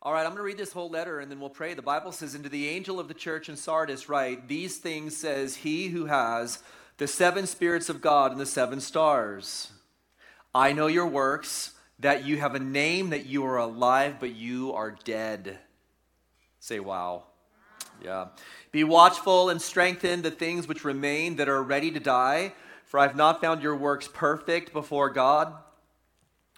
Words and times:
All 0.00 0.12
right, 0.12 0.20
I'm 0.20 0.28
going 0.28 0.36
to 0.36 0.42
read 0.44 0.58
this 0.58 0.72
whole 0.72 0.88
letter 0.88 1.18
and 1.18 1.28
then 1.28 1.40
we'll 1.40 1.50
pray. 1.50 1.74
The 1.74 1.82
Bible 1.82 2.12
says, 2.12 2.36
"Into 2.36 2.48
the 2.48 2.68
angel 2.68 3.00
of 3.00 3.08
the 3.08 3.14
church 3.14 3.48
in 3.48 3.56
Sardis 3.56 4.08
write, 4.08 4.46
these 4.46 4.78
things 4.78 5.16
says 5.16 5.56
he 5.56 5.88
who 5.88 6.06
has 6.06 6.62
the 6.98 7.08
seven 7.08 7.48
spirits 7.48 7.88
of 7.88 8.00
God 8.00 8.30
and 8.30 8.40
the 8.40 8.46
seven 8.46 8.80
stars. 8.80 9.72
I 10.54 10.72
know 10.72 10.86
your 10.86 11.06
works, 11.06 11.72
that 11.98 12.24
you 12.24 12.36
have 12.36 12.54
a 12.54 12.60
name, 12.60 13.10
that 13.10 13.26
you 13.26 13.44
are 13.44 13.56
alive, 13.56 14.16
but 14.20 14.36
you 14.36 14.72
are 14.72 14.92
dead." 15.02 15.58
Say 16.60 16.78
wow. 16.78 17.24
Yeah. 18.00 18.28
Be 18.70 18.84
watchful 18.84 19.50
and 19.50 19.60
strengthen 19.60 20.22
the 20.22 20.30
things 20.30 20.68
which 20.68 20.84
remain 20.84 21.36
that 21.36 21.48
are 21.48 21.62
ready 21.62 21.90
to 21.90 21.98
die, 21.98 22.54
for 22.84 23.00
I 23.00 23.06
have 23.08 23.16
not 23.16 23.40
found 23.40 23.64
your 23.64 23.74
works 23.74 24.08
perfect 24.12 24.72
before 24.72 25.10
God. 25.10 25.54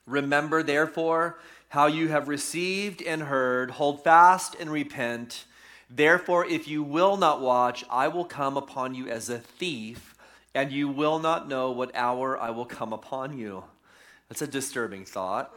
Remember, 0.07 0.63
therefore, 0.63 1.39
how 1.71 1.87
you 1.87 2.09
have 2.09 2.29
received 2.29 3.01
and 3.01 3.23
heard, 3.23 3.71
hold 3.73 4.03
fast 4.03 4.57
and 4.59 4.71
repent. 4.71 5.45
Therefore, 5.89 6.45
if 6.45 6.67
you 6.67 6.83
will 6.83 7.17
not 7.17 7.41
watch, 7.41 7.85
I 7.89 8.09
will 8.09 8.25
come 8.25 8.57
upon 8.57 8.95
you 8.95 9.07
as 9.09 9.31
a 9.31 9.39
thief, 9.39 10.17
and 10.53 10.73
you 10.73 10.89
will 10.89 11.21
not 11.21 11.49
know 11.49 11.71
what 11.71 11.95
hour 11.95 12.37
I 12.39 12.51
will 12.51 12.65
come 12.65 12.93
upon 12.93 13.39
you. 13.39 13.63
That's 14.29 14.43
a 14.43 14.49
disturbing 14.49 15.05
thought, 15.05 15.57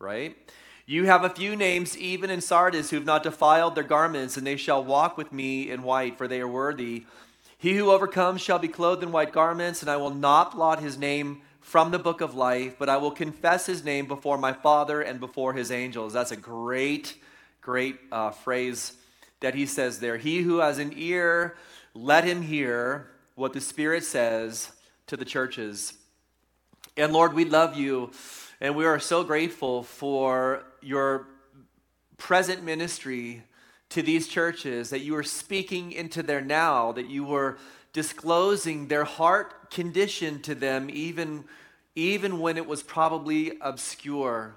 right? 0.00 0.36
You 0.84 1.04
have 1.04 1.22
a 1.22 1.30
few 1.30 1.54
names, 1.54 1.96
even 1.96 2.28
in 2.28 2.40
Sardis, 2.40 2.90
who 2.90 2.96
have 2.96 3.06
not 3.06 3.22
defiled 3.22 3.76
their 3.76 3.84
garments, 3.84 4.36
and 4.36 4.44
they 4.44 4.56
shall 4.56 4.82
walk 4.82 5.16
with 5.16 5.32
me 5.32 5.70
in 5.70 5.84
white, 5.84 6.18
for 6.18 6.26
they 6.26 6.40
are 6.40 6.48
worthy. 6.48 7.06
He 7.56 7.76
who 7.76 7.92
overcomes 7.92 8.40
shall 8.40 8.58
be 8.58 8.66
clothed 8.66 9.04
in 9.04 9.12
white 9.12 9.32
garments, 9.32 9.80
and 9.80 9.88
I 9.88 9.96
will 9.96 10.14
not 10.14 10.56
blot 10.56 10.80
his 10.80 10.98
name 10.98 11.42
from 11.62 11.90
the 11.90 11.98
book 11.98 12.20
of 12.20 12.34
life, 12.34 12.76
but 12.78 12.88
I 12.88 12.98
will 12.98 13.10
confess 13.10 13.66
his 13.66 13.82
name 13.84 14.06
before 14.06 14.36
my 14.36 14.52
Father 14.52 15.00
and 15.00 15.18
before 15.18 15.54
his 15.54 15.70
angels. 15.70 16.12
That's 16.12 16.32
a 16.32 16.36
great, 16.36 17.16
great 17.60 17.98
uh, 18.10 18.30
phrase 18.30 18.92
that 19.40 19.54
he 19.54 19.64
says 19.64 20.00
there. 20.00 20.18
He 20.18 20.42
who 20.42 20.58
has 20.58 20.78
an 20.78 20.92
ear, 20.96 21.56
let 21.94 22.24
him 22.24 22.42
hear 22.42 23.08
what 23.36 23.52
the 23.52 23.60
Spirit 23.60 24.04
says 24.04 24.70
to 25.06 25.16
the 25.16 25.24
churches. 25.24 25.94
And 26.96 27.12
Lord, 27.12 27.32
we 27.32 27.44
love 27.44 27.76
you, 27.76 28.10
and 28.60 28.76
we 28.76 28.84
are 28.84 28.98
so 28.98 29.24
grateful 29.24 29.82
for 29.82 30.64
your 30.82 31.26
present 32.18 32.62
ministry 32.62 33.44
to 33.88 34.02
these 34.02 34.26
churches, 34.26 34.90
that 34.90 35.00
you 35.00 35.14
are 35.16 35.22
speaking 35.22 35.92
into 35.92 36.22
their 36.22 36.40
now, 36.40 36.92
that 36.92 37.08
you 37.08 37.24
were 37.24 37.58
disclosing 37.92 38.88
their 38.88 39.04
heart 39.04 39.70
condition 39.70 40.40
to 40.42 40.54
them, 40.54 40.88
even, 40.92 41.44
even 41.94 42.40
when 42.40 42.56
it 42.56 42.66
was 42.66 42.82
probably 42.82 43.52
obscure, 43.60 44.54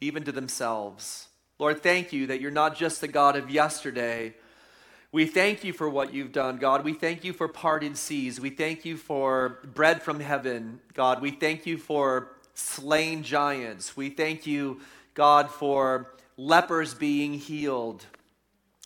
even 0.00 0.24
to 0.24 0.32
themselves. 0.32 1.28
Lord, 1.58 1.82
thank 1.82 2.12
you 2.12 2.28
that 2.28 2.40
you're 2.40 2.50
not 2.50 2.76
just 2.76 3.00
the 3.00 3.08
God 3.08 3.34
of 3.36 3.50
yesterday. 3.50 4.34
We 5.10 5.26
thank 5.26 5.64
you 5.64 5.72
for 5.72 5.88
what 5.88 6.14
you've 6.14 6.32
done, 6.32 6.58
God. 6.58 6.84
We 6.84 6.92
thank 6.92 7.24
you 7.24 7.32
for 7.32 7.48
parted 7.48 7.96
seas. 7.96 8.40
We 8.40 8.50
thank 8.50 8.84
you 8.84 8.96
for 8.96 9.58
bread 9.74 10.02
from 10.02 10.20
heaven, 10.20 10.80
God. 10.94 11.20
We 11.20 11.32
thank 11.32 11.66
you 11.66 11.78
for 11.78 12.36
slain 12.54 13.22
giants. 13.22 13.96
We 13.96 14.10
thank 14.10 14.46
you, 14.46 14.80
God, 15.14 15.50
for 15.50 16.12
lepers 16.36 16.94
being 16.94 17.34
healed. 17.34 18.04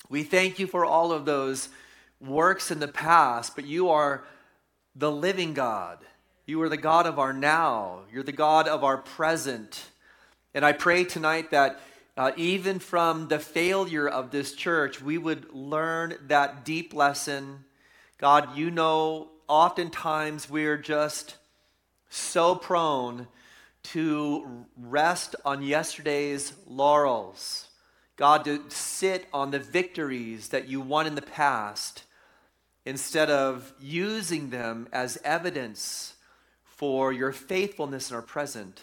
We 0.09 0.23
thank 0.23 0.59
you 0.59 0.67
for 0.67 0.85
all 0.85 1.13
of 1.13 1.25
those 1.25 1.69
works 2.23 2.71
in 2.71 2.81
the 2.81 2.89
past, 2.89 3.55
but 3.55 3.65
you 3.65 3.91
are 3.91 4.25
the 4.95 5.11
living 5.11 5.55
God. 5.55 5.99
You 6.47 6.61
are 6.63 6.69
the 6.69 6.77
God 6.77 7.07
of 7.07 7.19
our 7.19 7.33
now. 7.33 8.01
You're 8.13 8.23
the 8.23 8.33
God 8.33 8.69
of 8.69 8.85
our 8.85 8.99
present. 8.99 9.91
And 10.55 10.65
I 10.65 10.73
pray 10.73 11.05
tonight 11.05 11.51
that 11.51 11.81
uh, 12.17 12.33
even 12.37 12.79
from 12.79 13.29
the 13.29 13.39
failure 13.39 14.09
of 14.09 14.31
this 14.31 14.53
church, 14.53 15.01
we 15.01 15.17
would 15.17 15.53
learn 15.53 16.15
that 16.27 16.65
deep 16.65 16.93
lesson. 16.93 17.65
God, 18.19 18.57
you 18.57 18.71
know, 18.71 19.31
oftentimes 19.49 20.51
we're 20.51 20.77
just 20.77 21.37
so 22.11 22.55
prone 22.55 23.29
to 23.83 24.67
rest 24.77 25.35
on 25.45 25.63
yesterday's 25.63 26.53
laurels. 26.67 27.69
God, 28.17 28.45
to 28.45 28.63
sit 28.69 29.27
on 29.33 29.51
the 29.51 29.59
victories 29.59 30.49
that 30.49 30.69
you 30.69 30.81
won 30.81 31.07
in 31.07 31.15
the 31.15 31.23
past 31.23 32.05
instead 32.85 33.31
of 33.31 33.73
using 33.81 34.51
them 34.51 34.89
as 34.93 35.19
evidence 35.25 36.15
for 36.65 37.13
your 37.13 37.33
faithfulness 37.33 38.11
in 38.11 38.17
our 38.17 38.23
present. 38.23 38.83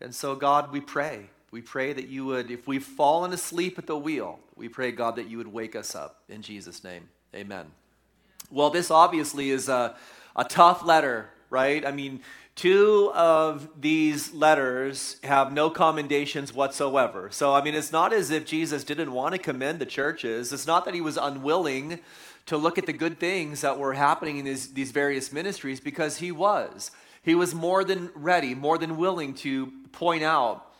And 0.00 0.14
so, 0.14 0.34
God, 0.34 0.72
we 0.72 0.80
pray. 0.80 1.30
We 1.50 1.62
pray 1.62 1.92
that 1.92 2.08
you 2.08 2.24
would, 2.24 2.50
if 2.50 2.66
we've 2.66 2.84
fallen 2.84 3.32
asleep 3.32 3.78
at 3.78 3.86
the 3.86 3.96
wheel, 3.96 4.40
we 4.56 4.68
pray, 4.68 4.90
God, 4.90 5.16
that 5.16 5.28
you 5.28 5.38
would 5.38 5.46
wake 5.46 5.76
us 5.76 5.94
up. 5.94 6.22
In 6.28 6.42
Jesus' 6.42 6.82
name, 6.82 7.08
amen. 7.32 7.66
Well, 8.50 8.70
this 8.70 8.90
obviously 8.90 9.50
is 9.50 9.68
a, 9.68 9.94
a 10.34 10.44
tough 10.44 10.84
letter, 10.84 11.30
right? 11.50 11.86
I 11.86 11.92
mean, 11.92 12.20
two 12.56 13.12
of 13.14 13.68
these 13.80 14.34
letters 14.34 15.20
have 15.22 15.52
no 15.52 15.70
commendations 15.70 16.52
whatsoever. 16.52 17.28
So, 17.30 17.54
I 17.54 17.62
mean, 17.62 17.74
it's 17.74 17.92
not 17.92 18.12
as 18.12 18.30
if 18.30 18.44
Jesus 18.44 18.82
didn't 18.82 19.12
want 19.12 19.34
to 19.34 19.38
commend 19.38 19.78
the 19.78 19.86
churches, 19.86 20.52
it's 20.52 20.66
not 20.66 20.84
that 20.84 20.94
he 20.94 21.00
was 21.00 21.16
unwilling 21.16 22.00
to 22.46 22.56
look 22.56 22.78
at 22.78 22.86
the 22.86 22.92
good 22.92 23.18
things 23.18 23.62
that 23.62 23.78
were 23.78 23.94
happening 23.94 24.38
in 24.38 24.44
these, 24.44 24.72
these 24.74 24.90
various 24.90 25.32
ministries 25.32 25.80
because 25.80 26.18
he 26.18 26.30
was. 26.30 26.90
He 27.22 27.34
was 27.34 27.54
more 27.54 27.84
than 27.84 28.10
ready, 28.14 28.54
more 28.54 28.76
than 28.76 28.96
willing 28.96 29.34
to 29.34 29.72
point 29.92 30.22
out 30.22 30.70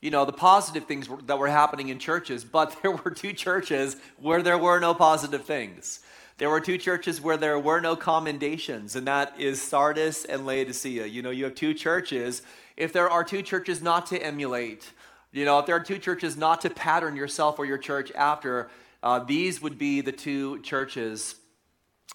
you 0.00 0.10
know, 0.10 0.24
the 0.24 0.32
positive 0.32 0.84
things 0.84 1.08
that 1.26 1.38
were 1.38 1.48
happening 1.48 1.88
in 1.88 1.98
churches, 1.98 2.44
but 2.44 2.76
there 2.82 2.92
were 2.92 3.10
two 3.10 3.32
churches 3.32 3.96
where 4.20 4.42
there 4.42 4.58
were 4.58 4.78
no 4.78 4.94
positive 4.94 5.44
things. 5.44 6.00
There 6.38 6.48
were 6.48 6.60
two 6.60 6.78
churches 6.78 7.20
where 7.20 7.36
there 7.36 7.58
were 7.58 7.80
no 7.80 7.96
commendations, 7.96 8.94
and 8.94 9.08
that 9.08 9.34
is 9.40 9.60
Sardis 9.60 10.24
and 10.24 10.46
Laodicea. 10.46 11.06
You 11.06 11.20
know, 11.20 11.30
you 11.30 11.44
have 11.44 11.56
two 11.56 11.74
churches. 11.74 12.42
If 12.76 12.92
there 12.92 13.10
are 13.10 13.24
two 13.24 13.42
churches 13.42 13.82
not 13.82 14.06
to 14.06 14.22
emulate, 14.22 14.92
you 15.32 15.44
know, 15.44 15.58
if 15.58 15.66
there 15.66 15.74
are 15.74 15.82
two 15.82 15.98
churches 15.98 16.36
not 16.36 16.60
to 16.60 16.70
pattern 16.70 17.16
yourself 17.16 17.58
or 17.58 17.64
your 17.64 17.76
church 17.76 18.12
after, 18.12 18.70
uh, 19.02 19.20
these 19.20 19.62
would 19.62 19.78
be 19.78 20.00
the 20.00 20.12
two 20.12 20.60
churches. 20.62 21.36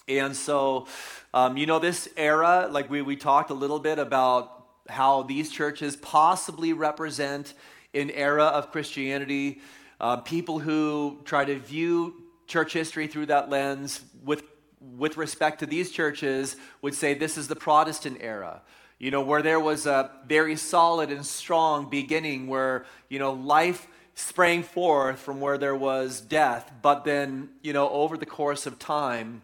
And 0.07 0.35
so, 0.35 0.87
um, 1.33 1.57
you 1.57 1.65
know, 1.65 1.79
this 1.79 2.09
era, 2.17 2.67
like 2.69 2.89
we, 2.89 3.01
we 3.01 3.15
talked 3.15 3.49
a 3.49 3.53
little 3.53 3.79
bit 3.79 3.99
about 3.99 4.65
how 4.89 5.23
these 5.23 5.49
churches 5.49 5.95
possibly 5.95 6.73
represent 6.73 7.53
an 7.93 8.09
era 8.09 8.45
of 8.45 8.71
Christianity. 8.71 9.61
Uh, 9.99 10.17
people 10.17 10.59
who 10.59 11.19
try 11.23 11.45
to 11.45 11.57
view 11.57 12.15
church 12.47 12.73
history 12.73 13.07
through 13.07 13.27
that 13.27 13.49
lens 13.49 14.01
with, 14.23 14.43
with 14.81 15.15
respect 15.15 15.59
to 15.59 15.65
these 15.65 15.91
churches 15.91 16.57
would 16.81 16.93
say 16.93 17.13
this 17.13 17.37
is 17.37 17.47
the 17.47 17.55
Protestant 17.55 18.17
era 18.19 18.61
you 19.03 19.11
know, 19.11 19.21
where 19.21 19.41
there 19.41 19.59
was 19.59 19.85
a 19.85 20.09
very 20.27 20.55
solid 20.55 21.11
and 21.11 21.25
strong 21.25 21.89
beginning 21.89 22.47
where, 22.47 22.85
you 23.09 23.19
know, 23.19 23.33
life 23.33 23.85
sprang 24.15 24.63
forth 24.63 25.19
from 25.19 25.39
where 25.39 25.57
there 25.57 25.75
was 25.75 26.21
death, 26.21 26.71
but 26.81 27.03
then, 27.03 27.49
you 27.61 27.73
know, 27.73 27.89
over 27.89 28.17
the 28.17 28.25
course 28.25 28.65
of 28.65 28.79
time, 28.79 29.41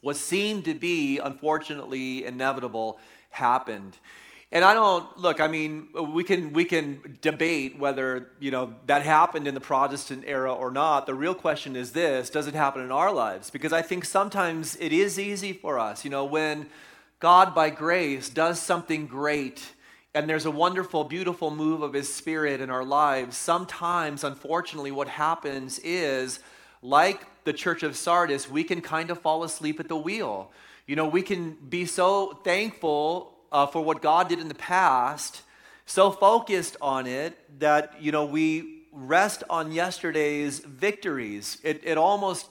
what 0.00 0.16
seemed 0.16 0.64
to 0.64 0.74
be, 0.74 1.18
unfortunately, 1.18 2.24
inevitable 2.24 2.98
happened. 3.30 3.96
And 4.50 4.64
I 4.64 4.74
don't 4.74 5.16
look. 5.16 5.40
I 5.40 5.48
mean, 5.48 5.88
we 6.12 6.24
can 6.24 6.52
we 6.52 6.66
can 6.66 7.18
debate 7.22 7.78
whether 7.78 8.32
you 8.38 8.50
know 8.50 8.74
that 8.86 9.02
happened 9.02 9.48
in 9.48 9.54
the 9.54 9.60
Protestant 9.60 10.24
era 10.26 10.52
or 10.52 10.70
not. 10.70 11.06
The 11.06 11.14
real 11.14 11.34
question 11.34 11.74
is 11.74 11.92
this: 11.92 12.28
Does 12.28 12.46
it 12.46 12.54
happen 12.54 12.82
in 12.82 12.92
our 12.92 13.10
lives? 13.10 13.48
Because 13.48 13.72
I 13.72 13.80
think 13.80 14.04
sometimes 14.04 14.76
it 14.76 14.92
is 14.92 15.18
easy 15.18 15.54
for 15.54 15.78
us. 15.78 16.04
You 16.04 16.10
know, 16.10 16.26
when 16.26 16.66
God, 17.18 17.54
by 17.54 17.70
grace, 17.70 18.28
does 18.28 18.60
something 18.60 19.06
great 19.06 19.72
and 20.14 20.28
there's 20.28 20.44
a 20.46 20.50
wonderful, 20.50 21.04
beautiful 21.04 21.50
move 21.50 21.82
of 21.82 21.94
His 21.94 22.12
Spirit 22.12 22.60
in 22.60 22.70
our 22.70 22.84
lives, 22.84 23.36
sometimes, 23.36 24.24
unfortunately, 24.24 24.90
what 24.90 25.08
happens 25.08 25.78
is, 25.82 26.40
like 26.82 27.24
the 27.44 27.52
church 27.52 27.82
of 27.82 27.96
Sardis, 27.96 28.48
we 28.48 28.62
can 28.64 28.80
kind 28.80 29.10
of 29.10 29.18
fall 29.20 29.42
asleep 29.42 29.80
at 29.80 29.88
the 29.88 29.96
wheel. 29.96 30.50
You 30.86 30.96
know, 30.96 31.08
we 31.08 31.22
can 31.22 31.56
be 31.68 31.86
so 31.86 32.40
thankful 32.44 33.34
uh, 33.50 33.66
for 33.66 33.82
what 33.82 34.02
God 34.02 34.28
did 34.28 34.38
in 34.38 34.48
the 34.48 34.54
past, 34.54 35.42
so 35.86 36.10
focused 36.10 36.76
on 36.80 37.06
it 37.06 37.38
that, 37.60 37.94
you 38.00 38.12
know, 38.12 38.24
we 38.24 38.82
rest 38.92 39.42
on 39.48 39.72
yesterday's 39.72 40.58
victories. 40.58 41.58
It, 41.62 41.80
it 41.84 41.96
almost 41.96 42.48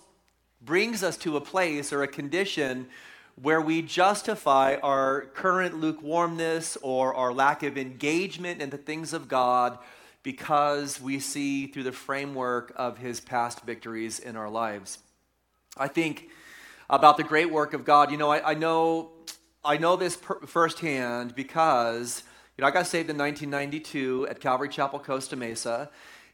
brings 0.61 1.03
us 1.03 1.17
to 1.17 1.37
a 1.37 1.41
place 1.41 1.93
or 1.93 2.03
a 2.03 2.07
condition 2.07 2.87
where 3.35 3.61
we 3.61 3.81
justify 3.81 4.75
our 4.83 5.21
current 5.33 5.79
lukewarmness 5.79 6.77
or 6.81 7.13
our 7.13 7.33
lack 7.33 7.63
of 7.63 7.77
engagement 7.77 8.61
in 8.61 8.69
the 8.69 8.77
things 8.77 9.13
of 9.13 9.27
God 9.27 9.77
because 10.23 11.01
we 11.01 11.19
see 11.19 11.67
through 11.67 11.83
the 11.83 11.91
framework 11.91 12.71
of 12.75 12.97
his 12.97 13.19
past 13.19 13.61
victories 13.61 14.19
in 14.19 14.35
our 14.35 14.49
lives. 14.49 14.99
I 15.77 15.87
think 15.87 16.29
about 16.89 17.17
the 17.17 17.23
great 17.23 17.49
work 17.49 17.73
of 17.73 17.85
God. 17.85 18.11
You 18.11 18.17
know, 18.17 18.29
I, 18.29 18.51
I 18.51 18.53
know, 18.53 19.11
I 19.63 19.77
know 19.77 19.95
this 19.95 20.17
per- 20.17 20.39
firsthand 20.45 21.33
because 21.35 22.23
you 22.57 22.61
know 22.61 22.67
I 22.67 22.71
got 22.71 22.85
saved 22.85 23.09
in 23.09 23.17
1992 23.17 24.27
at 24.29 24.39
Calvary 24.39 24.69
Chapel, 24.69 24.99
Costa 24.99 25.35
Mesa. 25.35 25.89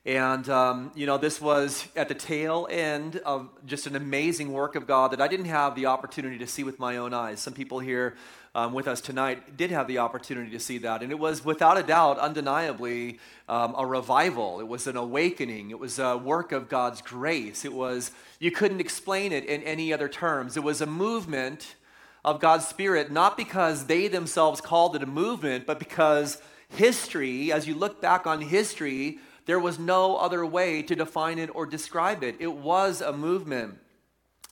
And, 0.07 0.48
um, 0.48 0.92
you 0.95 1.06
know, 1.06 1.18
this 1.18 1.42
was 1.42 1.86
at 1.94 2.07
the 2.07 2.15
tail 2.15 2.65
end 2.71 3.18
of 3.25 3.50
just 3.65 3.88
an 3.88 3.95
amazing 3.98 4.54
work 4.54 4.75
of 4.75 4.88
God 4.88 5.12
that 5.12 5.19
I 5.19 5.27
didn't 5.27 5.48
have 5.48 5.75
the 5.75 5.88
opportunity 5.88 6.38
to 6.38 6.48
see 6.48 6.63
with 6.63 6.80
my 6.80 6.95
own 6.95 7.13
eyes. 7.13 7.42
Some 7.42 7.51
people 7.51 7.80
here 7.80 8.15
um, 8.56 8.71
with 8.71 8.88
us 8.88 9.01
tonight 9.01 9.57
did 9.57 9.69
have 9.69 9.86
the 9.86 9.98
opportunity 9.98 10.50
to 10.51 10.62
see 10.62 10.77
that. 10.77 11.04
And 11.04 11.12
it 11.12 11.19
was, 11.19 11.44
without 11.44 11.77
a 11.77 11.83
doubt, 11.83 12.19
undeniably 12.19 13.19
um, 13.50 13.75
a 13.77 13.86
revival. 13.86 14.62
It 14.62 14.68
was 14.69 14.88
an 14.88 14.95
awakening. 14.95 15.71
It 15.71 15.80
was 15.80 16.00
a 16.00 16.15
work 16.15 16.54
of 16.54 16.69
God's 16.69 17.01
grace. 17.01 17.65
It 17.65 17.74
was, 17.74 18.12
you 18.39 18.50
couldn't 18.50 18.80
explain 18.80 19.33
it 19.33 19.44
in 19.44 19.62
any 19.63 19.92
other 19.92 20.07
terms. 20.07 20.56
It 20.56 20.63
was 20.63 20.80
a 20.80 20.86
movement 20.86 21.75
of 22.24 22.39
God's 22.39 22.65
Spirit, 22.65 23.12
not 23.12 23.36
because 23.36 23.88
they 23.88 24.07
themselves 24.07 24.62
called 24.62 24.95
it 24.95 25.04
a 25.04 25.06
movement, 25.06 25.65
but 25.65 25.80
because 25.80 26.42
history, 26.69 27.51
as 27.51 27.68
you 27.68 27.75
look 27.75 28.01
back 28.01 28.25
on 28.25 28.39
history, 28.39 29.19
there 29.47 29.59
was 29.59 29.79
no 29.79 30.17
other 30.17 30.45
way 30.45 30.83
to 30.83 30.95
define 30.95 31.39
it 31.39 31.49
or 31.55 31.65
describe 31.65 32.21
it. 32.21 32.35
It 32.39 32.53
was 32.53 33.01
a 33.01 33.11
movement. 33.11 33.79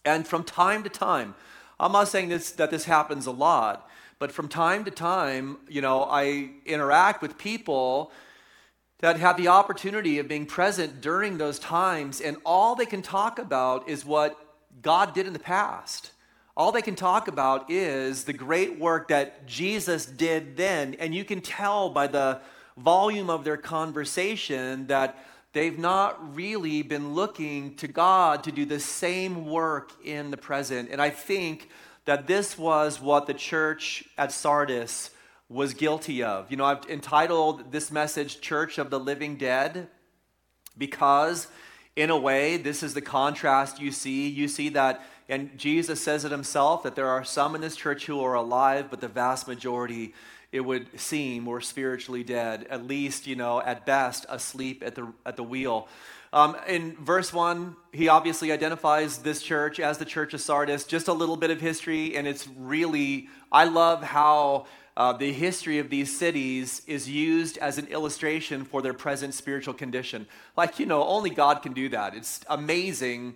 And 0.04 0.28
from 0.28 0.44
time 0.44 0.84
to 0.84 0.90
time, 0.90 1.36
I'm 1.80 1.92
not 1.92 2.08
saying 2.08 2.30
this, 2.30 2.52
that 2.54 2.72
this 2.72 2.86
happens 2.86 3.28
a 3.28 3.32
lot, 3.32 3.90
but 4.18 4.32
from 4.32 4.48
time 4.48 4.86
to 4.86 4.92
time, 4.92 5.58
you 5.68 5.82
know, 5.82 6.04
I 6.04 6.50
interact 6.66 7.22
with 7.22 7.38
people 7.38 8.12
that 9.00 9.20
have 9.20 9.36
the 9.36 9.50
opportunity 9.50 10.20
of 10.20 10.30
being 10.30 10.46
present 10.46 11.02
during 11.02 11.38
those 11.38 11.60
times, 11.60 12.22
and 12.22 12.38
all 12.46 12.76
they 12.76 12.86
can 12.86 13.02
talk 13.02 13.38
about 13.38 13.90
is 13.90 14.06
what 14.06 14.40
God 14.82 15.14
did 15.14 15.28
in 15.28 15.34
the 15.34 15.40
past. 15.40 16.12
All 16.56 16.72
they 16.72 16.82
can 16.82 16.96
talk 16.96 17.28
about 17.28 17.70
is 17.70 18.24
the 18.24 18.32
great 18.32 18.80
work 18.80 19.10
that 19.10 19.46
Jesus 19.46 20.06
did 20.06 20.56
then, 20.56 20.94
and 20.94 21.14
you 21.14 21.26
can 21.26 21.42
tell 21.42 21.90
by 21.90 22.08
the 22.08 22.40
volume 22.78 23.30
of 23.30 23.44
their 23.44 23.58
conversation 23.58 24.88
that 24.88 25.18
they've 25.54 25.80
not 25.80 26.36
really 26.36 26.82
been 26.82 27.14
looking 27.14 27.76
to 27.76 27.88
God 27.88 28.44
to 28.44 28.52
do 28.52 28.66
the 28.66 28.80
same 28.80 29.46
work 29.46 29.92
in 30.04 30.32
the 30.32 30.38
present. 30.38 30.90
And 30.92 31.02
I 31.02 31.10
think 31.10 31.70
that 32.04 32.28
this 32.28 32.58
was 32.58 33.00
what 33.02 33.26
the 33.26 33.34
church 33.34 34.04
at 34.18 34.32
Sardis 34.32 35.12
was 35.48 35.74
guilty 35.74 36.24
of. 36.24 36.50
You 36.52 36.58
know, 36.58 36.66
I've 36.66 36.86
entitled 36.90 37.72
this 37.72 37.92
message 37.92 38.42
Church 38.42 38.78
of 38.78 38.90
the 38.90 39.00
Living 39.00 39.38
Dead 39.38 39.88
because, 40.78 41.48
in 41.96 42.10
a 42.10 42.18
way, 42.18 42.58
this 42.58 42.84
is 42.84 42.94
the 42.94 43.02
contrast 43.02 43.80
you 43.80 43.92
see. 43.92 44.28
You 44.28 44.48
see 44.48 44.70
that, 44.70 45.02
and 45.28 45.58
Jesus 45.58 46.02
says 46.02 46.26
it 46.26 46.32
himself, 46.32 46.84
that 46.84 46.96
there 46.96 47.08
are 47.08 47.24
some 47.24 47.56
in 47.56 47.62
this 47.62 47.76
church 47.76 48.06
who 48.06 48.22
are 48.22 48.36
alive, 48.36 48.88
but 48.90 49.02
the 49.02 49.08
vast 49.08 49.48
majority 49.48 50.14
it 50.52 50.62
would 50.62 51.00
seem 51.00 51.46
we're 51.46 51.60
spiritually 51.60 52.24
dead, 52.24 52.66
at 52.70 52.86
least, 52.88 53.28
you 53.28 53.36
know, 53.36 53.62
at 53.62 53.86
best, 53.86 54.26
asleep 54.30 54.84
at 54.86 54.96
the, 54.96 55.12
at 55.26 55.36
the 55.36 55.44
wheel. 55.44 55.88
Um, 56.32 56.56
in 56.68 56.96
verse 56.98 57.34
1, 57.34 57.76
he 57.92 58.08
obviously 58.08 58.52
identifies 58.52 59.18
this 59.18 59.42
church 59.42 59.80
as 59.80 59.98
the 59.98 60.06
church 60.06 60.34
of 60.34 60.42
Sardis. 60.42 60.86
Just 60.86 61.08
a 61.08 61.14
little 61.14 61.36
bit 61.36 61.50
of 61.50 61.60
history, 61.60 62.16
and 62.16 62.28
it's 62.28 62.48
really, 62.58 63.28
I 63.52 63.66
love 63.66 64.04
how 64.04 64.68
uh, 64.96 65.14
the 65.14 65.34
history 65.34 65.80
of 65.80 65.90
these 65.90 66.18
cities 66.18 66.82
is 66.88 67.10
used 67.10 67.58
as 67.58 67.78
an 67.78 67.88
illustration 67.88 68.64
for 68.64 68.82
their 68.82 68.94
present 68.94 69.34
spiritual 69.34 69.74
condition. 69.74 70.26
Like, 70.56 70.80
you 70.80 70.86
know, 70.86 71.04
only 71.04 71.32
God 71.32 71.62
can 71.64 71.74
do 71.74 71.90
that. 71.90 72.16
It's 72.16 72.40
amazing 72.50 73.36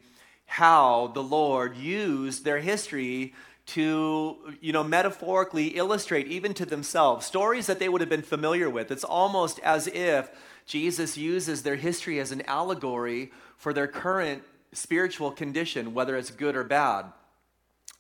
how 0.50 1.12
the 1.13 1.22
Lord 1.22 1.78
used 1.78 2.44
their 2.44 2.60
history 2.60 3.36
to, 3.68 4.36
you 4.60 4.74
know, 4.74 4.84
metaphorically 4.84 5.68
illustrate 5.78 6.25
even 6.25 6.56
to 6.56 6.66
themselves 6.66 7.28
stories 7.28 7.68
that 7.68 7.78
they 7.78 7.88
would 7.88 8.01
have 8.01 8.10
been 8.10 8.24
familiar 8.24 8.68
with. 8.68 8.90
It's 8.90 9.04
almost 9.04 9.60
as 9.60 9.86
if 9.86 10.31
Jesus 10.66 11.16
uses 11.16 11.62
their 11.62 11.75
history 11.75 12.19
as 12.19 12.31
an 12.31 12.42
allegory 12.48 13.31
for 13.57 13.74
their 13.74 13.88
current 13.88 14.42
spiritual 14.74 15.30
condition, 15.30 15.94
whether 15.94 16.18
it's 16.18 16.31
good 16.31 16.56
or 16.56 16.63
bad. 16.63 17.06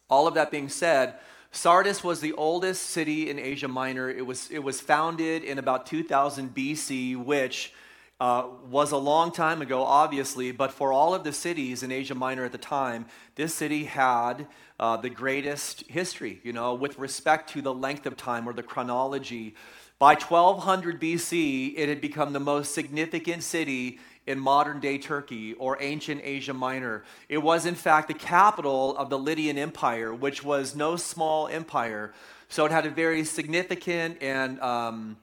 All 0.09 0.25
of 0.27 0.33
that 0.33 0.49
being 0.49 0.69
said, 0.69 1.19
Sardis 1.51 2.03
was 2.03 2.19
the 2.19 2.33
oldest 2.33 2.81
city 2.81 3.29
in 3.29 3.37
Asia 3.37 3.67
Minor. 3.67 4.09
It 4.09 4.25
was, 4.25 4.49
it 4.49 4.63
was 4.63 4.81
founded 4.81 5.43
in 5.43 5.59
about 5.59 5.85
2000 5.85 6.55
BC, 6.55 7.15
which 7.15 7.73
uh, 8.19 8.47
was 8.69 8.91
a 8.91 8.97
long 8.97 9.31
time 9.31 9.61
ago, 9.61 9.83
obviously, 9.83 10.51
but 10.51 10.71
for 10.71 10.91
all 10.91 11.13
of 11.13 11.23
the 11.23 11.31
cities 11.31 11.83
in 11.83 11.91
Asia 11.91 12.15
Minor 12.15 12.45
at 12.45 12.51
the 12.51 12.57
time, 12.57 13.05
this 13.35 13.55
city 13.55 13.85
had 13.85 14.45
uh, 14.79 14.97
the 14.97 15.09
greatest 15.09 15.83
history, 15.87 16.41
you 16.43 16.51
know, 16.51 16.73
with 16.73 16.99
respect 16.99 17.49
to 17.51 17.61
the 17.61 17.73
length 17.73 18.05
of 18.05 18.17
time 18.17 18.47
or 18.47 18.53
the 18.53 18.63
chronology. 18.63 19.55
By 19.99 20.15
1200 20.15 20.99
BC, 20.99 21.73
it 21.77 21.89
had 21.89 22.01
become 22.01 22.33
the 22.33 22.39
most 22.39 22.73
significant 22.73 23.43
city 23.43 23.99
in 24.27 24.39
modern 24.39 24.79
day 24.79 24.97
Turkey 24.97 25.53
or 25.53 25.77
ancient 25.81 26.21
Asia 26.23 26.53
Minor. 26.53 27.03
It 27.29 27.39
was, 27.39 27.65
in 27.65 27.75
fact, 27.75 28.09
the 28.09 28.13
capital 28.13 28.95
of 28.97 29.09
the 29.09 29.17
Lydian 29.17 29.57
Empire, 29.57 30.13
which 30.13 30.43
was 30.43 30.75
no 30.75 30.97
small 30.97 31.47
empire. 31.47 32.13
So 32.47 32.65
it 32.65 32.71
had 32.71 32.85
a 32.85 32.89
very 32.89 33.23
significant 33.23 34.21
and 34.21 34.59
um, 34.61 35.17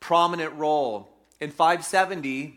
prominent 0.00 0.54
role. 0.54 1.09
In 1.40 1.50
570 1.50 2.54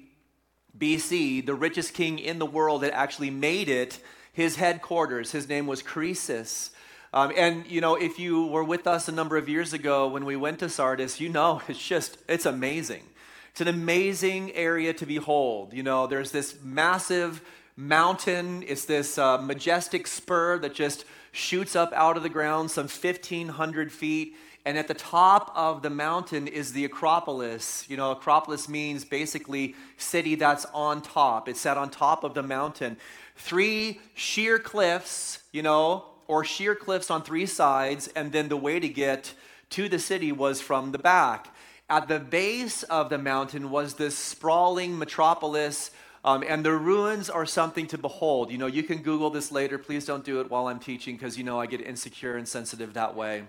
BC, 0.78 1.46
the 1.46 1.56
richest 1.56 1.94
king 1.94 2.20
in 2.20 2.40
the 2.40 2.46
world 2.46 2.84
had 2.84 2.92
actually 2.92 3.30
made 3.30 3.70
it 3.70 4.00
his 4.34 4.58
headquarters. 4.58 5.32
His 5.32 5.48
name 5.48 5.68
was 5.68 5.82
Croesus. 5.82 6.72
Um, 7.14 7.32
and 7.38 7.66
you 7.68 7.80
know, 7.80 7.96
if 7.96 8.20
you 8.20 8.48
were 8.48 8.64
with 8.64 8.86
us 8.88 9.08
a 9.08 9.12
number 9.12 9.38
of 9.38 9.48
years 9.48 9.72
ago 9.72 10.08
when 10.08 10.26
we 10.26 10.36
went 10.36 10.60
to 10.60 10.70
Sardis, 10.70 11.22
you 11.22 11.30
know 11.30 11.62
it's 11.70 11.86
just 11.86 12.18
it's 12.28 12.46
amazing. 12.46 13.04
It's 13.52 13.62
an 13.62 13.68
amazing 13.68 14.52
area 14.54 14.94
to 14.94 15.06
behold. 15.06 15.74
You 15.74 15.84
know, 15.84 16.08
there's 16.08 16.32
this 16.32 16.58
massive 16.64 17.42
mountain. 17.78 18.64
It's 18.68 18.86
this 18.86 19.18
uh, 19.18 19.38
majestic 19.38 20.08
spur 20.08 20.58
that 20.60 20.74
just 20.74 21.06
shoots 21.32 21.76
up 21.76 21.94
out 21.94 22.18
of 22.18 22.24
the 22.24 22.30
ground 22.30 22.72
some 22.72 22.88
1,500 22.88 23.92
feet. 23.92 24.36
And 24.66 24.78
at 24.78 24.88
the 24.88 24.94
top 24.94 25.52
of 25.56 25.82
the 25.82 25.90
mountain 25.90 26.48
is 26.48 26.72
the 26.72 26.86
Acropolis. 26.86 27.86
You 27.90 27.98
know, 27.98 28.12
Acropolis 28.12 28.70
means 28.70 29.04
basically 29.04 29.76
city 29.98 30.36
that's 30.36 30.66
on 30.74 31.02
top. 31.02 31.50
It's 31.50 31.60
set 31.60 31.78
on 31.78 31.90
top 31.90 32.24
of 32.24 32.34
the 32.34 32.44
mountain 32.44 32.98
three 33.36 34.00
sheer 34.14 34.60
cliffs, 34.60 35.40
you 35.52 35.62
know, 35.62 36.06
or 36.28 36.44
sheer 36.46 36.76
cliffs 36.76 37.12
on 37.12 37.22
three 37.24 37.46
sides, 37.46 38.08
and 38.16 38.32
then 38.32 38.48
the 38.50 38.58
way 38.58 38.80
to 38.80 38.88
get 38.88 39.34
to 39.72 39.90
the 39.90 40.00
city 40.00 40.32
was 40.32 40.62
from 40.62 40.92
the 40.92 40.98
back. 40.98 41.54
At 41.90 42.08
the 42.08 42.20
base 42.20 42.84
of 42.84 43.10
the 43.10 43.18
mountain 43.18 43.70
was 43.70 43.96
this 43.96 44.18
sprawling 44.18 44.98
metropolis, 44.98 45.92
um, 46.24 46.44
and 46.48 46.64
the 46.64 46.72
ruins 46.72 47.30
are 47.30 47.46
something 47.46 47.88
to 47.88 47.98
behold. 47.98 48.52
You 48.52 48.58
know, 48.58 48.68
you 48.68 48.84
can 48.84 49.00
Google 49.02 49.30
this 49.30 49.52
later. 49.52 49.78
Please 49.78 50.06
don't 50.06 50.24
do 50.24 50.40
it 50.40 50.50
while 50.50 50.68
I'm 50.68 50.80
teaching 50.80 51.16
because 51.16 51.38
you 51.38 51.44
know 51.44 51.60
I 51.60 51.66
get 51.66 51.82
insecure 51.82 52.38
and 52.38 52.48
sensitive 52.48 52.94
that 52.94 53.16
way. 53.16 53.44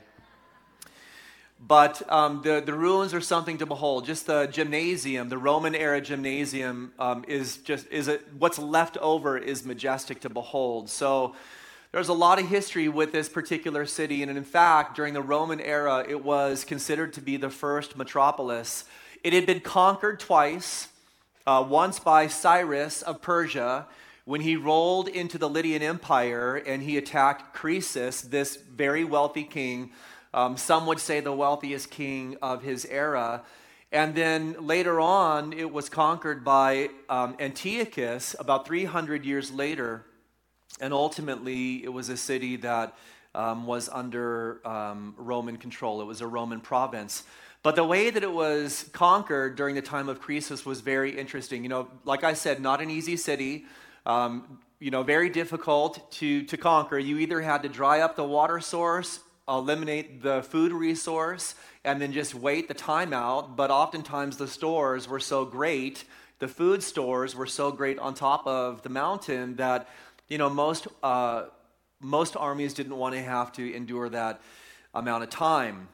But 1.67 2.03
um, 2.13 2.43
the, 2.43 2.63
the 2.65 2.75
ruins 2.75 3.15
are 3.15 3.23
something 3.23 3.57
to 3.59 3.67
behold. 3.67 4.05
Just 4.05 4.27
the 4.27 4.47
gymnasium, 4.47 5.31
the 5.31 5.39
Roman 5.39 5.75
era 5.75 5.99
gymnasium, 5.99 6.93
um, 6.99 7.25
is 7.27 7.57
just 7.59 7.87
is 7.91 8.07
a, 8.09 8.19
what's 8.39 8.59
left 8.59 8.99
over 8.99 9.39
is 9.39 9.65
majestic 9.65 10.21
to 10.21 10.29
behold. 10.29 10.91
So 10.91 11.35
there's 11.91 12.09
a 12.09 12.15
lot 12.15 12.39
of 12.39 12.49
history 12.49 12.89
with 12.89 13.13
this 13.13 13.31
particular 13.31 13.87
city, 13.87 14.23
and 14.23 14.37
in 14.37 14.45
fact, 14.45 14.95
during 14.95 15.15
the 15.15 15.23
Roman 15.23 15.61
era, 15.61 16.05
it 16.07 16.23
was 16.23 16.65
considered 16.65 17.15
to 17.15 17.23
be 17.23 17.39
the 17.39 17.51
first 17.51 17.97
metropolis. 17.97 18.85
It 19.23 19.33
had 19.33 19.47
been 19.47 19.61
conquered 19.61 20.21
twice. 20.21 20.89
Uh, 21.47 21.65
once 21.67 21.99
by 21.99 22.27
Cyrus 22.27 23.03
of 23.03 23.21
Persia 23.21 23.87
when 24.25 24.41
he 24.41 24.57
rolled 24.57 25.09
into 25.09 25.37
the 25.37 25.49
Lydian 25.49 25.83
Empire 25.83 26.57
and 26.57 26.83
he 26.83 26.97
attacked 26.97 27.55
Croesus, 27.55 28.23
this 28.23 28.57
very 28.57 29.05
wealthy 29.05 29.45
king 29.45 29.91
um, 30.35 30.57
some 30.57 30.87
would 30.87 30.99
say 30.99 31.21
the 31.21 31.33
wealthiest 31.33 31.93
king 31.93 32.37
of 32.43 32.65
his 32.65 32.85
era. 32.85 33.43
And 33.93 34.17
then 34.17 34.57
later 34.67 34.99
on, 34.99 35.53
it 35.53 35.73
was 35.73 35.89
conquered 35.89 36.45
by 36.45 36.89
um, 37.09 37.37
Antiochus 37.39 38.35
about 38.41 38.67
300 38.67 39.25
years 39.25 39.53
later. 39.53 40.05
And 40.81 40.93
ultimately, 40.93 41.85
it 41.85 41.93
was 41.93 42.09
a 42.09 42.17
city 42.17 42.57
that 42.57 42.99
um, 43.33 43.65
was 43.65 43.89
under 43.89 44.61
um, 44.67 45.15
Roman 45.17 45.57
control. 45.57 46.01
It 46.01 46.07
was 46.07 46.21
a 46.21 46.27
Roman 46.27 46.61
province. 46.61 47.23
But 47.63 47.77
the 47.77 47.85
way 47.85 48.11
that 48.11 48.25
it 48.25 48.33
was 48.33 48.91
conquered 48.93 49.55
during 49.55 49.77
the 49.77 49.83
time 49.83 50.09
of 50.09 50.21
Croesus 50.21 50.67
was 50.67 50.81
very 50.81 51.17
interesting. 51.17 51.63
You 51.63 51.69
know, 51.69 51.89
like 52.05 52.25
I 52.25 52.35
said, 52.35 52.61
not 52.61 52.81
an 52.81 52.91
easy 52.91 53.17
city. 53.17 53.67
Um, 54.05 54.59
you 54.81 54.91
know, 54.91 55.05
very 55.05 55.31
difficult 55.31 56.11
to, 56.15 56.43
to 56.47 56.57
conquer. 56.57 56.99
You 56.99 57.19
either 57.19 57.41
had 57.41 57.63
to 57.63 57.69
dry 57.69 58.01
up 58.01 58.17
the 58.17 58.25
water 58.25 58.59
source 58.59 59.21
eliminate 59.49 60.23
the 60.23 60.43
food 60.43 60.73
resource 60.73 61.55
and 61.85 62.01
then 62.01 62.13
just 62.13 62.35
wait 62.35 62.69
the 62.69 62.75
time 62.75 63.13
out. 63.13 63.57
But 63.57 63.71
oftentimes 63.71 64.37
the 64.37 64.49
stores 64.49 65.09
were 65.09 65.21
so 65.21 65.45
great, 65.45 66.05
the 66.39 66.49
food 66.49 66.83
stores 66.83 67.35
were 67.35 67.47
so 67.47 67.71
great 67.71 67.99
on 67.99 68.15
top 68.15 68.47
of 68.47 68.83
the 68.83 68.89
mountain 68.89 69.57
that 69.57 69.89
you 70.29 70.39
know 70.39 70.49
most 70.49 70.87
uh, 71.03 71.45
most 72.01 72.37
armies 72.37 72.75
didn't 72.75 72.97
want 72.97 73.15
to 73.15 73.23
have 73.23 73.53
to 73.53 73.75
endure 73.75 74.09
that 74.09 74.41
amount 74.95 75.25
of 75.25 75.31
time. 75.31 75.89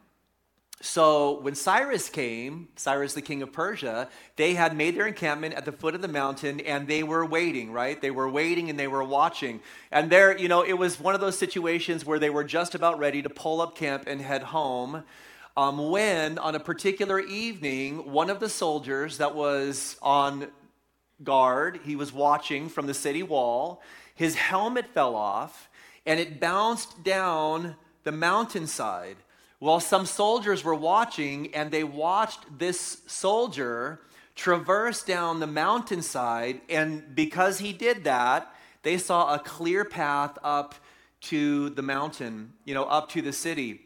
So 0.82 1.40
when 1.40 1.54
Cyrus 1.54 2.08
came, 2.08 2.68
Cyrus 2.75 3.12
the 3.12 3.20
king 3.20 3.42
of 3.42 3.52
Persia, 3.52 4.08
they 4.37 4.54
had 4.54 4.75
made 4.75 4.96
their 4.96 5.06
encampment 5.06 5.52
at 5.54 5.66
the 5.66 5.72
foot 5.72 5.94
of 5.94 6.00
the 6.00 6.08
mountain 6.08 6.60
and 6.60 6.88
they 6.88 7.02
were 7.02 7.26
waiting, 7.26 7.70
right? 7.70 8.00
They 8.00 8.10
were 8.10 8.30
waiting 8.30 8.70
and 8.70 8.78
they 8.78 8.88
were 8.88 9.04
watching. 9.04 9.60
And 9.92 10.08
there, 10.10 10.37
you 10.37 10.49
know, 10.49 10.62
it 10.62 10.72
was 10.72 10.99
one 10.99 11.14
of 11.14 11.20
those 11.20 11.37
situations 11.37 12.06
where 12.06 12.18
they 12.18 12.30
were 12.30 12.44
just 12.44 12.75
about 12.75 12.99
ready 12.99 13.20
to 13.20 13.28
pull 13.28 13.60
up 13.60 13.76
camp 13.76 14.04
and 14.06 14.22
head 14.22 14.42
home. 14.42 15.04
Um, 15.54 15.90
when 15.90 16.38
on 16.38 16.54
a 16.54 16.60
particular 16.60 17.20
evening, 17.20 18.10
one 18.10 18.30
of 18.30 18.40
the 18.40 18.49
soldiers 18.49 19.18
that 19.18 19.34
was 19.34 19.99
on 20.00 20.49
guard, 21.22 21.80
he 21.84 21.94
was 21.94 22.10
watching 22.10 22.70
from 22.70 22.87
the 22.87 22.94
city 22.94 23.22
wall, 23.22 23.82
his 24.14 24.34
helmet 24.34 24.87
fell 24.94 25.14
off 25.14 25.68
and 26.06 26.18
it 26.18 26.40
bounced 26.40 27.04
down 27.04 27.76
the 28.04 28.12
mountainside. 28.12 29.16
Well, 29.61 29.79
some 29.79 30.07
soldiers 30.07 30.64
were 30.64 30.75
watching, 30.75 31.55
and 31.55 31.71
they 31.71 31.85
watched 31.85 32.59
this 32.59 33.02
soldier 33.07 34.00
traverse 34.35 35.02
down 35.02 35.38
the 35.38 35.47
mountainside. 35.47 36.62
And 36.71 37.14
because 37.14 37.59
he 37.59 37.75
did 37.75 38.05
that, 38.05 38.55
they 38.83 38.97
saw 38.97 39.35
a 39.35 39.38
clear 39.38 39.85
path 39.85 40.38
up 40.43 40.75
to 41.23 41.69
the 41.71 41.83
mountain, 41.83 42.55
you 42.64 42.73
know, 42.73 42.85
up 42.85 43.11
to 43.11 43.21
the 43.21 43.35
city. 43.35 43.83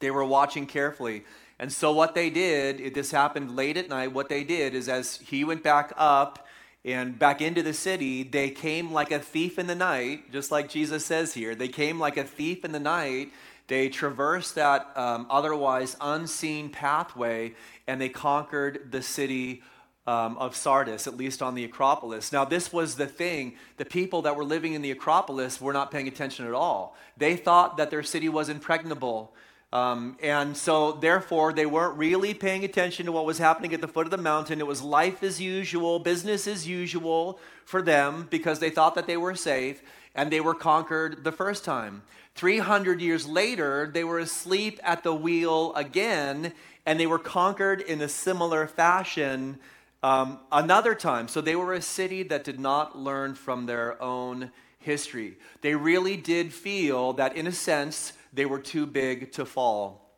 They 0.00 0.10
were 0.10 0.26
watching 0.26 0.66
carefully. 0.66 1.24
And 1.58 1.72
so, 1.72 1.90
what 1.92 2.14
they 2.14 2.28
did, 2.28 2.94
this 2.94 3.10
happened 3.10 3.56
late 3.56 3.78
at 3.78 3.88
night, 3.88 4.12
what 4.12 4.28
they 4.28 4.44
did 4.44 4.74
is 4.74 4.90
as 4.90 5.16
he 5.16 5.42
went 5.42 5.62
back 5.62 5.90
up 5.96 6.46
and 6.84 7.18
back 7.18 7.40
into 7.40 7.62
the 7.62 7.72
city, 7.72 8.22
they 8.22 8.50
came 8.50 8.92
like 8.92 9.10
a 9.10 9.18
thief 9.18 9.58
in 9.58 9.66
the 9.66 9.74
night, 9.74 10.30
just 10.30 10.52
like 10.52 10.68
Jesus 10.68 11.04
says 11.04 11.32
here. 11.32 11.54
They 11.54 11.68
came 11.68 11.98
like 11.98 12.18
a 12.18 12.24
thief 12.24 12.64
in 12.64 12.72
the 12.72 12.78
night 12.78 13.32
they 13.68 13.88
traversed 13.88 14.54
that 14.56 14.90
um, 14.96 15.26
otherwise 15.30 15.96
unseen 16.00 16.70
pathway 16.70 17.54
and 17.86 18.00
they 18.00 18.08
conquered 18.08 18.90
the 18.90 19.02
city 19.02 19.62
um, 20.06 20.38
of 20.38 20.56
Sardis, 20.56 21.06
at 21.06 21.18
least 21.18 21.42
on 21.42 21.54
the 21.54 21.64
Acropolis. 21.64 22.32
Now, 22.32 22.46
this 22.46 22.72
was 22.72 22.94
the 22.94 23.06
thing. 23.06 23.56
The 23.76 23.84
people 23.84 24.22
that 24.22 24.36
were 24.36 24.44
living 24.44 24.72
in 24.72 24.80
the 24.80 24.90
Acropolis 24.90 25.60
were 25.60 25.74
not 25.74 25.90
paying 25.90 26.08
attention 26.08 26.46
at 26.46 26.54
all. 26.54 26.96
They 27.18 27.36
thought 27.36 27.76
that 27.76 27.90
their 27.90 28.02
city 28.02 28.30
was 28.30 28.48
impregnable. 28.48 29.34
Um, 29.70 30.16
and 30.22 30.56
so, 30.56 30.92
therefore, 30.92 31.52
they 31.52 31.66
weren't 31.66 31.98
really 31.98 32.32
paying 32.32 32.64
attention 32.64 33.04
to 33.04 33.12
what 33.12 33.26
was 33.26 33.36
happening 33.36 33.74
at 33.74 33.82
the 33.82 33.88
foot 33.88 34.06
of 34.06 34.10
the 34.10 34.16
mountain. 34.16 34.60
It 34.60 34.66
was 34.66 34.80
life 34.80 35.22
as 35.22 35.42
usual, 35.42 35.98
business 35.98 36.46
as 36.46 36.66
usual 36.66 37.38
for 37.66 37.82
them 37.82 38.28
because 38.30 38.60
they 38.60 38.70
thought 38.70 38.94
that 38.94 39.06
they 39.06 39.18
were 39.18 39.34
safe 39.34 39.82
and 40.14 40.32
they 40.32 40.40
were 40.40 40.54
conquered 40.54 41.22
the 41.22 41.32
first 41.32 41.66
time. 41.66 42.02
300 42.38 43.00
years 43.00 43.26
later, 43.26 43.90
they 43.92 44.04
were 44.04 44.20
asleep 44.20 44.78
at 44.84 45.02
the 45.02 45.12
wheel 45.12 45.74
again, 45.74 46.52
and 46.86 47.00
they 47.00 47.06
were 47.06 47.18
conquered 47.18 47.80
in 47.80 48.00
a 48.00 48.08
similar 48.08 48.68
fashion 48.68 49.58
um, 50.04 50.38
another 50.52 50.94
time. 50.94 51.26
So 51.26 51.40
they 51.40 51.56
were 51.56 51.74
a 51.74 51.82
city 51.82 52.22
that 52.22 52.44
did 52.44 52.60
not 52.60 52.96
learn 52.96 53.34
from 53.34 53.66
their 53.66 54.00
own 54.00 54.52
history. 54.78 55.36
They 55.62 55.74
really 55.74 56.16
did 56.16 56.52
feel 56.52 57.12
that, 57.14 57.34
in 57.34 57.48
a 57.48 57.52
sense, 57.52 58.12
they 58.32 58.46
were 58.46 58.60
too 58.60 58.86
big 58.86 59.32
to 59.32 59.44
fall. 59.44 60.08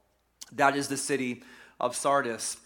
That 0.52 0.76
is 0.76 0.88
the 0.88 0.98
city 0.98 1.42
of 1.80 1.96
Sardis. 1.96 2.58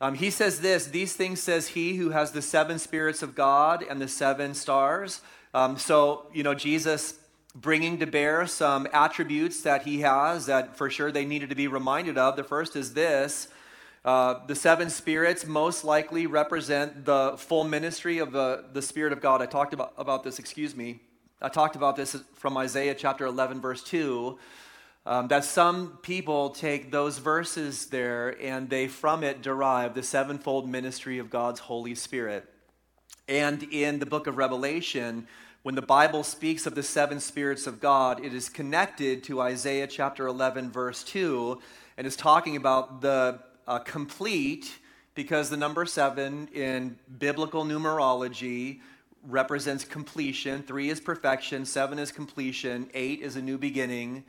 Um, 0.00 0.14
he 0.14 0.30
says 0.30 0.60
this 0.60 0.86
These 0.86 1.12
things 1.12 1.42
says 1.42 1.68
he 1.68 1.96
who 1.96 2.08
has 2.08 2.32
the 2.32 2.40
seven 2.40 2.78
spirits 2.78 3.22
of 3.22 3.34
God 3.34 3.84
and 3.86 4.00
the 4.00 4.08
seven 4.08 4.54
stars. 4.54 5.20
Um, 5.52 5.76
so, 5.76 6.26
you 6.32 6.42
know, 6.42 6.54
Jesus 6.54 7.18
bringing 7.54 7.98
to 7.98 8.06
bear 8.06 8.46
some 8.46 8.88
attributes 8.92 9.62
that 9.62 9.82
he 9.82 10.00
has 10.00 10.46
that 10.46 10.76
for 10.76 10.90
sure 10.90 11.12
they 11.12 11.24
needed 11.24 11.50
to 11.50 11.54
be 11.54 11.68
reminded 11.68 12.18
of. 12.18 12.36
The 12.36 12.44
first 12.44 12.74
is 12.74 12.94
this 12.94 13.48
uh, 14.04 14.44
the 14.46 14.54
seven 14.54 14.90
spirits 14.90 15.46
most 15.46 15.82
likely 15.82 16.26
represent 16.26 17.06
the 17.06 17.36
full 17.38 17.64
ministry 17.64 18.18
of 18.18 18.32
the, 18.32 18.64
the 18.72 18.82
Spirit 18.82 19.14
of 19.14 19.20
God. 19.22 19.40
I 19.40 19.46
talked 19.46 19.72
about, 19.72 19.94
about 19.96 20.24
this, 20.24 20.38
excuse 20.38 20.76
me. 20.76 21.00
I 21.40 21.48
talked 21.48 21.74
about 21.74 21.96
this 21.96 22.14
from 22.34 22.56
Isaiah 22.58 22.94
chapter 22.94 23.24
11, 23.24 23.62
verse 23.62 23.82
2. 23.82 24.38
Um, 25.06 25.28
that 25.28 25.44
some 25.44 25.98
people 26.02 26.50
take 26.50 26.90
those 26.90 27.18
verses 27.18 27.86
there 27.86 28.36
and 28.40 28.68
they 28.68 28.88
from 28.88 29.22
it 29.22 29.42
derive 29.42 29.94
the 29.94 30.02
sevenfold 30.02 30.68
ministry 30.68 31.18
of 31.18 31.30
God's 31.30 31.60
Holy 31.60 31.94
Spirit. 31.94 32.46
And 33.28 33.62
in 33.62 33.98
the 34.00 34.06
book 34.06 34.26
of 34.26 34.36
Revelation, 34.36 35.28
when 35.64 35.74
the 35.74 35.82
Bible 35.82 36.22
speaks 36.22 36.66
of 36.66 36.74
the 36.74 36.82
seven 36.82 37.18
spirits 37.18 37.66
of 37.66 37.80
God, 37.80 38.22
it 38.22 38.34
is 38.34 38.50
connected 38.50 39.24
to 39.24 39.40
Isaiah 39.40 39.86
chapter 39.86 40.26
11, 40.26 40.70
verse 40.70 41.02
2, 41.04 41.58
and 41.96 42.06
is 42.06 42.16
talking 42.16 42.56
about 42.56 43.00
the 43.00 43.38
uh, 43.66 43.78
complete, 43.78 44.70
because 45.14 45.48
the 45.48 45.56
number 45.56 45.86
seven 45.86 46.48
in 46.52 46.98
biblical 47.18 47.64
numerology 47.64 48.80
represents 49.26 49.86
completion. 49.86 50.62
Three 50.62 50.90
is 50.90 51.00
perfection, 51.00 51.64
seven 51.64 51.98
is 51.98 52.12
completion, 52.12 52.90
eight 52.92 53.22
is 53.22 53.36
a 53.36 53.40
new 53.40 53.56
beginning. 53.56 54.24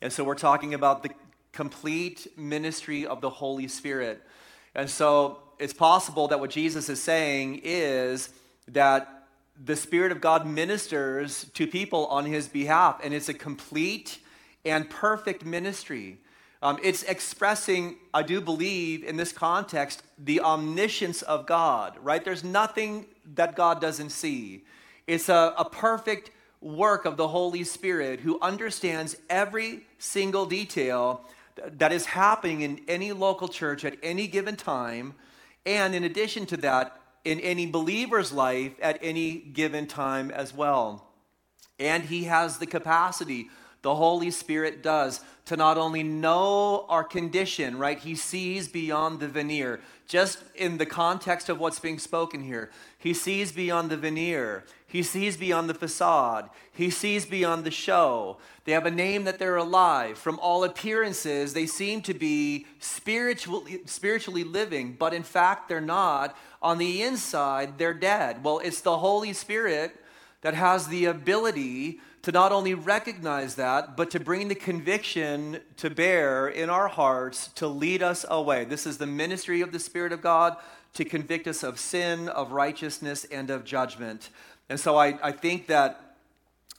And 0.00 0.10
so 0.10 0.24
we're 0.24 0.36
talking 0.36 0.72
about 0.72 1.02
the 1.02 1.10
complete 1.52 2.28
ministry 2.38 3.06
of 3.06 3.20
the 3.20 3.28
Holy 3.28 3.68
Spirit. 3.68 4.22
And 4.74 4.88
so 4.88 5.40
it's 5.58 5.74
possible 5.74 6.28
that 6.28 6.40
what 6.40 6.48
Jesus 6.48 6.88
is 6.88 7.02
saying 7.02 7.60
is 7.62 8.30
that 8.68 9.17
the 9.64 9.76
Spirit 9.76 10.12
of 10.12 10.20
God 10.20 10.46
ministers 10.46 11.46
to 11.54 11.66
people 11.66 12.06
on 12.06 12.24
his 12.24 12.48
behalf, 12.48 13.00
and 13.02 13.12
it's 13.12 13.28
a 13.28 13.34
complete 13.34 14.18
and 14.64 14.88
perfect 14.88 15.44
ministry. 15.44 16.18
Um, 16.62 16.78
it's 16.82 17.02
expressing, 17.04 17.96
I 18.12 18.22
do 18.22 18.40
believe, 18.40 19.04
in 19.04 19.16
this 19.16 19.32
context, 19.32 20.02
the 20.18 20.40
omniscience 20.40 21.22
of 21.22 21.46
God, 21.46 21.96
right? 22.02 22.24
There's 22.24 22.44
nothing 22.44 23.06
that 23.34 23.54
God 23.54 23.80
doesn't 23.80 24.10
see. 24.10 24.64
It's 25.06 25.28
a, 25.28 25.54
a 25.56 25.64
perfect 25.64 26.30
work 26.60 27.04
of 27.04 27.16
the 27.16 27.28
Holy 27.28 27.62
Spirit 27.62 28.20
who 28.20 28.38
understands 28.40 29.16
every 29.30 29.82
single 29.98 30.46
detail 30.46 31.24
that 31.78 31.92
is 31.92 32.06
happening 32.06 32.62
in 32.62 32.80
any 32.88 33.12
local 33.12 33.48
church 33.48 33.84
at 33.84 33.96
any 34.02 34.26
given 34.26 34.56
time. 34.56 35.14
And 35.64 35.94
in 35.94 36.04
addition 36.04 36.46
to 36.46 36.56
that, 36.58 37.00
in 37.24 37.40
any 37.40 37.66
believer's 37.66 38.32
life 38.32 38.72
at 38.80 38.98
any 39.02 39.36
given 39.36 39.86
time 39.86 40.30
as 40.30 40.54
well. 40.54 41.06
And 41.78 42.04
he 42.04 42.24
has 42.24 42.58
the 42.58 42.66
capacity, 42.66 43.48
the 43.82 43.94
Holy 43.94 44.30
Spirit 44.30 44.82
does, 44.82 45.20
to 45.44 45.56
not 45.56 45.78
only 45.78 46.02
know 46.02 46.84
our 46.88 47.04
condition, 47.04 47.78
right? 47.78 47.98
He 47.98 48.14
sees 48.14 48.68
beyond 48.68 49.20
the 49.20 49.28
veneer. 49.28 49.80
Just 50.06 50.42
in 50.54 50.78
the 50.78 50.86
context 50.86 51.48
of 51.48 51.60
what's 51.60 51.80
being 51.80 51.98
spoken 51.98 52.42
here, 52.42 52.70
he 52.98 53.14
sees 53.14 53.52
beyond 53.52 53.90
the 53.90 53.96
veneer. 53.96 54.64
He 54.86 55.02
sees 55.02 55.36
beyond 55.36 55.68
the 55.68 55.74
facade. 55.74 56.48
He 56.72 56.88
sees 56.88 57.26
beyond 57.26 57.64
the 57.64 57.70
show. 57.70 58.38
They 58.64 58.72
have 58.72 58.86
a 58.86 58.90
name 58.90 59.24
that 59.24 59.38
they're 59.38 59.56
alive. 59.56 60.16
From 60.18 60.38
all 60.40 60.64
appearances, 60.64 61.52
they 61.52 61.66
seem 61.66 62.00
to 62.02 62.14
be 62.14 62.66
spiritually, 62.78 63.80
spiritually 63.84 64.44
living, 64.44 64.96
but 64.98 65.12
in 65.12 65.22
fact, 65.22 65.68
they're 65.68 65.80
not. 65.80 66.36
On 66.60 66.78
the 66.78 67.02
inside, 67.02 67.78
they're 67.78 67.94
dead. 67.94 68.42
Well, 68.42 68.58
it's 68.58 68.80
the 68.80 68.98
Holy 68.98 69.32
Spirit 69.32 69.96
that 70.40 70.54
has 70.54 70.88
the 70.88 71.06
ability 71.06 72.00
to 72.22 72.32
not 72.32 72.52
only 72.52 72.74
recognize 72.74 73.54
that, 73.54 73.96
but 73.96 74.10
to 74.10 74.20
bring 74.20 74.48
the 74.48 74.54
conviction 74.54 75.60
to 75.76 75.88
bear 75.88 76.48
in 76.48 76.68
our 76.68 76.88
hearts 76.88 77.48
to 77.48 77.66
lead 77.66 78.02
us 78.02 78.24
away. 78.28 78.64
This 78.64 78.86
is 78.86 78.98
the 78.98 79.06
ministry 79.06 79.60
of 79.60 79.72
the 79.72 79.78
Spirit 79.78 80.12
of 80.12 80.20
God 80.20 80.56
to 80.94 81.04
convict 81.04 81.46
us 81.46 81.62
of 81.62 81.78
sin, 81.78 82.28
of 82.28 82.52
righteousness, 82.52 83.24
and 83.24 83.50
of 83.50 83.64
judgment. 83.64 84.30
And 84.68 84.80
so 84.80 84.96
I, 84.96 85.18
I 85.22 85.32
think 85.32 85.68
that 85.68 86.16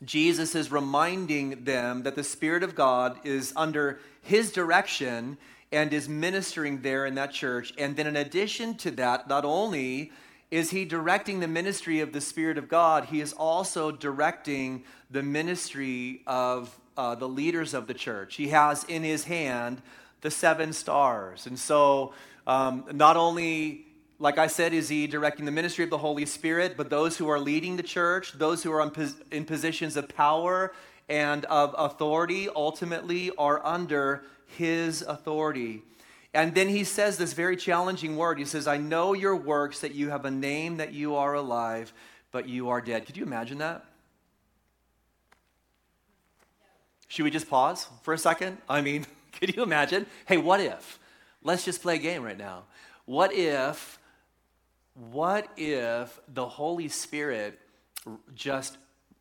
Jesus 0.03 0.55
is 0.55 0.71
reminding 0.71 1.63
them 1.63 2.03
that 2.03 2.15
the 2.15 2.23
Spirit 2.23 2.63
of 2.63 2.75
God 2.75 3.17
is 3.23 3.53
under 3.55 3.99
his 4.21 4.51
direction 4.51 5.37
and 5.71 5.93
is 5.93 6.09
ministering 6.09 6.81
there 6.81 7.05
in 7.05 7.15
that 7.15 7.31
church. 7.31 7.73
And 7.77 7.95
then, 7.95 8.07
in 8.07 8.15
addition 8.15 8.75
to 8.77 8.91
that, 8.91 9.27
not 9.27 9.45
only 9.45 10.11
is 10.51 10.71
he 10.71 10.83
directing 10.83 11.39
the 11.39 11.47
ministry 11.47 11.99
of 11.99 12.11
the 12.11 12.21
Spirit 12.21 12.57
of 12.57 12.67
God, 12.67 13.05
he 13.05 13.21
is 13.21 13.33
also 13.33 13.91
directing 13.91 14.83
the 15.11 15.21
ministry 15.21 16.21
of 16.25 16.75
uh, 16.97 17.15
the 17.15 17.29
leaders 17.29 17.73
of 17.73 17.87
the 17.87 17.93
church. 17.93 18.35
He 18.35 18.47
has 18.47 18.83
in 18.85 19.03
his 19.03 19.25
hand 19.25 19.81
the 20.21 20.31
seven 20.31 20.73
stars. 20.73 21.45
And 21.45 21.57
so, 21.57 22.13
um, 22.47 22.85
not 22.91 23.15
only 23.15 23.85
like 24.19 24.37
I 24.37 24.47
said, 24.47 24.73
is 24.73 24.89
he 24.89 25.07
directing 25.07 25.45
the 25.45 25.51
ministry 25.51 25.85
of 25.85 25.89
the 25.89 25.97
Holy 25.97 26.25
Spirit, 26.25 26.75
but 26.75 26.89
those 26.89 27.17
who 27.17 27.29
are 27.29 27.39
leading 27.39 27.77
the 27.77 27.83
church, 27.83 28.33
those 28.33 28.61
who 28.61 28.71
are 28.73 28.91
in 29.31 29.45
positions 29.45 29.95
of 29.95 30.09
power 30.09 30.73
and 31.07 31.45
of 31.45 31.73
authority, 31.77 32.49
ultimately 32.53 33.31
are 33.37 33.65
under 33.65 34.23
his 34.57 35.01
authority. 35.01 35.83
And 36.33 36.53
then 36.53 36.69
he 36.69 36.83
says 36.83 37.17
this 37.17 37.33
very 37.33 37.57
challenging 37.57 38.15
word. 38.15 38.37
He 38.37 38.45
says, 38.45 38.67
I 38.67 38.77
know 38.77 39.13
your 39.13 39.35
works, 39.35 39.79
that 39.79 39.95
you 39.95 40.09
have 40.09 40.25
a 40.25 40.31
name, 40.31 40.77
that 40.77 40.93
you 40.93 41.15
are 41.15 41.33
alive, 41.33 41.91
but 42.31 42.47
you 42.47 42.69
are 42.69 42.81
dead. 42.81 43.05
Could 43.05 43.17
you 43.17 43.23
imagine 43.23 43.57
that? 43.59 43.83
Should 47.07 47.23
we 47.23 47.31
just 47.31 47.49
pause 47.49 47.87
for 48.03 48.13
a 48.13 48.17
second? 48.17 48.57
I 48.69 48.81
mean, 48.81 49.07
could 49.39 49.55
you 49.55 49.63
imagine? 49.63 50.05
Hey, 50.27 50.37
what 50.37 50.59
if? 50.59 50.99
Let's 51.43 51.65
just 51.65 51.81
play 51.81 51.95
a 51.95 51.99
game 51.99 52.23
right 52.23 52.37
now. 52.37 52.63
What 53.05 53.33
if, 53.33 53.97
what 54.93 55.47
if 55.57 56.19
the 56.31 56.47
Holy 56.47 56.89
Spirit 56.89 57.59
just 58.35 58.77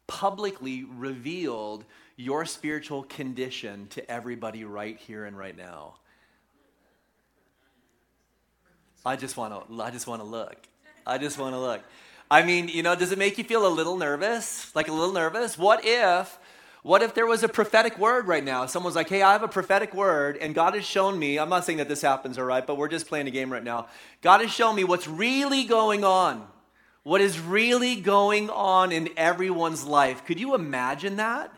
publicly 0.07 0.85
revealed 0.85 1.85
your 2.19 2.45
spiritual 2.45 3.05
condition 3.05 3.87
to 3.91 4.11
everybody 4.11 4.65
right 4.65 4.99
here 4.99 5.25
and 5.25 5.39
right 5.39 5.57
now? 5.57 5.95
I 9.07 9.17
just 9.17 9.37
want 9.39 9.69
to 9.69 9.83
I 9.83 9.91
just 9.91 10.07
want 10.07 10.21
to 10.21 10.27
look. 10.27 10.57
I 11.07 11.17
just 11.17 11.39
want 11.39 11.55
to 11.55 11.59
look. 11.59 11.81
I 12.31 12.43
mean, 12.43 12.69
you 12.69 12.83
know, 12.83 12.95
does 12.95 13.13
it 13.13 13.19
make 13.19 13.39
you 13.39 13.45
feel 13.45 13.67
a 13.67 13.71
little 13.71 13.97
nervous? 13.97 14.75
Like 14.75 14.89
a 14.89 14.93
little 14.93 15.15
nervous? 15.15 15.57
What 15.57 15.81
if 15.85 16.39
what 16.83 17.03
if 17.03 17.15
there 17.15 17.27
was 17.27 17.43
a 17.43 17.49
prophetic 17.49 17.99
word 17.99 18.27
right 18.27 18.45
now? 18.45 18.67
Someone's 18.67 18.97
like, 18.97 19.09
hey, 19.09 19.23
I 19.23 19.33
have 19.33 19.43
a 19.43 19.49
prophetic 19.49 19.95
word, 19.95 20.37
and 20.37 20.55
God 20.55 20.75
has 20.75 20.85
shown 20.85 21.19
me, 21.19 21.39
I'm 21.39 21.49
not 21.49 21.65
saying 21.65 21.79
that 21.79 21.89
this 21.89 22.03
happens, 22.03 22.39
all 22.39 22.45
right, 22.45 22.67
but 22.67 22.77
we're 22.77 22.89
just 22.89 23.09
playing 23.09 23.27
a 23.27 23.33
game 23.33 23.53
right 23.53 23.65
now. 23.65 23.89
God 24.23 24.41
has 24.41 24.51
shown 24.51 24.77
me 24.77 24.85
what's 24.85 25.09
really 25.09 25.65
going 25.65 26.05
on. 26.05 26.47
What 27.03 27.21
is 27.21 27.41
really 27.41 27.97
going 27.97 28.49
on 28.49 28.93
in 28.93 29.09
everyone's 29.17 29.85
life. 29.85 30.25
Could 30.25 30.39
you 30.39 30.55
imagine 30.55 31.17
that? 31.17 31.53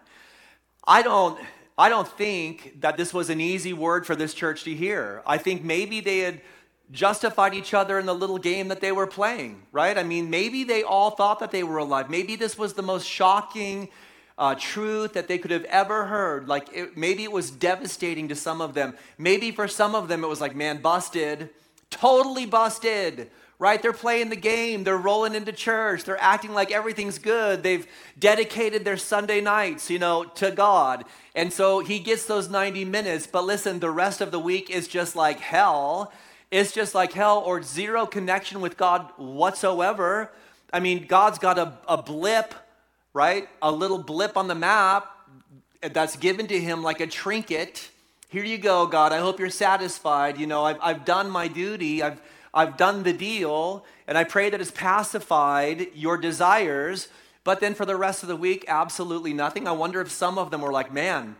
I 0.86 1.02
don't. 1.02 1.38
I 1.78 1.88
don't 1.88 2.06
think 2.06 2.82
that 2.82 2.98
this 2.98 3.14
was 3.14 3.30
an 3.30 3.40
easy 3.40 3.72
word 3.72 4.04
for 4.06 4.14
this 4.14 4.34
church 4.34 4.64
to 4.64 4.74
hear. 4.74 5.22
I 5.26 5.38
think 5.38 5.64
maybe 5.64 6.00
they 6.00 6.18
had 6.18 6.42
justified 6.90 7.54
each 7.54 7.72
other 7.72 7.98
in 7.98 8.04
the 8.04 8.14
little 8.14 8.36
game 8.36 8.68
that 8.68 8.82
they 8.82 8.92
were 8.92 9.06
playing, 9.06 9.62
right? 9.72 9.96
I 9.96 10.02
mean, 10.02 10.28
maybe 10.28 10.64
they 10.64 10.82
all 10.82 11.10
thought 11.12 11.38
that 11.38 11.52
they 11.52 11.62
were 11.62 11.78
alive. 11.78 12.10
Maybe 12.10 12.36
this 12.36 12.58
was 12.58 12.74
the 12.74 12.82
most 12.82 13.06
shocking 13.06 13.88
uh, 14.36 14.56
truth 14.58 15.12
that 15.12 15.28
they 15.28 15.38
could 15.38 15.50
have 15.50 15.64
ever 15.64 16.06
heard. 16.06 16.48
Like 16.48 16.68
it, 16.72 16.96
maybe 16.96 17.24
it 17.24 17.32
was 17.32 17.50
devastating 17.50 18.28
to 18.28 18.34
some 18.34 18.60
of 18.60 18.74
them. 18.74 18.94
Maybe 19.18 19.50
for 19.50 19.68
some 19.68 19.94
of 19.94 20.08
them 20.08 20.24
it 20.24 20.28
was 20.28 20.40
like, 20.40 20.56
man, 20.56 20.82
busted, 20.82 21.50
totally 21.90 22.46
busted. 22.46 23.30
Right? 23.60 23.80
They're 23.80 23.92
playing 23.92 24.30
the 24.30 24.36
game. 24.36 24.82
They're 24.82 24.96
rolling 24.96 25.36
into 25.36 25.52
church. 25.52 26.02
They're 26.02 26.20
acting 26.20 26.52
like 26.52 26.72
everything's 26.72 27.18
good. 27.18 27.62
They've 27.62 27.86
dedicated 28.18 28.84
their 28.84 28.96
Sunday 28.96 29.40
nights, 29.40 29.88
you 29.88 30.00
know, 30.00 30.24
to 30.24 30.50
God. 30.50 31.04
And 31.36 31.52
so 31.52 31.78
he 31.78 32.00
gets 32.00 32.24
those 32.24 32.50
90 32.50 32.84
minutes. 32.86 33.28
But 33.28 33.44
listen, 33.44 33.78
the 33.78 33.90
rest 33.90 34.20
of 34.20 34.32
the 34.32 34.40
week 34.40 34.68
is 34.70 34.88
just 34.88 35.14
like 35.14 35.38
hell. 35.38 36.12
It's 36.50 36.72
just 36.72 36.96
like 36.96 37.12
hell 37.12 37.38
or 37.46 37.62
zero 37.62 38.06
connection 38.06 38.60
with 38.60 38.76
God 38.76 39.12
whatsoever. 39.16 40.32
I 40.72 40.80
mean, 40.80 41.06
God's 41.06 41.38
got 41.38 41.58
a, 41.58 41.74
a 41.86 42.02
blip 42.02 42.54
right? 43.12 43.48
A 43.62 43.70
little 43.70 43.98
blip 43.98 44.36
on 44.36 44.48
the 44.48 44.54
map 44.54 45.08
that's 45.82 46.16
given 46.16 46.46
to 46.48 46.60
him 46.60 46.82
like 46.82 47.00
a 47.00 47.06
trinket. 47.06 47.90
Here 48.28 48.44
you 48.44 48.58
go, 48.58 48.86
God. 48.86 49.12
I 49.12 49.18
hope 49.18 49.40
you're 49.40 49.50
satisfied. 49.50 50.38
You 50.38 50.46
know, 50.46 50.64
I've, 50.64 50.78
I've 50.80 51.04
done 51.04 51.30
my 51.30 51.48
duty. 51.48 52.02
I've, 52.02 52.20
I've 52.52 52.76
done 52.76 53.02
the 53.02 53.12
deal. 53.12 53.84
And 54.06 54.18
I 54.18 54.24
pray 54.24 54.50
that 54.50 54.60
it's 54.60 54.70
pacified 54.70 55.88
your 55.94 56.16
desires. 56.16 57.08
But 57.44 57.60
then 57.60 57.74
for 57.74 57.86
the 57.86 57.96
rest 57.96 58.22
of 58.22 58.28
the 58.28 58.36
week, 58.36 58.64
absolutely 58.68 59.32
nothing. 59.32 59.66
I 59.66 59.72
wonder 59.72 60.00
if 60.00 60.10
some 60.10 60.38
of 60.38 60.50
them 60.50 60.60
were 60.60 60.72
like, 60.72 60.92
man, 60.92 61.36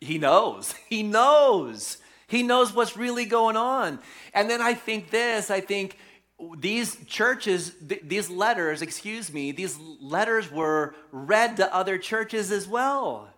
he 0.00 0.18
knows. 0.18 0.74
He 0.88 1.02
knows. 1.02 1.98
He 2.26 2.42
knows 2.42 2.72
what's 2.72 2.96
really 2.96 3.24
going 3.24 3.56
on. 3.56 3.98
And 4.34 4.48
then 4.48 4.60
I 4.60 4.74
think 4.74 5.10
this 5.10 5.50
I 5.50 5.60
think, 5.60 5.96
these 6.58 6.96
churches, 7.06 7.74
th- 7.86 8.02
these 8.04 8.30
letters, 8.30 8.82
excuse 8.82 9.32
me, 9.32 9.52
these 9.52 9.78
letters 10.00 10.50
were 10.50 10.94
read 11.12 11.56
to 11.58 11.74
other 11.74 11.98
churches 11.98 12.50
as 12.50 12.66
well. 12.66 13.28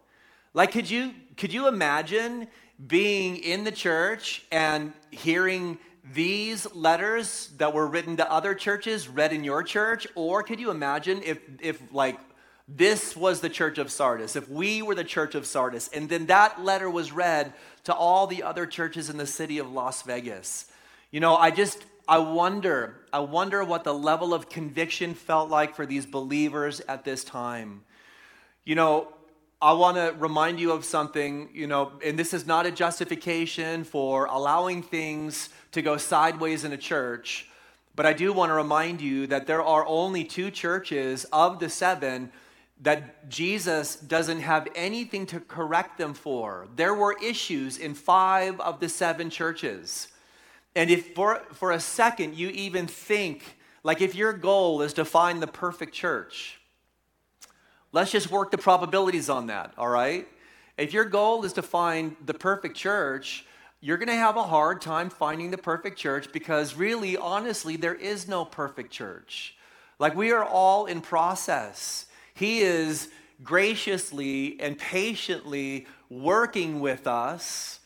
Like, 0.55 0.73
could 0.73 0.89
you, 0.89 1.13
could 1.37 1.53
you 1.53 1.67
imagine 1.67 2.49
being 2.87 3.37
in 3.37 3.65
the 3.65 3.73
church 3.73 4.45
and 4.53 4.93
hearing 5.11 5.79
these 6.05 6.73
letters 6.75 7.51
that 7.59 7.73
were 7.73 7.87
written 7.87 8.17
to 8.17 8.31
other 8.31 8.55
churches 8.55 9.09
read 9.09 9.33
in 9.33 9.45
your 9.45 9.63
church? 9.63 10.07
Or 10.15 10.43
could 10.43 10.59
you 10.59 10.71
imagine 10.71 11.23
if, 11.25 11.39
if 11.61 11.81
like, 11.93 12.19
this 12.69 13.17
was 13.17 13.41
the 13.41 13.49
church 13.49 13.79
of 13.79 13.91
Sardis, 13.91 14.37
if 14.37 14.49
we 14.49 14.83
were 14.83 14.95
the 14.95 15.05
church 15.05 15.35
of 15.35 15.47
Sardis, 15.47 15.89
and 15.89 16.09
then 16.09 16.27
that 16.27 16.63
letter 16.63 16.89
was 16.89 17.13
read 17.13 17.53
to 17.85 17.95
all 17.95 18.27
the 18.27 18.43
other 18.43 18.67
churches 18.67 19.11
in 19.11 19.17
the 19.17 19.27
city 19.27 19.59
of 19.59 19.71
Las 19.71 20.03
Vegas? 20.03 20.67
You 21.11 21.21
know, 21.21 21.37
I 21.37 21.51
just, 21.51 21.85
I 22.09 22.19
wonder, 22.19 22.97
I 23.13 23.21
wonder 23.21 23.63
what 23.65 23.85
the 23.85 23.93
level 23.93 24.33
of 24.33 24.49
conviction 24.49 25.15
felt 25.15 25.51
like 25.51 25.77
for 25.77 25.87
these 25.87 26.07
believers 26.07 26.81
at 26.89 27.05
this 27.05 27.25
time. 27.25 27.83
You 28.65 28.77
know, 28.77 29.09
I 29.61 29.75
want 29.75 29.97
to 29.97 30.15
remind 30.19 30.59
you 30.59 30.73
of 30.73 30.85
something, 30.85 31.49
you 31.53 31.67
know, 31.67 31.93
and 32.05 32.19
this 32.19 32.35
is 32.35 32.47
not 32.47 32.67
a 32.67 32.73
justification 32.73 33.85
for 33.85 34.27
allowing 34.27 34.83
things 34.83 35.51
to 35.73 35.83
go 35.83 35.97
sideways 35.97 36.65
in 36.65 36.73
a 36.73 36.77
church, 36.77 37.49
but 37.95 38.07
I 38.07 38.13
do 38.13 38.33
want 38.33 38.51
to 38.51 38.55
remind 38.55 39.01
you 39.01 39.27
that 39.27 39.47
there 39.47 39.63
are 39.63 39.87
only 39.87 40.25
two 40.25 40.51
churches 40.51 41.25
of 41.33 41.59
the 41.59 41.69
seven 41.69 42.31
that 42.81 43.29
Jesus 43.29 43.97
doesn't 43.97 44.41
have 44.41 44.67
anything 44.75 45.27
to 45.27 45.41
correct 45.41 45.99
them 45.99 46.15
for. 46.15 46.69
There 46.75 46.95
were 46.95 47.17
issues 47.23 47.79
in 47.79 47.95
five 47.95 48.61
of 48.61 48.81
the 48.81 48.89
seven 48.89 49.31
churches. 49.31 50.09
And 50.75 50.91
if 50.91 51.15
for, 51.15 51.43
for 51.53 51.71
a 51.71 51.81
second 51.81 52.35
you 52.35 52.49
even 52.49 52.87
think, 52.87 53.57
like 53.85 54.01
if 54.01 54.15
your 54.15 54.33
goal 54.33 54.83
is 54.83 54.95
to 54.95 55.05
find 55.05 55.43
the 55.43 55.47
perfect 55.47 55.95
church, 55.95 56.59
let's 57.93 58.11
just 58.11 58.31
work 58.31 58.51
the 58.51 58.59
probabilities 58.59 59.29
on 59.29 59.47
that, 59.47 59.73
all 59.79 59.89
right? 59.89 60.27
If 60.77 60.93
your 60.93 61.05
goal 61.05 61.45
is 61.45 61.53
to 61.55 61.63
find 61.63 62.17
the 62.25 62.35
perfect 62.35 62.77
church, 62.77 63.45
you're 63.83 63.99
going 63.99 64.09
to 64.09 64.15
have 64.15 64.39
a 64.39 64.45
hard 64.45 64.81
time 64.81 65.11
finding 65.11 65.51
the 65.51 65.59
perfect 65.59 65.99
church 65.99 66.33
because 66.33 66.75
really, 66.75 67.19
honestly, 67.19 67.77
there 67.77 67.95
is 67.95 68.27
no 68.27 68.47
perfect 68.47 68.91
church. 68.91 69.55
Like 69.99 70.17
we 70.17 70.33
are 70.33 70.45
all 70.45 70.87
in 70.87 71.03
process. 71.03 72.07
He 72.33 72.61
is 72.61 73.11
graciously 73.43 74.59
and 74.59 74.79
patiently 74.79 75.87
working 76.09 76.81
with 76.81 77.07
us 77.07 77.81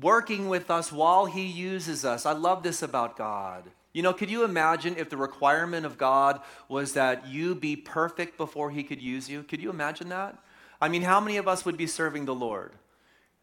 working 0.00 0.48
with 0.48 0.70
us 0.70 0.92
while 0.92 1.26
He 1.26 1.44
uses 1.44 2.04
us. 2.04 2.26
I 2.26 2.32
love 2.32 2.62
this 2.62 2.82
about 2.82 3.16
God. 3.16 3.64
You 3.92 4.02
know, 4.02 4.12
could 4.12 4.30
you 4.30 4.44
imagine 4.44 4.96
if 4.96 5.10
the 5.10 5.16
requirement 5.16 5.86
of 5.86 5.98
God 5.98 6.40
was 6.68 6.92
that 6.92 7.26
you 7.26 7.54
be 7.54 7.74
perfect 7.74 8.36
before 8.36 8.70
He 8.70 8.82
could 8.82 9.02
use 9.02 9.28
you? 9.28 9.42
Could 9.42 9.62
you 9.62 9.70
imagine 9.70 10.08
that? 10.10 10.38
I 10.80 10.88
mean, 10.88 11.02
how 11.02 11.20
many 11.20 11.36
of 11.36 11.48
us 11.48 11.64
would 11.64 11.76
be 11.76 11.86
serving 11.86 12.26
the 12.26 12.34
Lord? 12.34 12.72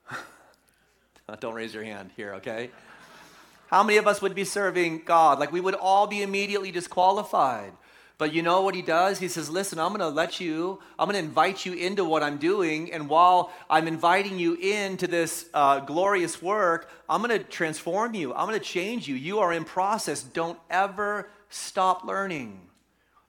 Don't 1.40 1.54
raise 1.54 1.74
your 1.74 1.84
hand 1.84 2.12
here, 2.16 2.36
okay? 2.36 2.70
How 3.68 3.84
many 3.84 3.98
of 3.98 4.08
us 4.08 4.22
would 4.22 4.36
be 4.36 4.46
serving 4.46 5.04
God? 5.06 5.40
Like 5.40 5.52
we 5.52 5.62
would 5.62 5.76
all 5.76 6.08
be 6.08 6.22
immediately 6.22 6.72
disqualified. 6.72 7.74
But 8.18 8.34
you 8.34 8.42
know 8.42 8.62
what 8.62 8.76
he 8.76 8.82
does? 8.82 9.20
He 9.20 9.28
says, 9.28 9.50
Listen, 9.50 9.78
I'm 9.78 9.90
going 9.90 10.00
to 10.00 10.08
let 10.08 10.40
you, 10.40 10.80
I'm 10.98 11.10
going 11.10 11.22
to 11.22 11.28
invite 11.28 11.66
you 11.66 11.74
into 11.74 12.06
what 12.06 12.24
I'm 12.24 12.38
doing. 12.38 12.94
And 12.94 13.10
while 13.10 13.52
I'm 13.70 13.88
inviting 13.88 14.40
you 14.40 14.54
into 14.56 15.08
this 15.08 15.48
uh, 15.54 15.82
glorious 15.82 16.42
work, 16.42 16.90
I'm 17.10 17.22
going 17.22 17.38
to 17.38 17.44
transform 17.44 18.14
you. 18.14 18.34
I'm 18.34 18.48
going 18.48 18.60
to 18.60 18.66
change 18.66 19.08
you. 19.08 19.16
You 19.16 19.40
are 19.40 19.52
in 19.52 19.66
process. 19.66 20.24
Don't 20.24 20.58
ever 20.70 21.30
stop 21.50 22.06
learning. 22.06 22.62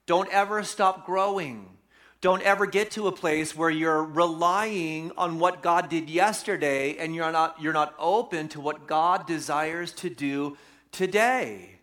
Don't 0.05 0.31
ever 0.31 0.63
stop 0.63 1.05
growing. 1.05 1.76
Don't 2.19 2.41
ever 2.41 2.65
get 2.65 2.91
to 2.91 3.07
a 3.07 3.11
place 3.11 3.55
where 3.55 3.69
you're 3.69 4.03
relying 4.03 5.11
on 5.17 5.37
what 5.37 5.61
God 5.61 5.87
did 5.87 6.09
yesterday 6.09 6.97
and 6.97 7.13
you're 7.13 7.31
not, 7.31 7.61
you're 7.61 7.73
not 7.73 7.93
open 7.99 8.47
to 8.49 8.59
what 8.59 8.87
God 8.87 9.27
desires 9.27 9.91
to 9.93 10.09
do 10.09 10.57
today. 10.91 11.79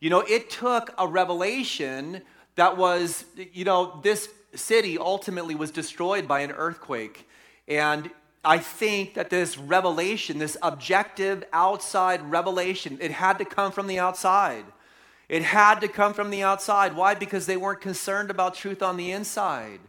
You 0.00 0.08
know, 0.08 0.20
it 0.20 0.48
took 0.48 0.94
a 0.96 1.06
revelation 1.06 2.22
that 2.56 2.76
was, 2.78 3.26
you 3.52 3.64
know, 3.64 4.00
this 4.02 4.28
city 4.54 4.96
ultimately 4.96 5.54
was 5.54 5.70
destroyed 5.70 6.26
by 6.26 6.40
an 6.40 6.52
earthquake. 6.52 7.28
And 7.68 8.10
I 8.44 8.58
think 8.58 9.14
that 9.14 9.30
this 9.30 9.58
revelation, 9.58 10.38
this 10.38 10.56
objective 10.62 11.44
outside 11.52 12.22
revelation, 12.30 12.98
it 13.00 13.10
had 13.10 13.38
to 13.38 13.44
come 13.44 13.72
from 13.72 13.86
the 13.86 13.98
outside. 13.98 14.64
It 15.34 15.42
had 15.42 15.80
to 15.80 15.88
come 15.88 16.14
from 16.14 16.30
the 16.30 16.44
outside. 16.44 16.94
Why? 16.94 17.14
Because 17.14 17.46
they 17.46 17.56
weren't 17.56 17.80
concerned 17.80 18.30
about 18.30 18.54
truth 18.54 18.82
on 18.82 18.96
the 18.96 19.10
inside. 19.10 19.80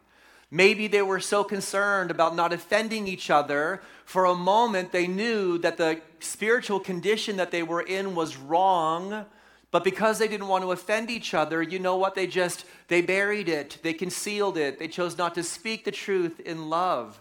Maybe 0.49 0.88
they 0.88 1.01
were 1.01 1.19
so 1.19 1.43
concerned 1.43 2.10
about 2.10 2.36
not 2.36 2.53
offending 2.53 3.08
each 3.08 3.29
other. 3.29 3.81
For 4.05 4.25
a 4.25 4.34
moment, 4.34 4.91
they 4.91 5.05
knew 5.05 5.60
that 5.60 5.77
the 5.77 6.01
spiritual 6.19 6.79
condition 6.79 7.38
that 7.38 7.51
they 7.51 7.62
were 7.62 7.81
in 7.81 8.15
was 8.15 8.38
wrong 8.38 9.25
but 9.75 9.84
because 9.84 10.19
they 10.19 10.29
didn't 10.29 10.47
want 10.47 10.63
to 10.63 10.71
offend 10.71 11.12
each 11.12 11.34
other, 11.34 11.62
you 11.62 11.79
know 11.79 11.97
what? 11.97 12.15
They 12.15 12.27
just, 12.27 12.63
they 12.88 13.01
buried 13.01 13.49
it. 13.49 13.77
They 13.84 13.91
concealed 13.91 14.58
it. 14.58 14.79
They 14.79 14.88
chose 14.88 15.17
not 15.17 15.36
to 15.36 15.43
speak 15.43 15.84
the 15.84 15.91
truth 15.91 16.39
in 16.39 16.69
love. 16.69 17.19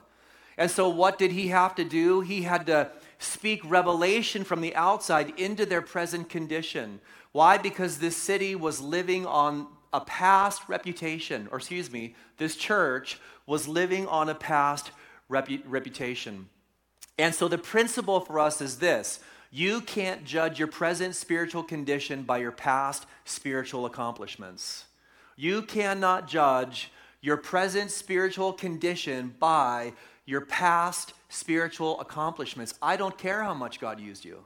And 0.57 0.71
so 0.71 0.89
what 0.89 1.19
did 1.19 1.33
he 1.33 1.49
have 1.49 1.75
to 1.75 1.85
do? 1.85 2.21
He 2.21 2.43
had 2.43 2.67
to 2.67 2.93
speak 3.19 3.61
revelation 3.65 4.45
from 4.45 4.61
the 4.61 4.73
outside 4.77 5.37
into 5.37 5.67
their 5.67 5.83
present 5.83 6.29
condition. 6.29 7.01
Why? 7.35 7.59
Because 7.59 7.99
this 7.99 8.17
city 8.17 8.55
was 8.55 8.81
living 8.81 9.27
on 9.27 9.67
a 9.93 10.01
past 10.01 10.63
reputation, 10.69 11.49
or 11.51 11.59
excuse 11.59 11.91
me, 11.91 12.15
this 12.37 12.55
church 12.55 13.19
was 13.45 13.67
living 13.67 14.07
on 14.07 14.29
a 14.29 14.37
past 14.37 14.93
repu- 15.29 15.65
reputation. 15.67 16.49
And 17.19 17.35
so 17.35 17.49
the 17.49 17.59
principle 17.59 18.21
for 18.21 18.39
us 18.39 18.61
is 18.61 18.79
this 18.79 19.19
You 19.51 19.81
can't 19.81 20.25
judge 20.25 20.61
your 20.61 20.69
present 20.69 21.17
spiritual 21.17 21.65
condition 21.65 22.23
by 22.23 22.39
your 22.39 22.53
past 22.53 23.05
spiritual 23.25 23.85
accomplishments. 23.85 24.85
You 25.35 25.63
cannot 25.63 26.29
judge 26.29 26.93
your 27.21 27.37
present 27.37 27.91
spiritual 27.91 28.53
condition 28.53 29.35
by 29.41 29.95
your 30.25 30.43
past 30.43 31.15
spiritual 31.29 31.99
accomplishments. 31.99 32.75
I 32.81 32.95
don't 32.95 33.19
care 33.19 33.43
how 33.43 33.55
much 33.55 33.81
God 33.81 33.99
used 33.99 34.25
you. 34.25 34.45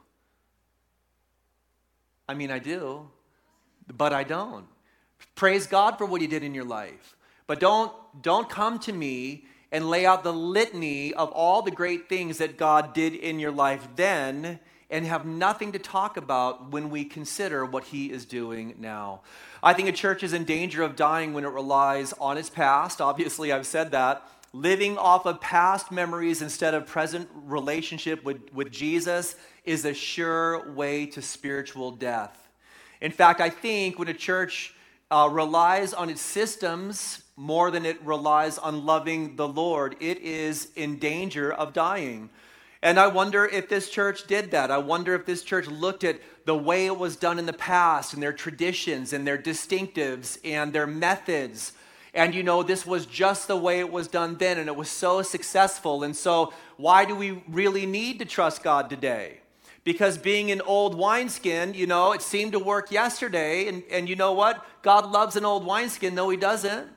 I 2.29 2.35
mean, 2.35 2.51
I 2.51 2.59
do, 2.59 3.09
but 3.97 4.13
I 4.13 4.25
don't. 4.25 4.67
Praise 5.35 5.67
God 5.67 5.97
for 5.99 6.05
what 6.05 6.21
He 6.21 6.27
did 6.27 6.43
in 6.43 6.55
your 6.55 6.65
life. 6.65 7.17
But 7.47 7.61
don't, 7.61 7.93
don't 8.21 8.49
come 8.49 8.79
to 8.81 8.93
me 8.93 9.47
and 9.73 9.89
lay 9.89 10.07
out 10.07 10.23
the 10.23 10.33
litany 10.33 11.15
of 11.15 11.31
all 11.33 11.63
the 11.63 11.71
great 11.71 12.09
things 12.09 12.39
that 12.39 12.57
God 12.57 12.95
did 12.95 13.15
in 13.15 13.39
your 13.39 13.51
life 13.51 13.87
then 13.97 14.61
and 14.91 15.05
have 15.07 15.27
nothing 15.27 15.73
to 15.73 15.79
talk 15.79 16.17
about 16.17 16.71
when 16.71 16.89
we 16.91 17.05
consider 17.05 17.65
what 17.65 17.85
he 17.85 18.11
is 18.11 18.25
doing 18.25 18.75
now. 18.79 19.21
I 19.63 19.75
think 19.75 19.89
a 19.89 19.93
church 19.93 20.23
is 20.23 20.33
in 20.33 20.45
danger 20.45 20.83
of 20.83 20.97
dying 20.97 21.35
when 21.35 21.45
it 21.45 21.49
relies 21.49 22.15
on 22.15 22.39
its 22.39 22.49
past. 22.49 23.01
Obviously, 23.01 23.53
I've 23.53 23.67
said 23.67 23.91
that. 23.91 24.27
Living 24.55 24.97
off 24.97 25.27
of 25.27 25.43
past 25.43 25.93
memories 25.93 26.41
instead 26.41 26.73
of 26.73 26.87
present 26.87 27.29
relationship 27.35 28.25
with, 28.25 28.53
with 28.55 28.71
Jesus 28.71 29.37
is 29.69 29.85
a 29.85 29.93
sure 29.93 30.73
way 30.73 31.05
to 31.05 31.21
spiritual 31.21 31.91
death. 31.91 32.49
In 33.03 33.13
fact, 33.13 33.39
I 33.39 33.51
think 33.51 33.99
when 33.99 34.09
a 34.09 34.15
church 34.15 34.75
uh, 35.11 35.29
relies 35.31 35.93
on 35.93 36.09
its 36.09 36.23
systems 36.23 37.23
more 37.37 37.71
than 37.71 37.85
it 37.85 38.03
relies 38.03 38.57
on 38.57 38.87
loving 38.87 39.37
the 39.37 39.47
Lord, 39.47 39.95
it 40.01 40.19
is 40.19 40.71
in 40.75 40.99
danger 40.99 41.53
of 41.53 41.75
dying. 41.75 42.31
And 42.83 42.99
I 42.99 43.09
wonder 43.09 43.45
if 43.45 43.69
this 43.69 43.91
church 43.91 44.27
did 44.27 44.53
that. 44.53 44.71
I 44.71 44.79
wonder 44.79 45.15
if 45.15 45.27
this 45.27 45.43
church 45.43 45.67
looked 45.67 46.03
at 46.03 46.19
the 46.47 46.57
way 46.57 46.87
it 46.87 46.97
was 46.97 47.17
done 47.17 47.39
in 47.39 47.45
the 47.45 47.53
past 47.53 48.15
and 48.15 48.23
their 48.23 48.33
traditions 48.33 49.13
and 49.13 49.27
their 49.27 49.39
distinctives 49.39 50.39
and 50.45 50.73
their 50.73 50.87
methods. 50.87 51.75
And 52.15 52.35
you 52.35 52.43
know, 52.43 52.63
this 52.63 52.87
was 52.87 53.05
just 53.05 53.49
the 53.49 53.57
way 53.57 53.81
it 53.81 53.93
was 53.93 54.09
done 54.09 54.37
then, 54.39 54.57
and 54.59 54.67
it 54.67 54.77
was 54.77 54.89
so 54.89 55.21
successful. 55.21 56.05
And 56.05 56.17
so, 56.17 56.55
why 56.79 57.05
do 57.05 57.15
we 57.15 57.43
really 57.49 57.85
need 57.85 58.19
to 58.21 58.25
trust 58.25 58.63
God 58.63 58.89
today? 58.89 59.41
Because 59.85 60.19
being 60.19 60.51
an 60.51 60.61
old 60.61 60.95
wineskin, 60.95 61.75
you 61.75 61.87
know, 61.87 62.13
it 62.13 62.23
seemed 62.23 62.53
to 62.53 62.59
work 62.59 62.91
yesterday. 62.91 63.69
And, 63.69 63.83
and 63.91 64.09
you 64.09 64.17
know 64.17 64.33
what? 64.33 64.65
God 64.83 65.11
loves 65.11 65.37
an 65.37 65.45
old 65.45 65.65
wineskin. 65.65 66.15
No, 66.15 66.29
He 66.29 66.37
doesn't. 66.37 66.89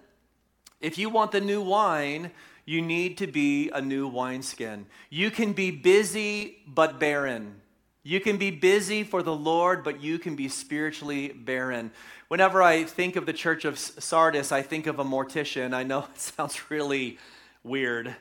If 0.80 0.98
you 0.98 1.10
want 1.10 1.32
the 1.32 1.42
new 1.42 1.62
wine, 1.62 2.32
you 2.66 2.82
need 2.82 3.18
to 3.18 3.28
be 3.28 3.70
a 3.70 3.82
new 3.82 4.08
wineskin. 4.08 4.88
You 5.10 5.32
can 5.32 5.54
be 5.54 5.72
busy 5.72 6.58
but 6.68 7.00
barren. 7.00 7.62
You 8.04 8.20
can 8.20 8.38
be 8.38 8.50
busy 8.50 9.04
for 9.04 9.22
the 9.22 9.36
Lord, 9.36 9.84
but 9.84 10.02
you 10.02 10.18
can 10.18 10.36
be 10.36 10.48
spiritually 10.48 11.30
barren. 11.30 11.92
Whenever 12.30 12.64
I 12.64 12.84
think 12.84 13.16
of 13.16 13.26
the 13.26 13.34
church 13.34 13.64
of 13.64 13.78
Sardis, 13.78 14.52
I 14.52 14.64
think 14.64 14.88
of 14.88 15.00
a 15.00 15.04
mortician. 15.04 15.74
I 15.74 15.84
know 15.84 16.00
it 16.14 16.20
sounds 16.20 16.72
really 16.72 17.20
weird, 17.64 18.16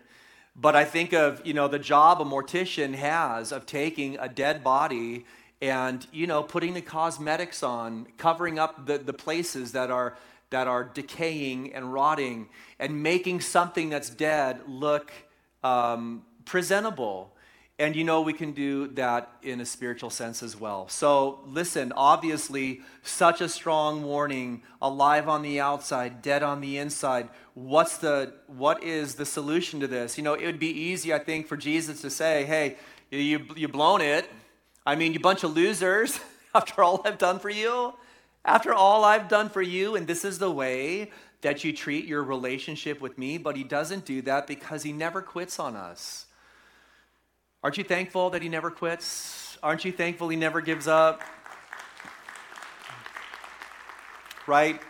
but 0.57 0.77
I 0.77 0.85
think 0.85 1.13
of, 1.13 1.45
you 1.45 1.55
know, 1.55 1.69
the 1.69 1.79
job 1.79 2.21
a 2.21 2.25
mortician 2.25 2.95
has 2.95 3.53
of 3.53 3.67
taking 3.67 4.19
a 4.19 4.29
dead 4.29 4.63
body 4.65 5.25
and, 5.63 6.07
you 6.13 6.27
know, 6.27 6.43
putting 6.43 6.75
the 6.75 6.81
cosmetics 6.81 7.63
on, 7.63 8.07
covering 8.17 8.59
up 8.59 8.87
the, 8.87 8.99
the 8.99 9.13
places 9.13 9.73
that 9.73 9.91
are 9.91 10.17
that 10.51 10.67
are 10.67 10.83
decaying 10.83 11.73
and 11.75 11.93
rotting 11.93 12.49
and 12.81 13.03
making 13.03 13.41
something 13.41 13.89
that's 13.89 14.11
dead 14.11 14.61
look 14.67 15.13
um, 15.63 16.25
presentable. 16.45 17.33
And 17.81 17.97
you 17.97 18.05
know, 18.05 18.21
we 18.21 18.35
can 18.35 18.53
do 18.53 18.89
that 18.89 19.31
in 19.43 19.63
a 19.63 19.65
spiritual 19.65 20.11
sense 20.11 20.43
as 20.43 20.55
well. 20.55 20.87
So, 20.91 21.41
listen, 21.47 21.95
obviously, 21.97 22.83
such 23.03 23.41
a 23.41 23.49
strong 23.49 24.05
warning 24.05 24.63
alive 24.83 25.31
on 25.31 25.41
the 25.41 25.61
outside, 25.61 26.21
dead 26.21 26.43
on 26.43 26.61
the 26.61 26.77
inside. 26.77 27.31
What's 27.55 27.97
the, 27.97 28.35
what 28.49 28.85
is 28.85 29.15
the 29.15 29.25
solution 29.25 29.81
to 29.81 29.87
this? 29.87 30.19
You 30.19 30.25
know, 30.25 30.35
it 30.35 30.45
would 30.45 30.59
be 30.59 30.69
easy, 30.69 31.15
I 31.15 31.21
think, 31.21 31.47
for 31.47 31.57
Jesus 31.57 32.03
to 32.03 32.11
say, 32.11 32.45
hey, 32.45 32.77
you, 33.11 33.47
you've 33.57 33.73
blown 33.73 34.03
it. 34.03 34.29
I 34.85 34.95
mean, 34.95 35.15
you 35.15 35.19
bunch 35.19 35.43
of 35.43 35.57
losers 35.57 36.21
after 36.55 36.83
all 36.83 37.01
I've 37.07 37.17
done 37.17 37.39
for 37.39 37.49
you. 37.49 37.95
After 38.45 38.75
all 38.75 39.05
I've 39.07 39.29
done 39.29 39.49
for 39.49 39.63
you, 39.63 39.97
and 39.97 40.07
this 40.07 40.27
is 40.27 40.39
the 40.39 40.51
way 40.51 41.13
that 41.41 41.65
you 41.65 41.73
treat 41.73 42.05
your 42.05 42.23
relationship 42.23 43.01
with 43.01 43.17
me, 43.17 43.39
but 43.39 43.57
he 43.57 43.65
doesn't 43.65 44.05
do 44.05 44.21
that 44.21 44.47
because 44.47 44.83
he 44.83 44.93
never 44.93 45.23
quits 45.23 45.59
on 45.59 45.77
us. 45.77 46.27
Aren't 47.63 47.77
you 47.77 47.85
thankful 47.85 48.31
that 48.31 48.41
he 48.41 48.49
never 48.49 48.71
quits? 48.71 49.59
Aren't 49.63 49.85
you 49.85 49.93
thankful 49.93 50.31
he 50.31 50.37
never 50.37 50.63
gives 50.63 50.89
up? 50.89 51.21
Right? 54.47 54.81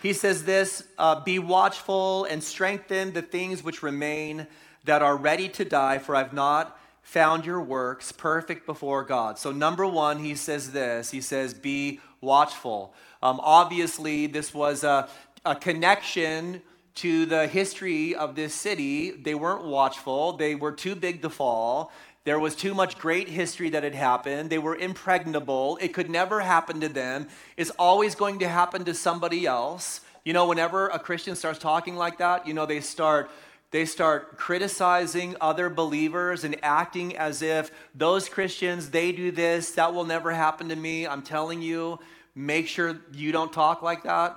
He 0.00 0.14
says 0.14 0.44
this 0.44 0.84
uh, 0.96 1.20
Be 1.20 1.38
watchful 1.38 2.24
and 2.24 2.42
strengthen 2.42 3.12
the 3.12 3.20
things 3.20 3.62
which 3.62 3.82
remain 3.82 4.46
that 4.84 5.02
are 5.02 5.18
ready 5.18 5.50
to 5.50 5.66
die, 5.66 5.98
for 5.98 6.16
I've 6.16 6.32
not 6.32 6.78
found 7.02 7.44
your 7.44 7.60
works 7.60 8.10
perfect 8.10 8.64
before 8.64 9.04
God. 9.04 9.38
So, 9.38 9.52
number 9.52 9.86
one, 9.86 10.18
he 10.18 10.34
says 10.34 10.72
this 10.72 11.10
He 11.10 11.20
says, 11.20 11.52
Be 11.52 12.00
watchful. 12.22 12.94
Um, 13.22 13.38
obviously, 13.42 14.28
this 14.28 14.54
was 14.54 14.82
a, 14.82 15.10
a 15.44 15.54
connection 15.54 16.62
to 16.96 17.26
the 17.26 17.48
history 17.48 18.14
of 18.14 18.34
this 18.34 18.54
city. 18.54 19.10
They 19.10 19.34
weren't 19.34 19.64
watchful, 19.64 20.38
they 20.38 20.54
were 20.54 20.72
too 20.72 20.94
big 20.94 21.20
to 21.22 21.28
fall. 21.28 21.92
There 22.24 22.38
was 22.38 22.56
too 22.56 22.74
much 22.74 22.98
great 22.98 23.28
history 23.28 23.68
that 23.70 23.82
had 23.82 23.94
happened. 23.94 24.48
They 24.48 24.58
were 24.58 24.76
impregnable. 24.76 25.78
It 25.80 25.92
could 25.92 26.08
never 26.08 26.40
happen 26.40 26.80
to 26.80 26.88
them. 26.88 27.28
It's 27.58 27.70
always 27.78 28.14
going 28.14 28.38
to 28.38 28.48
happen 28.48 28.84
to 28.86 28.94
somebody 28.94 29.46
else. 29.46 30.00
You 30.24 30.32
know, 30.32 30.48
whenever 30.48 30.88
a 30.88 30.98
Christian 30.98 31.36
starts 31.36 31.58
talking 31.58 31.96
like 31.96 32.18
that, 32.18 32.46
you 32.46 32.54
know, 32.54 32.64
they 32.64 32.80
start 32.80 33.30
they 33.74 33.84
start 33.84 34.38
criticizing 34.38 35.34
other 35.40 35.68
believers 35.68 36.44
and 36.44 36.56
acting 36.62 37.16
as 37.16 37.42
if 37.42 37.72
those 37.92 38.28
Christians, 38.28 38.90
they 38.90 39.10
do 39.10 39.32
this, 39.32 39.72
that 39.72 39.92
will 39.92 40.04
never 40.04 40.30
happen 40.30 40.68
to 40.68 40.76
me. 40.76 41.08
I'm 41.08 41.22
telling 41.22 41.60
you, 41.60 41.98
make 42.36 42.68
sure 42.68 42.96
you 43.12 43.32
don't 43.32 43.52
talk 43.52 43.82
like 43.82 44.04
that. 44.04 44.36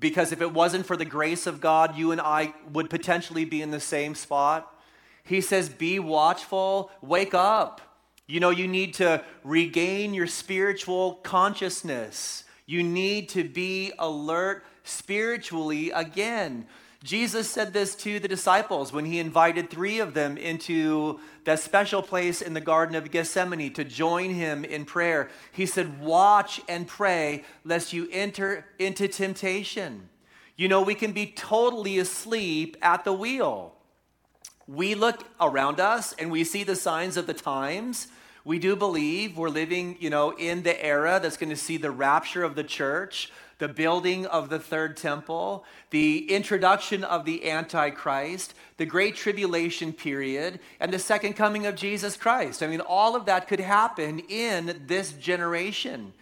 Because 0.00 0.32
if 0.32 0.42
it 0.42 0.52
wasn't 0.52 0.86
for 0.86 0.96
the 0.96 1.04
grace 1.04 1.46
of 1.46 1.60
God, 1.60 1.96
you 1.96 2.10
and 2.10 2.20
I 2.20 2.52
would 2.72 2.90
potentially 2.90 3.44
be 3.44 3.62
in 3.62 3.70
the 3.70 3.78
same 3.78 4.16
spot. 4.16 4.74
He 5.28 5.42
says, 5.42 5.68
Be 5.68 5.98
watchful, 5.98 6.90
wake 7.02 7.34
up. 7.34 7.82
You 8.26 8.40
know, 8.40 8.50
you 8.50 8.66
need 8.66 8.94
to 8.94 9.22
regain 9.44 10.14
your 10.14 10.26
spiritual 10.26 11.14
consciousness. 11.22 12.44
You 12.66 12.82
need 12.82 13.28
to 13.30 13.44
be 13.44 13.92
alert 13.98 14.64
spiritually 14.84 15.90
again. 15.90 16.66
Jesus 17.04 17.48
said 17.48 17.72
this 17.72 17.94
to 17.96 18.18
the 18.18 18.26
disciples 18.26 18.92
when 18.92 19.04
he 19.04 19.18
invited 19.18 19.70
three 19.70 20.00
of 20.00 20.14
them 20.14 20.36
into 20.36 21.20
that 21.44 21.60
special 21.60 22.02
place 22.02 22.42
in 22.42 22.54
the 22.54 22.60
Garden 22.60 22.96
of 22.96 23.10
Gethsemane 23.10 23.72
to 23.74 23.84
join 23.84 24.30
him 24.30 24.64
in 24.64 24.84
prayer. 24.84 25.28
He 25.52 25.64
said, 25.64 26.00
Watch 26.00 26.60
and 26.68 26.86
pray 26.86 27.44
lest 27.64 27.92
you 27.92 28.08
enter 28.10 28.64
into 28.78 29.08
temptation. 29.08 30.08
You 30.56 30.68
know, 30.68 30.82
we 30.82 30.94
can 30.94 31.12
be 31.12 31.26
totally 31.26 31.98
asleep 31.98 32.76
at 32.82 33.04
the 33.04 33.12
wheel. 33.12 33.77
We 34.68 34.94
look 34.94 35.24
around 35.40 35.80
us 35.80 36.14
and 36.18 36.30
we 36.30 36.44
see 36.44 36.62
the 36.62 36.76
signs 36.76 37.16
of 37.16 37.26
the 37.26 37.34
times. 37.34 38.06
We 38.44 38.60
do 38.60 38.76
believe 38.76 39.36
we're 39.36 39.48
living, 39.48 39.96
you 39.98 40.10
know, 40.10 40.30
in 40.30 40.62
the 40.62 40.84
era 40.84 41.18
that's 41.20 41.36
going 41.36 41.50
to 41.50 41.56
see 41.56 41.78
the 41.78 41.90
rapture 41.90 42.44
of 42.44 42.54
the 42.54 42.64
church 42.64 43.32
the 43.58 43.68
building 43.68 44.24
of 44.26 44.48
the 44.48 44.58
third 44.58 44.96
temple, 44.96 45.64
the 45.90 46.32
introduction 46.32 47.02
of 47.04 47.24
the 47.24 47.50
Antichrist, 47.50 48.54
the 48.76 48.86
Great 48.86 49.16
Tribulation 49.16 49.92
period, 49.92 50.60
and 50.78 50.92
the 50.92 50.98
second 50.98 51.34
coming 51.34 51.66
of 51.66 51.74
Jesus 51.74 52.16
Christ. 52.16 52.62
I 52.62 52.68
mean, 52.68 52.80
all 52.80 53.16
of 53.16 53.26
that 53.26 53.48
could 53.48 53.60
happen 53.60 54.20
in 54.28 54.82
this 54.86 55.12
generation. 55.12 56.12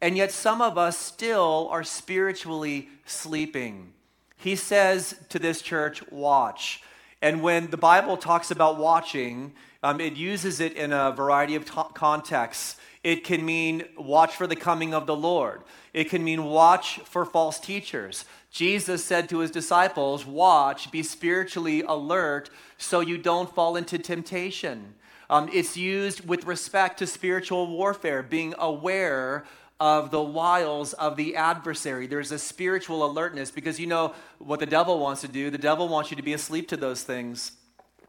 And 0.00 0.16
yet, 0.16 0.32
some 0.32 0.60
of 0.60 0.76
us 0.76 0.98
still 0.98 1.68
are 1.70 1.84
spiritually 1.84 2.88
sleeping. 3.04 3.92
He 4.36 4.56
says 4.56 5.14
to 5.30 5.38
this 5.38 5.62
church, 5.62 6.02
Watch. 6.10 6.82
And 7.22 7.42
when 7.42 7.70
the 7.70 7.76
Bible 7.76 8.16
talks 8.16 8.50
about 8.50 8.78
watching, 8.78 9.54
um, 9.82 10.00
it 10.00 10.14
uses 10.14 10.60
it 10.60 10.74
in 10.74 10.92
a 10.92 11.12
variety 11.12 11.54
of 11.54 11.64
t- 11.64 11.80
contexts. 11.94 12.76
It 13.02 13.24
can 13.24 13.44
mean 13.44 13.84
watch 13.96 14.34
for 14.34 14.46
the 14.46 14.56
coming 14.56 14.92
of 14.92 15.06
the 15.06 15.16
Lord. 15.16 15.62
It 15.94 16.10
can 16.10 16.24
mean 16.24 16.44
watch 16.44 16.98
for 17.04 17.24
false 17.24 17.58
teachers. 17.58 18.24
Jesus 18.50 19.04
said 19.04 19.28
to 19.28 19.38
his 19.38 19.50
disciples, 19.50 20.26
Watch, 20.26 20.90
be 20.90 21.02
spiritually 21.02 21.82
alert 21.82 22.50
so 22.78 23.00
you 23.00 23.16
don't 23.16 23.54
fall 23.54 23.76
into 23.76 23.98
temptation. 23.98 24.94
Um, 25.28 25.48
it's 25.52 25.76
used 25.76 26.26
with 26.26 26.44
respect 26.44 26.98
to 26.98 27.06
spiritual 27.06 27.66
warfare, 27.66 28.22
being 28.22 28.54
aware 28.58 29.44
of 29.78 30.10
the 30.10 30.22
wiles 30.22 30.94
of 30.94 31.16
the 31.16 31.36
adversary. 31.36 32.06
There's 32.06 32.32
a 32.32 32.38
spiritual 32.38 33.04
alertness 33.04 33.50
because 33.50 33.78
you 33.78 33.86
know 33.86 34.14
what 34.38 34.60
the 34.60 34.66
devil 34.66 34.98
wants 34.98 35.20
to 35.22 35.28
do. 35.28 35.50
The 35.50 35.58
devil 35.58 35.88
wants 35.88 36.10
you 36.10 36.16
to 36.16 36.22
be 36.22 36.32
asleep 36.32 36.68
to 36.68 36.76
those 36.76 37.02
things. 37.02 37.52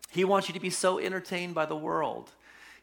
He 0.10 0.23
wants 0.23 0.47
you 0.47 0.53
to 0.53 0.60
be 0.60 0.69
so 0.69 0.99
entertained 0.99 1.53
by 1.56 1.65
the 1.65 1.75
world 1.75 2.32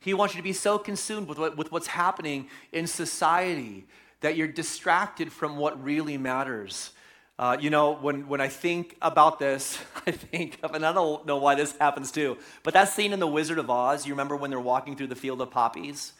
He 0.00 0.12
wants 0.12 0.34
you 0.34 0.40
to 0.40 0.44
be 0.44 0.52
so 0.52 0.78
consumed 0.78 1.28
with, 1.28 1.38
what, 1.38 1.56
with 1.56 1.72
what's 1.72 1.86
happening 1.86 2.48
in 2.72 2.86
society 2.86 3.86
that 4.20 4.36
you're 4.36 4.48
distracted 4.48 5.32
from 5.32 5.56
what 5.56 5.82
really 5.82 6.18
matters. 6.18 6.90
Uh, 7.38 7.56
you 7.58 7.70
know, 7.70 7.94
when, 7.94 8.28
when 8.28 8.40
I 8.40 8.48
think 8.48 8.96
about 9.02 9.38
this, 9.38 9.78
I 10.06 10.10
think 10.12 10.58
of, 10.62 10.74
and 10.74 10.84
I 10.84 10.92
don't 10.92 11.26
know 11.26 11.38
why 11.38 11.54
this 11.54 11.76
happens 11.78 12.12
too, 12.12 12.36
but 12.62 12.74
that 12.74 12.90
scene 12.90 13.12
in 13.12 13.20
The 13.20 13.26
Wizard 13.26 13.58
of 13.58 13.70
Oz, 13.70 14.06
you 14.06 14.12
remember 14.12 14.36
when 14.36 14.50
they're 14.50 14.60
walking 14.60 14.94
through 14.94 15.08
the 15.08 15.16
field 15.16 15.40
of 15.40 15.50
poppies? 15.50 16.12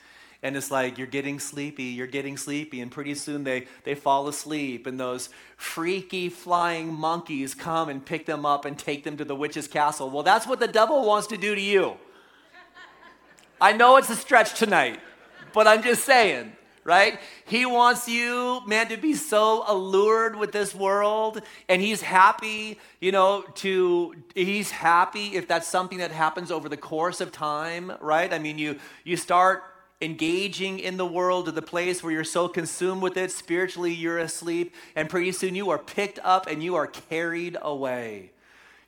And 0.45 0.59
it's 0.59 0.71
like, 0.71 0.99
you're 0.99 1.07
getting 1.07 1.41
sleepy, 1.41 1.85
you're 1.85 2.07
getting 2.07 2.37
sleepy, 2.37 2.83
and 2.83 2.91
pretty 2.91 3.15
soon 3.15 3.45
they, 3.45 3.67
they 3.85 3.95
fall 3.95 4.29
asleep, 4.29 4.87
and 4.87 5.01
those 5.01 5.31
freaky 5.57 6.29
flying 6.29 6.93
monkeys 6.93 7.55
come 7.55 7.89
and 7.89 8.05
pick 8.05 8.27
them 8.27 8.45
up 8.45 8.67
and 8.67 8.79
take 8.79 9.05
them 9.05 9.17
to 9.17 9.25
the 9.25 9.35
witch's 9.35 9.67
castle. 9.67 10.11
Well, 10.11 10.23
that's 10.23 10.47
what 10.47 10.61
the 10.61 10.69
devil 10.69 11.03
wants 11.07 11.29
to 11.29 11.39
do 11.39 11.55
to 11.55 11.61
you. 11.61 11.95
I 13.59 13.73
know 13.73 13.97
it's 13.97 14.11
a 14.11 14.17
stretch 14.17 14.59
tonight, 14.59 15.01
but 15.55 15.67
I'm 15.67 15.83
just 15.83 16.05
saying 16.05 16.53
right? 16.85 17.19
He 17.47 17.65
wants 17.65 18.09
you, 18.09 18.61
man, 18.67 18.89
to 18.89 18.99
be 18.99 19.15
so 19.15 19.65
allured 19.67 20.37
with 20.37 20.53
this 20.53 20.75
world. 20.75 21.41
And 21.67 21.81
he's 21.81 22.03
happy, 22.03 22.79
you 23.01 23.11
know, 23.11 23.43
to, 23.57 24.15
he's 24.35 24.71
happy 24.71 25.35
if 25.35 25.49
that's 25.49 25.67
something 25.67 25.97
that 25.99 26.13
happens 26.13 26.51
over 26.51 26.69
the 26.69 26.77
course 26.77 27.23
of 27.23 27.33
time, 27.33 27.91
right? 28.01 28.31
I 28.33 28.39
mean, 28.39 28.59
you, 28.59 28.79
you 29.03 29.17
start 29.17 29.63
engaging 30.01 30.79
in 30.79 30.97
the 30.97 31.07
world 31.07 31.47
to 31.47 31.53
the 31.53 31.63
place 31.63 32.03
where 32.03 32.13
you're 32.13 32.25
so 32.25 32.49
consumed 32.49 33.03
with 33.03 33.17
it, 33.17 33.31
spiritually 33.31 33.93
you're 33.93 34.19
asleep, 34.19 34.75
and 34.95 35.09
pretty 35.09 35.33
soon 35.33 35.55
you 35.55 35.71
are 35.71 35.79
picked 35.79 36.19
up 36.23 36.47
and 36.47 36.63
you 36.63 36.75
are 36.75 36.87
carried 36.87 37.57
away. 37.63 38.33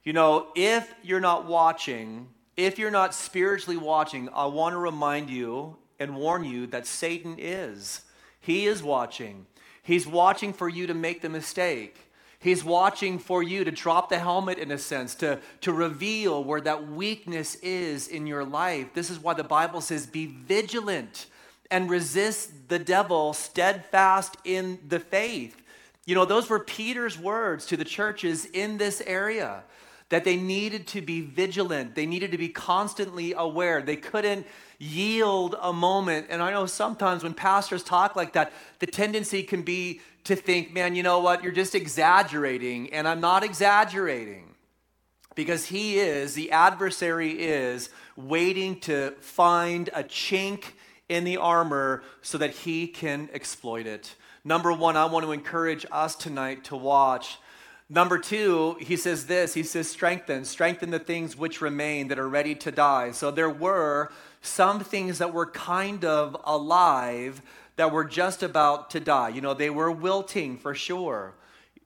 You 0.05 0.13
know, 0.13 0.49
if 0.55 0.93
you're 1.03 1.21
not 1.21 1.47
watching, 1.47 2.29
if 2.57 2.79
you're 2.79 2.91
not 2.91 3.15
spiritually 3.15 3.77
watching, 3.77 4.29
I 4.35 4.47
want 4.47 4.75
to 4.75 4.79
remind 4.79 5.31
you 5.31 5.77
and 5.99 6.17
warn 6.17 6.45
you 6.45 6.67
that 6.69 6.87
Satan 6.87 7.37
is. 7.39 8.03
He 8.41 8.67
is 8.67 8.83
watching. 8.83 9.47
He's 9.83 10.07
watching 10.07 10.53
for 10.53 10.69
you 10.69 10.87
to 10.87 10.95
make 10.95 11.23
the 11.23 11.29
mistake. 11.29 11.97
He's 12.47 12.63
watching 12.63 13.19
for 13.19 13.43
you 13.43 13.65
to 13.65 13.73
drop 13.73 14.09
the 14.09 14.21
helmet 14.21 14.59
in 14.59 14.71
a 14.71 14.79
sense, 14.79 15.17
to, 15.17 15.41
to 15.63 15.73
reveal 15.73 16.45
where 16.45 16.61
that 16.61 16.89
weakness 16.89 17.57
is 17.57 18.07
in 18.07 18.29
your 18.29 18.45
life. 18.45 18.95
This 18.95 19.11
is 19.11 19.19
why 19.19 19.35
the 19.35 19.43
Bible 19.43 19.81
says, 19.81 20.07
be 20.07 20.27
vigilant 20.27 21.27
and 21.73 21.91
resist 21.91 22.69
the 22.69 22.79
devil 22.79 23.33
steadfast 23.33 24.37
in 24.45 24.79
the 24.87 25.01
faith. 25.01 25.61
You 26.05 26.15
know, 26.15 26.25
those 26.25 26.49
were 26.49 26.61
Peter's 26.61 27.19
words 27.19 27.67
to 27.67 27.77
the 27.77 27.85
churches 27.85 28.45
in 28.45 28.79
this 28.79 29.03
area 29.05 29.65
that 30.11 30.23
they 30.23 30.37
needed 30.37 30.87
to 30.87 31.01
be 31.01 31.23
vigilant. 31.23 31.97
They 31.97 32.07
needed 32.07 32.31
to 32.31 32.39
be 32.39 32.51
constantly 32.51 33.35
aware. 33.37 33.83
They 33.83 33.97
couldn't 33.97 34.47
yield 34.79 35.57
a 35.61 35.73
moment. 35.73 36.27
And 36.31 36.43
I 36.43 36.51
know 36.51 36.67
sometimes 36.67 37.23
when 37.23 37.35
pastors 37.35 37.83
talk 37.83 38.17
like 38.17 38.33
that, 38.35 38.53
the 38.79 38.87
tendency 38.87 39.43
can 39.43 39.63
be 39.63 40.01
to 40.25 40.37
think, 40.37 40.73
man, 40.73 40.95
you 40.95 41.03
know 41.03 41.21
what, 41.21 41.43
you're 41.43 41.53
just 41.53 41.75
exaggerating. 41.75 42.93
And 42.93 43.07
I'm 43.07 43.21
not 43.21 43.45
exaggerating 43.45 44.55
because 45.35 45.67
he 45.67 45.99
is, 45.99 46.35
the 46.35 46.51
adversary 46.51 47.31
is, 47.31 47.91
waiting 48.17 48.81
to 48.81 49.13
find 49.21 49.89
a 49.95 50.03
chink 50.03 50.65
in 51.09 51.25
the 51.25 51.37
armor 51.37 52.03
so 52.23 52.39
that 52.39 52.51
he 52.51 52.89
can 52.89 53.29
exploit 53.33 53.87
it. 53.87 54.15
Number 54.45 54.73
one, 54.73 54.97
I 54.97 55.05
want 55.05 55.25
to 55.25 55.33
encourage 55.33 55.87
us 55.93 56.17
tonight 56.17 56.65
to 56.65 56.77
watch. 56.77 57.39
Number 57.89 58.19
two, 58.19 58.77
he 58.81 58.97
says 58.97 59.27
this 59.27 59.55
he 59.55 59.63
says, 59.63 59.89
strengthen, 59.89 60.45
strengthen 60.45 60.91
the 60.91 60.99
things 60.99 61.37
which 61.37 61.61
remain 61.61 62.09
that 62.09 62.19
are 62.19 62.29
ready 62.29 62.55
to 62.57 62.73
die. 62.73 63.13
So 63.13 63.31
there 63.31 63.51
were 63.51 64.11
some 64.47 64.81
things 64.81 65.19
that 65.19 65.33
were 65.33 65.47
kind 65.47 66.05
of 66.05 66.37
alive 66.45 67.43
that 67.77 67.93
were 67.93 68.05
just 68.05 68.43
about 68.43 68.91
to 68.91 69.01
die. 69.01 69.29
You 69.29 69.41
know, 69.41 69.55
they 69.55 69.71
were 69.71 69.91
wilting 69.91 70.57
for 70.57 70.75
sure. 70.75 71.35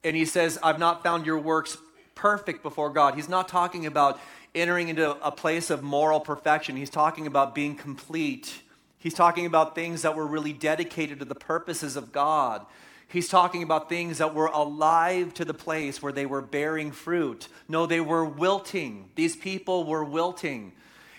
And 0.05 0.17
he 0.17 0.25
says, 0.25 0.59
I've 0.63 0.79
not 0.79 1.03
found 1.03 1.27
your 1.27 1.39
works 1.39 1.77
perfect 2.15 2.63
before 2.63 2.91
God. 2.91 3.15
He's 3.15 3.29
not 3.29 3.49
talking 3.49 3.87
about 3.87 4.21
entering 4.55 4.89
into 4.89 5.11
a 5.25 5.31
place 5.31 5.71
of 5.71 5.83
moral 5.83 6.21
perfection, 6.21 6.77
he's 6.77 6.91
talking 6.91 7.27
about 7.27 7.55
being 7.55 7.77
complete. 7.77 8.63
He's 8.99 9.15
talking 9.15 9.47
about 9.47 9.75
things 9.75 10.03
that 10.03 10.15
were 10.15 10.27
really 10.27 10.53
dedicated 10.53 11.21
to 11.21 11.25
the 11.25 11.35
purposes 11.35 11.97
of 11.97 12.13
God. 12.13 12.67
He's 13.09 13.31
talking 13.31 13.63
about 13.63 13.89
things 13.89 14.19
that 14.19 14.35
were 14.35 14.47
alive 14.47 15.33
to 15.35 15.45
the 15.45 15.55
place 15.55 16.03
where 16.03 16.13
they 16.13 16.27
were 16.27 16.43
bearing 16.43 16.93
fruit. 16.93 17.49
No, 17.67 17.87
they 17.87 18.01
were 18.01 18.27
wilting. 18.27 19.09
These 19.15 19.37
people 19.37 19.85
were 19.85 20.05
wilting. 20.05 20.73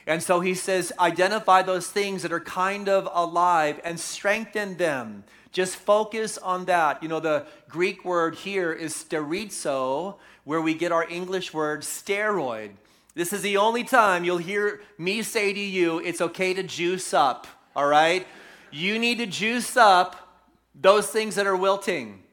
And 0.08 0.24
so 0.24 0.40
he 0.40 0.54
says, 0.54 0.92
identify 1.00 1.62
those 1.62 1.88
things 1.88 2.24
that 2.24 2.32
are 2.32 2.40
kind 2.40 2.90
of 2.90 3.08
alive 3.14 3.80
and 3.84 4.00
strengthen 4.00 4.78
them. 4.78 5.24
Just 5.52 5.76
focus 5.76 6.38
on 6.38 6.66
that. 6.66 7.04
You 7.04 7.10
know, 7.10 7.20
the 7.20 7.46
Greek 7.70 8.04
word 8.06 8.36
here 8.36 8.72
is 8.72 8.94
sterizo, 8.94 10.16
where 10.44 10.62
we 10.62 10.74
get 10.74 10.92
our 10.92 11.08
English 11.08 11.54
word 11.54 11.82
steroid. 11.82 12.72
This 13.14 13.34
is 13.34 13.42
the 13.42 13.58
only 13.58 13.84
time 13.84 14.24
you'll 14.24 14.38
hear 14.38 14.82
me 14.98 15.22
say 15.22 15.54
to 15.54 15.60
you, 15.60 16.00
it's 16.00 16.22
okay 16.22 16.54
to 16.54 16.64
juice 16.64 17.14
up, 17.14 17.46
all 17.76 17.88
right? 17.88 18.26
You 18.72 18.98
need 18.98 19.18
to 19.18 19.26
juice 19.26 19.76
up 19.76 20.16
those 20.74 21.08
things 21.08 21.36
that 21.36 21.46
are 21.46 21.58
wilting. 21.58 22.24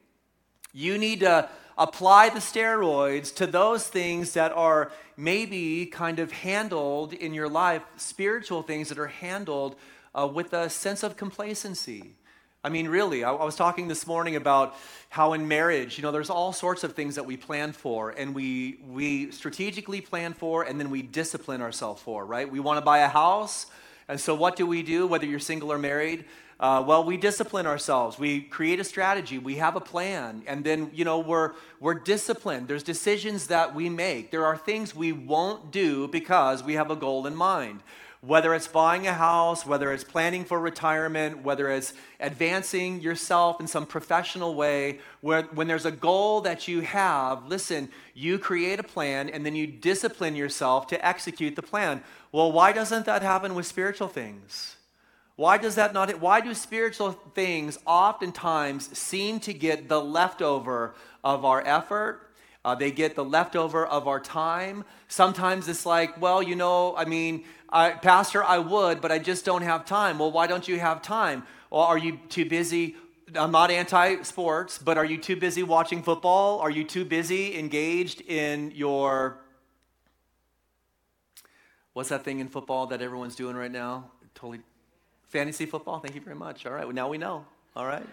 You 0.71 0.97
need 0.97 1.19
to 1.19 1.49
apply 1.77 2.29
the 2.29 2.39
steroids 2.39 3.35
to 3.35 3.47
those 3.47 3.87
things 3.87 4.33
that 4.33 4.51
are 4.53 4.91
maybe 5.19 5.85
kind 5.85 6.19
of 6.19 6.31
handled 6.31 7.11
in 7.11 7.33
your 7.33 7.49
life, 7.49 7.83
spiritual 7.97 8.61
things 8.61 8.87
that 8.89 8.97
are 8.97 9.07
handled 9.07 9.75
uh, 10.15 10.25
with 10.25 10.53
a 10.53 10.69
sense 10.69 11.03
of 11.03 11.17
complacency. 11.17 12.13
I 12.63 12.69
mean, 12.69 12.87
really, 12.87 13.23
I, 13.23 13.31
I, 13.31 13.43
was 13.43 13.55
talking 13.55 13.87
this 13.87 14.07
morning 14.07 14.35
about 14.35 14.75
how 15.09 15.33
in 15.33 15.47
marriage, 15.47 15.97
you 15.97 16.01
know, 16.03 16.11
there's 16.11 16.29
all 16.29 16.53
sorts 16.53 16.83
of 16.83 16.93
things 16.93 17.15
that 17.15 17.25
we 17.25 17.37
plan 17.37 17.73
for 17.73 18.11
and 18.11 18.33
we, 18.33 18.79
we 18.89 19.31
strategically 19.31 20.01
plan 20.01 20.33
for 20.33 20.63
and 20.63 20.79
then 20.79 20.89
we 20.89 21.01
discipline 21.01 21.61
ourselves 21.61 22.01
for, 22.01 22.25
right? 22.25 22.49
We 22.49 22.59
want 22.59 22.77
to 22.77 22.81
buy 22.81 22.99
a 22.99 23.07
house. 23.07 23.65
And 24.07 24.19
so, 24.19 24.35
what 24.35 24.55
do 24.55 24.65
we 24.65 24.83
do, 24.83 25.05
whether 25.05 25.25
you're 25.25 25.39
single 25.39 25.71
or 25.71 25.77
married? 25.77 26.25
Uh, 26.59 26.83
well, 26.85 27.05
we 27.05 27.15
discipline 27.15 27.65
ourselves. 27.65 28.19
We 28.19 28.41
create 28.41 28.81
a 28.81 28.83
strategy. 28.83 29.37
We 29.37 29.55
have 29.55 29.77
a 29.77 29.79
plan. 29.79 30.43
And 30.45 30.65
then, 30.65 30.91
you 30.93 31.05
know, 31.05 31.19
we're, 31.19 31.53
we're 31.79 31.93
disciplined. 31.93 32.67
There's 32.67 32.83
decisions 32.83 33.47
that 33.47 33.73
we 33.73 33.87
make. 33.87 34.31
There 34.31 34.45
are 34.45 34.57
things 34.57 34.93
we 34.93 35.13
won't 35.13 35.71
do 35.71 36.09
because 36.09 36.61
we 36.61 36.73
have 36.73 36.91
a 36.91 36.97
goal 36.97 37.25
in 37.27 37.35
mind. 37.35 37.79
Whether 38.21 38.53
it's 38.53 38.67
buying 38.67 39.07
a 39.07 39.13
house, 39.13 39.65
whether 39.65 39.93
it's 39.93 40.03
planning 40.03 40.43
for 40.43 40.59
retirement, 40.59 41.41
whether 41.43 41.71
it's 41.71 41.93
advancing 42.19 42.99
yourself 42.99 43.61
in 43.61 43.67
some 43.67 43.85
professional 43.85 44.55
way, 44.55 44.99
where, 45.21 45.43
when 45.43 45.67
there's 45.67 45.85
a 45.85 45.91
goal 45.91 46.41
that 46.41 46.67
you 46.67 46.81
have, 46.81 47.47
listen, 47.47 47.87
you 48.13 48.37
create 48.37 48.77
a 48.77 48.83
plan 48.83 49.29
and 49.29 49.45
then 49.45 49.55
you 49.55 49.65
discipline 49.65 50.35
yourself 50.35 50.87
to 50.87 51.05
execute 51.07 51.55
the 51.55 51.61
plan. 51.61 52.03
Well, 52.33 52.51
why 52.51 52.73
doesn't 52.73 53.05
that 53.05 53.21
happen 53.21 53.55
with 53.55 53.65
spiritual 53.65 54.09
things? 54.09 54.75
Why 55.39 55.57
does 55.57 55.75
that 55.75 55.93
not? 55.93 56.19
Why 56.19 56.41
do 56.41 56.53
spiritual 56.53 57.13
things 57.33 57.79
oftentimes 57.85 58.97
seem 58.97 59.39
to 59.39 59.53
get 59.53 59.87
the 59.87 60.01
leftover 60.01 60.95
of 61.23 61.45
our 61.45 61.65
effort? 61.65 62.29
Uh, 62.65 62.75
they 62.75 62.91
get 62.91 63.15
the 63.15 63.23
leftover 63.23 63.85
of 63.85 64.05
our 64.05 64.19
time. 64.19 64.83
Sometimes 65.07 65.69
it's 65.69 65.85
like, 65.85 66.19
well, 66.19 66.43
you 66.43 66.57
know, 66.57 66.93
I 66.97 67.05
mean, 67.05 67.45
I, 67.69 67.91
Pastor, 67.91 68.43
I 68.43 68.57
would, 68.57 68.99
but 68.99 69.13
I 69.13 69.19
just 69.19 69.45
don't 69.45 69.61
have 69.61 69.85
time. 69.85 70.19
Well, 70.19 70.29
why 70.29 70.45
don't 70.45 70.67
you 70.67 70.77
have 70.77 71.01
time? 71.01 71.43
Or 71.69 71.85
are 71.87 71.97
you 71.97 72.19
too 72.27 72.43
busy? 72.43 72.97
I'm 73.33 73.51
not 73.51 73.71
anti 73.71 74.21
sports, 74.23 74.77
but 74.77 74.97
are 74.97 75.05
you 75.05 75.17
too 75.17 75.37
busy 75.37 75.63
watching 75.63 76.03
football? 76.03 76.59
Are 76.59 76.69
you 76.69 76.83
too 76.83 77.05
busy 77.05 77.57
engaged 77.57 78.19
in 78.19 78.71
your. 78.71 79.37
What's 81.93 82.09
that 82.09 82.25
thing 82.25 82.39
in 82.39 82.49
football 82.49 82.87
that 82.87 83.01
everyone's 83.01 83.37
doing 83.37 83.55
right 83.55 83.71
now? 83.71 84.11
Totally 84.35 84.59
Fantasy 85.29 85.65
football? 85.65 85.99
Thank 85.99 86.15
you 86.15 86.21
very 86.21 86.35
much. 86.35 86.65
All 86.65 86.73
right, 86.73 86.85
well, 86.85 86.95
now 86.95 87.07
we 87.07 87.17
know. 87.17 87.45
All 87.75 87.85
right. 87.85 88.05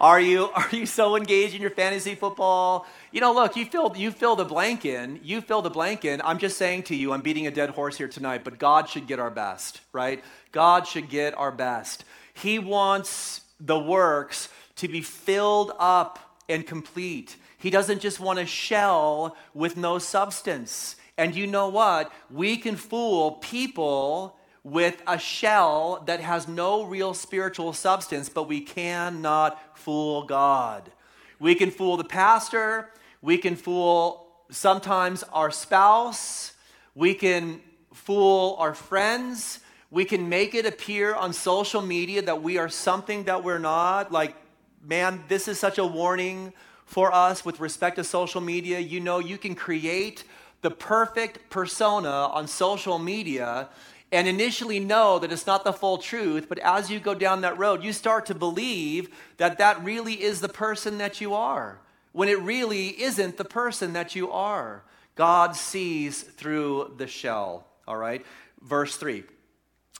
Are 0.00 0.20
you 0.20 0.44
are 0.54 0.68
you 0.70 0.86
so 0.86 1.16
engaged 1.16 1.54
in 1.54 1.60
your 1.60 1.70
fantasy 1.70 2.14
football? 2.14 2.86
You 3.12 3.20
know, 3.20 3.32
look, 3.32 3.56
you 3.56 3.66
fill 3.66 3.92
you 3.96 4.10
fill 4.10 4.36
the 4.36 4.44
blank 4.44 4.84
in. 4.84 5.20
You 5.22 5.40
fill 5.40 5.62
the 5.62 5.70
blank 5.70 6.04
in. 6.04 6.20
I'm 6.22 6.38
just 6.38 6.56
saying 6.56 6.84
to 6.84 6.96
you, 6.96 7.12
I'm 7.12 7.22
beating 7.22 7.46
a 7.46 7.50
dead 7.50 7.70
horse 7.70 7.96
here 7.96 8.08
tonight, 8.08 8.44
but 8.44 8.58
God 8.58 8.88
should 8.88 9.06
get 9.06 9.18
our 9.18 9.30
best, 9.30 9.80
right? 9.92 10.22
God 10.52 10.86
should 10.86 11.08
get 11.08 11.36
our 11.36 11.52
best. 11.52 12.04
He 12.34 12.58
wants 12.58 13.42
the 13.60 13.78
works 13.78 14.48
to 14.76 14.88
be 14.88 15.00
filled 15.00 15.72
up 15.78 16.18
and 16.48 16.66
complete. 16.66 17.36
He 17.58 17.70
doesn't 17.70 18.00
just 18.00 18.20
want 18.20 18.38
a 18.38 18.46
shell 18.46 19.36
with 19.54 19.76
no 19.76 19.98
substance. 19.98 20.96
And 21.16 21.34
you 21.34 21.46
know 21.46 21.68
what? 21.68 22.12
We 22.30 22.56
can 22.56 22.76
fool 22.76 23.32
people 23.32 24.36
with 24.64 25.02
a 25.06 25.18
shell 25.18 26.02
that 26.06 26.20
has 26.20 26.48
no 26.48 26.82
real 26.84 27.14
spiritual 27.14 27.72
substance, 27.72 28.28
but 28.28 28.48
we 28.48 28.60
cannot 28.60 29.78
fool 29.78 30.24
God. 30.24 30.90
We 31.38 31.54
can 31.54 31.70
fool 31.70 31.96
the 31.96 32.04
pastor, 32.04 32.90
we 33.22 33.38
can 33.38 33.54
fool 33.54 34.26
sometimes 34.50 35.22
our 35.24 35.50
spouse, 35.50 36.54
we 36.94 37.14
can 37.14 37.60
fool 37.92 38.56
our 38.58 38.74
friends, 38.74 39.60
We 39.94 40.04
can 40.04 40.28
make 40.28 40.56
it 40.56 40.66
appear 40.66 41.14
on 41.14 41.32
social 41.32 41.80
media 41.80 42.20
that 42.22 42.42
we 42.42 42.58
are 42.58 42.68
something 42.68 43.22
that 43.24 43.44
we're 43.44 43.60
not. 43.60 44.10
Like, 44.10 44.34
man, 44.84 45.22
this 45.28 45.46
is 45.46 45.60
such 45.60 45.78
a 45.78 45.86
warning 45.86 46.52
for 46.84 47.14
us 47.14 47.44
with 47.44 47.60
respect 47.60 47.94
to 47.98 48.02
social 48.02 48.40
media. 48.40 48.80
You 48.80 48.98
know, 48.98 49.20
you 49.20 49.38
can 49.38 49.54
create 49.54 50.24
the 50.62 50.70
perfect 50.72 51.48
persona 51.48 52.08
on 52.08 52.48
social 52.48 52.98
media 52.98 53.68
and 54.14 54.28
initially 54.28 54.80
know 54.80 55.18
that 55.18 55.32
it's 55.32 55.46
not 55.46 55.64
the 55.64 55.72
full 55.72 55.98
truth, 55.98 56.48
but 56.48 56.58
as 56.60 56.90
you 56.90 57.00
go 57.00 57.14
down 57.14 57.40
that 57.40 57.58
road, 57.58 57.82
you 57.82 57.92
start 57.92 58.26
to 58.26 58.34
believe 58.34 59.08
that 59.36 59.58
that 59.58 59.82
really 59.84 60.22
is 60.22 60.40
the 60.40 60.48
person 60.48 60.98
that 60.98 61.20
you 61.20 61.34
are, 61.34 61.80
when 62.12 62.28
it 62.28 62.40
really 62.40 62.88
isn't 63.02 63.36
the 63.36 63.44
person 63.44 63.92
that 63.92 64.14
you 64.14 64.30
are. 64.30 64.84
God 65.16 65.56
sees 65.56 66.22
through 66.22 66.94
the 66.96 67.06
shell, 67.06 67.66
all 67.86 67.96
right? 67.96 68.24
Verse 68.62 68.96
3. 68.96 69.24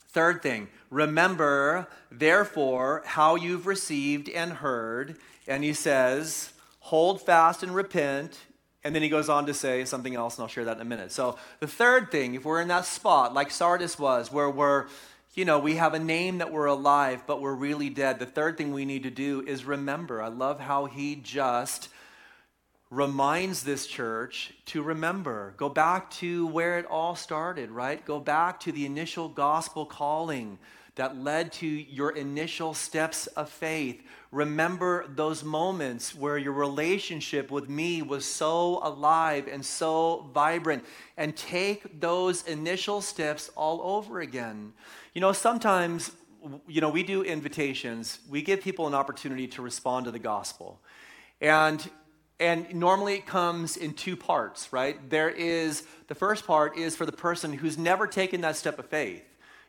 Third 0.09 0.43
thing, 0.43 0.69
remember, 0.91 1.89
therefore, 2.11 3.03
how 3.05 3.35
you've 3.35 3.67
received 3.67 4.29
and 4.29 4.53
heard. 4.53 5.19
And 5.49 5.65
he 5.65 5.73
says, 5.73 6.53
hold 6.79 7.21
fast 7.21 7.65
and 7.65 7.75
repent. 7.75 8.39
And 8.85 8.95
then 8.95 9.03
he 9.03 9.09
goes 9.09 9.31
on 9.31 9.47
to 9.47 9.55
say 9.55 9.87
something 9.87 10.15
else, 10.15 10.37
and 10.37 10.43
I'll 10.43 10.49
share 10.49 10.67
that 10.67 10.77
in 10.77 10.83
a 10.83 10.85
minute. 10.85 11.11
So, 11.11 11.39
the 11.61 11.67
third 11.67 12.11
thing, 12.11 12.35
if 12.35 12.45
we're 12.45 12.61
in 12.61 12.69
that 12.69 12.85
spot, 12.85 13.33
like 13.33 13.51
Sardis 13.51 13.99
was, 13.99 14.31
where 14.31 14.51
we're, 14.51 14.87
you 15.35 15.47
know, 15.47 15.59
we 15.59 15.77
have 15.77 15.95
a 15.95 15.99
name 15.99 16.39
that 16.39 16.53
we're 16.53 16.67
alive, 16.67 17.23
but 17.27 17.41
we're 17.41 17.55
really 17.55 17.89
dead, 17.89 18.19
the 18.19 18.27
third 18.27 18.59
thing 18.59 18.75
we 18.75 18.85
need 18.85 19.05
to 19.05 19.11
do 19.11 19.43
is 19.47 19.65
remember. 19.65 20.21
I 20.21 20.29
love 20.29 20.61
how 20.61 20.85
he 20.85 21.17
just 21.17 21.89
reminds 22.91 23.65
this 23.65 23.87
church 23.87 24.53
to 24.67 24.83
remember. 24.83 25.55
Go 25.57 25.69
back 25.69 26.11
to 26.11 26.47
where 26.47 26.79
it 26.79 26.87
all 26.87 27.17
started, 27.17 27.71
right? 27.71 28.05
Go 28.05 28.21
back 28.21 28.61
to 28.61 28.73
the 28.73 28.87
initial 28.87 29.29
gospel 29.29 29.87
calling 29.87 30.59
that 30.97 31.17
led 31.17 31.53
to 31.53 31.67
your 31.67 32.11
initial 32.11 32.73
steps 32.73 33.27
of 33.29 33.49
faith. 33.49 34.03
Remember 34.31 35.07
those 35.09 35.43
moments 35.43 36.15
where 36.15 36.39
your 36.39 36.53
relationship 36.53 37.51
with 37.51 37.69
me 37.69 38.03
was 38.03 38.25
so 38.25 38.81
alive 38.83 39.49
and 39.49 39.65
so 39.65 40.31
vibrant, 40.33 40.85
and 41.17 41.37
take 41.37 42.01
those 42.01 42.45
initial 42.47 43.01
steps 43.01 43.51
all 43.57 43.81
over 43.83 44.21
again. 44.21 44.73
You 45.15 45.21
know, 45.21 45.33
sometimes, 45.33 46.13
you 46.67 46.81
know, 46.81 46.91
we 46.91 47.03
do 47.03 47.23
invitations, 47.23 48.19
we 48.29 48.43
give 48.43 48.61
people 48.61 48.87
an 48.87 48.95
opportunity 48.95 49.49
to 49.49 49.63
respond 49.63 50.05
to 50.07 50.11
the 50.11 50.19
gospel. 50.19 50.81
And 51.41 51.89
and 52.41 52.75
normally 52.75 53.15
it 53.15 53.27
comes 53.27 53.77
in 53.77 53.95
two 53.95 54.17
parts, 54.17 54.73
right? 54.73 55.09
There 55.09 55.31
is 55.31 55.85
the 56.09 56.17
first 56.17 56.47
part 56.47 56.77
is 56.77 56.97
for 56.97 57.07
the 57.07 57.13
person 57.13 57.53
who's 57.53 57.79
never 57.79 58.09
taken 58.09 58.41
that 58.41 58.57
step 58.57 58.79
of 58.81 58.87
faith. 58.87 59.23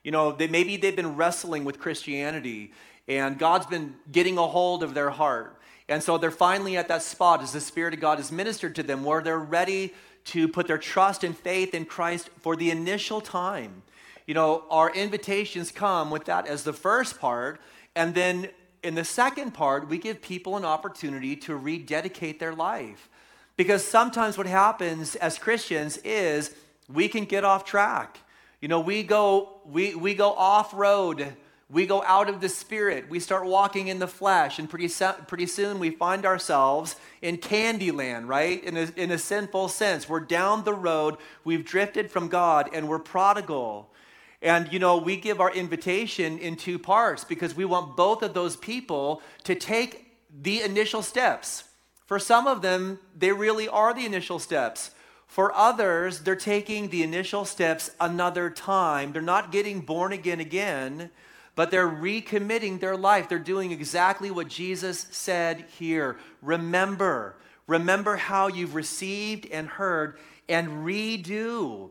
You 0.06 0.12
know, 0.12 0.32
they, 0.32 0.46
maybe 0.46 0.78
they've 0.78 0.96
been 0.96 1.16
wrestling 1.16 1.66
with 1.66 1.80
Christianity 1.80 2.72
and 3.08 3.40
God's 3.40 3.66
been 3.66 3.96
getting 4.12 4.38
a 4.38 4.46
hold 4.46 4.84
of 4.84 4.94
their 4.94 5.10
heart. 5.10 5.58
And 5.90 6.02
so 6.02 6.20
they're 6.20 6.30
finally 6.30 6.78
at 6.78 6.88
that 6.90 7.02
spot 7.02 7.42
as 7.42 7.54
the 7.54 7.60
Spirit 7.60 7.96
of 7.96 8.00
God 8.00 8.20
has 8.20 8.32
ministered 8.32 8.76
to 8.76 8.84
them 8.84 9.04
where 9.04 9.24
they're 9.24 9.40
ready 9.40 9.96
to 10.26 10.48
put 10.48 10.68
their 10.68 10.78
trust 10.78 11.24
and 11.24 11.36
faith 11.36 11.74
in 11.74 11.86
Christ 11.86 12.30
for 12.40 12.56
the 12.56 12.70
initial 12.70 13.20
time. 13.20 13.82
You 14.28 14.36
know, 14.36 14.64
our 14.70 14.94
invitations 14.94 15.72
come 15.72 16.12
with 16.12 16.26
that 16.26 16.46
as 16.46 16.64
the 16.64 16.74
first 16.74 17.20
part. 17.20 17.60
And 17.96 18.14
then 18.14 18.50
in 18.84 18.94
the 18.94 19.06
second 19.06 19.56
part, 19.56 19.90
we 19.90 19.98
give 19.98 20.22
people 20.22 20.56
an 20.56 20.66
opportunity 20.66 21.36
to 21.38 21.56
rededicate 21.56 22.40
their 22.40 22.54
life. 22.54 23.10
Because 23.58 23.84
sometimes 23.84 24.38
what 24.38 24.46
happens 24.46 25.16
as 25.16 25.40
Christians 25.40 25.98
is 26.04 26.54
we 26.88 27.08
can 27.08 27.26
get 27.26 27.44
off 27.44 27.66
track. 27.66 28.20
You 28.62 28.68
know, 28.68 28.80
we 28.80 29.04
go, 29.04 29.60
we, 29.66 29.96
we 29.96 30.14
go 30.14 30.32
off 30.32 30.74
road. 30.74 31.36
We 31.70 31.86
go 31.88 32.04
out 32.04 32.30
of 32.30 32.42
the 32.42 32.50
spirit. 32.50 33.10
We 33.10 33.20
start 33.20 33.46
walking 33.46 33.88
in 33.88 34.00
the 34.00 34.08
flesh. 34.08 34.60
And 34.60 34.70
pretty, 34.70 34.90
pretty 35.28 35.48
soon 35.48 35.80
we 35.80 35.90
find 35.90 36.26
ourselves 36.26 36.96
in 37.22 37.38
Candyland, 37.38 38.28
right? 38.28 38.64
In 38.64 38.78
a, 38.78 38.88
in 38.96 39.12
a 39.12 39.18
sinful 39.18 39.70
sense. 39.70 40.08
We're 40.08 40.20
down 40.20 40.64
the 40.64 40.74
road. 40.74 41.18
We've 41.44 41.66
drifted 41.66 42.12
from 42.12 42.28
God 42.28 42.70
and 42.74 42.88
we're 42.88 43.00
prodigal. 43.00 43.92
And, 44.42 44.72
you 44.72 44.78
know, 44.78 44.98
we 44.98 45.18
give 45.18 45.42
our 45.42 45.52
invitation 45.52 46.38
in 46.38 46.56
two 46.56 46.78
parts 46.78 47.24
because 47.24 47.56
we 47.56 47.66
want 47.66 47.98
both 47.98 48.22
of 48.22 48.36
those 48.36 48.56
people 48.56 49.24
to 49.44 49.56
take 49.56 50.06
the 50.42 50.62
initial 50.62 51.02
steps. 51.02 51.64
For 52.06 52.20
some 52.20 52.46
of 52.46 52.62
them, 52.62 53.00
they 53.18 53.32
really 53.32 53.68
are 53.68 53.94
the 53.94 54.06
initial 54.06 54.38
steps. 54.38 54.92
For 55.28 55.54
others, 55.54 56.20
they're 56.20 56.36
taking 56.36 56.90
the 56.90 57.04
initial 57.04 57.46
steps 57.46 57.92
another 58.00 58.50
time. 58.50 59.12
They're 59.12 59.22
not 59.22 59.52
getting 59.52 59.82
born 59.82 60.14
again 60.14 60.40
again, 60.40 61.10
but 61.56 61.72
they're 61.72 61.90
recommitting 61.90 62.80
their 62.80 62.96
life. 62.96 63.28
They're 63.28 63.40
doing 63.40 63.72
exactly 63.72 64.32
what 64.32 64.48
Jesus 64.48 65.08
said 65.12 65.66
here. 65.78 66.18
Remember, 66.42 67.36
remember 67.68 68.16
how 68.16 68.48
you've 68.48 68.76
received 68.76 69.48
and 69.52 69.68
heard, 69.68 70.18
and 70.48 70.86
redo. 70.86 71.90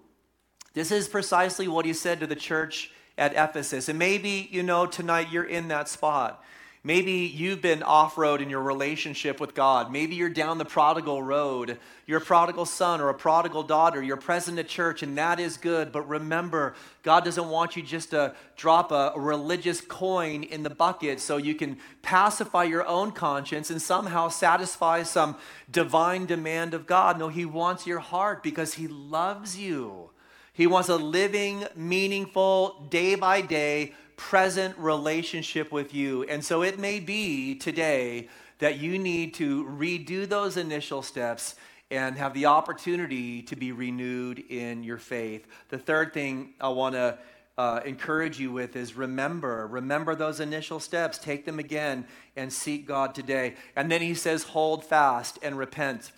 This 0.72 0.90
is 0.90 1.08
precisely 1.08 1.68
what 1.68 1.86
he 1.86 1.92
said 1.92 2.20
to 2.20 2.26
the 2.26 2.36
church 2.36 2.90
at 3.16 3.32
Ephesus. 3.32 3.88
And 3.88 3.98
maybe, 3.98 4.48
you 4.50 4.62
know, 4.62 4.86
tonight 4.86 5.30
you're 5.30 5.44
in 5.44 5.68
that 5.68 5.88
spot. 5.88 6.42
Maybe 6.86 7.12
you've 7.12 7.62
been 7.62 7.82
off 7.82 8.18
road 8.18 8.42
in 8.42 8.50
your 8.50 8.60
relationship 8.60 9.40
with 9.40 9.54
God. 9.54 9.90
Maybe 9.90 10.16
you're 10.16 10.28
down 10.28 10.58
the 10.58 10.66
prodigal 10.66 11.22
road. 11.22 11.78
You're 12.06 12.18
a 12.18 12.24
prodigal 12.24 12.66
son 12.66 13.00
or 13.00 13.08
a 13.08 13.14
prodigal 13.14 13.62
daughter. 13.62 14.02
You're 14.02 14.18
present 14.18 14.58
at 14.58 14.68
church, 14.68 15.02
and 15.02 15.16
that 15.16 15.40
is 15.40 15.56
good. 15.56 15.92
But 15.92 16.06
remember, 16.06 16.74
God 17.02 17.24
doesn't 17.24 17.48
want 17.48 17.74
you 17.74 17.82
just 17.82 18.10
to 18.10 18.34
drop 18.58 18.92
a, 18.92 19.14
religious 19.16 19.80
coin 19.80 20.42
in 20.42 20.62
the 20.62 20.68
bucket 20.68 21.20
so 21.20 21.38
you 21.38 21.54
can 21.54 21.78
pacify 22.02 22.64
your 22.64 22.86
own 22.86 23.12
conscience 23.12 23.70
and 23.70 23.80
somehow 23.80 24.28
satisfy 24.28 25.04
some 25.04 25.38
divine 25.70 26.26
demand 26.26 26.74
of 26.74 26.86
God. 26.86 27.18
No, 27.18 27.30
He 27.30 27.46
wants 27.46 27.86
your 27.86 28.00
heart 28.00 28.42
because 28.42 28.74
He 28.74 28.88
loves 28.88 29.56
you. 29.56 30.10
He 30.52 30.66
wants 30.66 30.90
a 30.90 30.96
living, 30.96 31.64
meaningful, 31.74 32.86
day 32.90 33.14
by 33.14 33.40
day, 33.40 33.94
present 34.16 34.76
relationship 34.78 35.72
with 35.72 35.94
you. 35.94 36.24
And 36.24 36.44
so 36.44 36.62
it 36.62 36.78
may 36.78 37.00
be 37.00 37.54
today 37.54 38.28
that 38.58 38.78
you 38.78 38.98
need 38.98 39.34
to 39.34 39.64
redo 39.64 40.28
those 40.28 40.56
initial 40.56 41.02
steps 41.02 41.56
and 41.90 42.16
have 42.16 42.34
the 42.34 42.46
opportunity 42.46 43.42
to 43.42 43.56
be 43.56 43.72
renewed 43.72 44.38
in 44.38 44.82
your 44.82 44.98
faith. 44.98 45.46
The 45.68 45.78
third 45.78 46.14
thing 46.14 46.54
I 46.60 46.68
want 46.68 46.94
to 46.94 47.18
uh, 47.56 47.80
encourage 47.84 48.40
you 48.40 48.50
with 48.50 48.74
is 48.74 48.96
remember, 48.96 49.66
remember 49.66 50.14
those 50.14 50.40
initial 50.40 50.80
steps, 50.80 51.18
take 51.18 51.44
them 51.44 51.58
again, 51.58 52.06
and 52.36 52.52
seek 52.52 52.86
God 52.86 53.14
today. 53.14 53.54
And 53.76 53.90
then 53.90 54.00
he 54.00 54.14
says, 54.14 54.42
hold 54.42 54.84
fast 54.84 55.38
and 55.42 55.56
repent. 55.56 56.10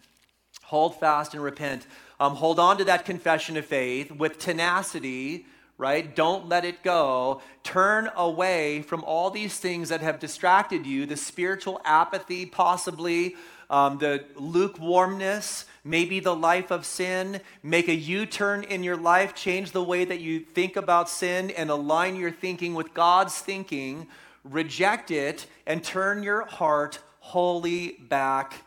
Hold 0.64 0.98
fast 0.98 1.34
and 1.34 1.42
repent. 1.42 1.86
Um, 2.18 2.36
hold 2.36 2.58
on 2.58 2.78
to 2.78 2.84
that 2.84 3.04
confession 3.04 3.56
of 3.56 3.66
faith 3.66 4.10
with 4.10 4.38
tenacity 4.38 5.46
right? 5.78 6.16
Don't 6.16 6.48
let 6.48 6.64
it 6.64 6.82
go. 6.82 7.42
Turn 7.62 8.10
away 8.16 8.82
from 8.82 9.04
all 9.04 9.30
these 9.30 9.58
things 9.58 9.90
that 9.90 10.00
have 10.00 10.18
distracted 10.18 10.86
you 10.86 11.06
the 11.06 11.16
spiritual 11.16 11.80
apathy, 11.84 12.46
possibly, 12.46 13.36
um, 13.68 13.98
the 13.98 14.24
lukewarmness, 14.36 15.66
maybe 15.84 16.20
the 16.20 16.34
life 16.34 16.70
of 16.70 16.86
sin. 16.86 17.40
Make 17.62 17.88
a 17.88 17.94
U 17.94 18.26
turn 18.26 18.64
in 18.64 18.82
your 18.82 18.96
life, 18.96 19.34
change 19.34 19.72
the 19.72 19.82
way 19.82 20.04
that 20.04 20.20
you 20.20 20.40
think 20.40 20.76
about 20.76 21.10
sin, 21.10 21.50
and 21.50 21.70
align 21.70 22.16
your 22.16 22.30
thinking 22.30 22.74
with 22.74 22.94
God's 22.94 23.38
thinking. 23.38 24.06
Reject 24.44 25.10
it 25.10 25.46
and 25.66 25.82
turn 25.82 26.22
your 26.22 26.46
heart 26.46 27.00
wholly 27.18 27.92
back 28.08 28.64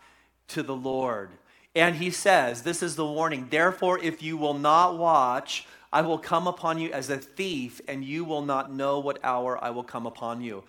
to 0.50 0.62
the 0.62 0.76
Lord. 0.76 1.30
And 1.76 1.96
he 1.96 2.10
says, 2.10 2.64
This 2.64 2.84
is 2.84 2.96
the 2.96 3.06
warning. 3.06 3.48
Therefore, 3.50 4.00
if 4.00 4.22
you 4.22 4.36
will 4.36 4.56
not 4.56 4.98
watch, 4.98 5.66
I 5.92 6.02
will 6.02 6.20
come 6.20 6.48
upon 6.48 6.78
you 6.80 6.92
as 6.92 7.10
a 7.10 7.18
thief, 7.18 7.82
and 7.88 8.04
you 8.04 8.24
will 8.24 8.44
not 8.44 8.72
know 8.72 9.00
what 9.00 9.20
hour 9.24 9.64
I 9.64 9.72
will 9.72 9.84
come 9.84 10.06
upon 10.06 10.42
you. 10.42 10.64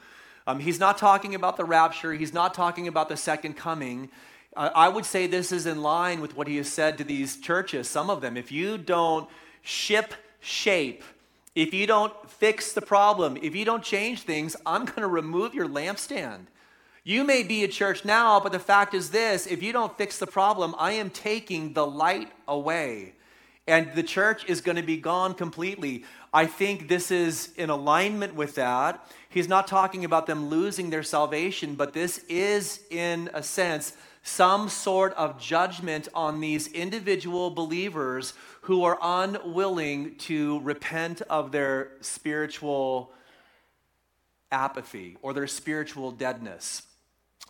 Um, 0.47 0.61
he's 0.61 0.81
not 0.81 0.97
talking 0.97 1.35
about 1.35 1.57
the 1.57 1.65
rapture, 1.65 2.13
he's 2.15 2.33
not 2.33 2.55
talking 2.55 2.89
about 2.89 3.09
the 3.09 3.17
second 3.17 3.55
coming. 3.57 4.11
Uh, 4.57 4.71
I 4.75 4.89
would 4.89 5.05
say 5.05 5.27
this 5.27 5.53
is 5.53 5.67
in 5.67 5.83
line 5.83 6.21
with 6.21 6.37
what 6.37 6.49
he 6.49 6.57
has 6.57 6.69
said 6.69 6.99
to 6.99 7.05
these 7.05 7.37
churches, 7.37 7.89
some 7.89 8.09
of 8.11 8.21
them. 8.21 8.37
If 8.37 8.51
you 8.51 8.79
don't 8.79 9.29
ship 9.63 10.15
shape, 10.41 11.05
if 11.55 11.75
you 11.75 11.87
don't 11.87 12.13
fix 12.29 12.73
the 12.73 12.81
problem, 12.81 13.37
if 13.43 13.55
you 13.55 13.65
don't 13.65 13.85
change 13.85 14.23
things, 14.23 14.57
I'm 14.65 14.85
going 14.87 15.03
to 15.03 15.07
remove 15.09 15.55
your 15.55 15.69
lampstand. 15.69 16.47
You 17.05 17.25
may 17.25 17.43
be 17.43 17.65
a 17.65 17.69
church 17.69 18.05
now, 18.05 18.41
but 18.41 18.53
the 18.53 18.59
fact 18.59 18.95
is 18.95 19.11
this 19.11 19.47
if 19.47 19.63
you 19.63 19.73
don't 19.73 19.97
fix 19.97 20.19
the 20.19 20.27
problem, 20.27 20.75
I 20.79 20.93
am 20.93 21.11
taking 21.11 21.75
the 21.75 21.87
light 21.87 22.31
away 22.49 23.15
and 23.71 23.95
the 23.95 24.03
church 24.03 24.45
is 24.47 24.61
going 24.61 24.77
to 24.77 24.83
be 24.83 24.97
gone 24.97 25.35
completely. 25.35 26.05
I 26.33 26.47
think 26.47 26.89
this 26.89 27.11
is 27.11 27.53
in 27.57 27.71
alignment 27.71 28.35
with 28.35 28.57
that. 28.57 29.05
He's 29.29 29.49
not 29.49 29.67
talking 29.67 30.05
about 30.05 30.27
them 30.27 30.49
losing 30.49 30.91
their 30.91 31.03
salvation, 31.03 31.77
but 31.77 31.93
this 31.93 32.19
is, 32.29 32.81
in 32.91 33.31
a 33.33 33.43
sense, 33.43 33.95
some 34.23 34.69
sort 34.69 35.15
of 35.15 35.41
judgment 35.41 36.09
on 36.15 36.41
these 36.41 36.67
individual 36.69 37.51
believers 37.51 38.35
who 38.63 38.85
are 38.85 38.99
unwilling 39.01 40.17
to 40.17 40.61
repent 40.61 41.23
of 41.23 41.53
their 41.53 41.93
spiritual 42.01 43.13
apathy 44.53 45.17
or 45.23 45.33
their 45.33 45.47
spiritual 45.47 46.11
deadness. 46.11 46.83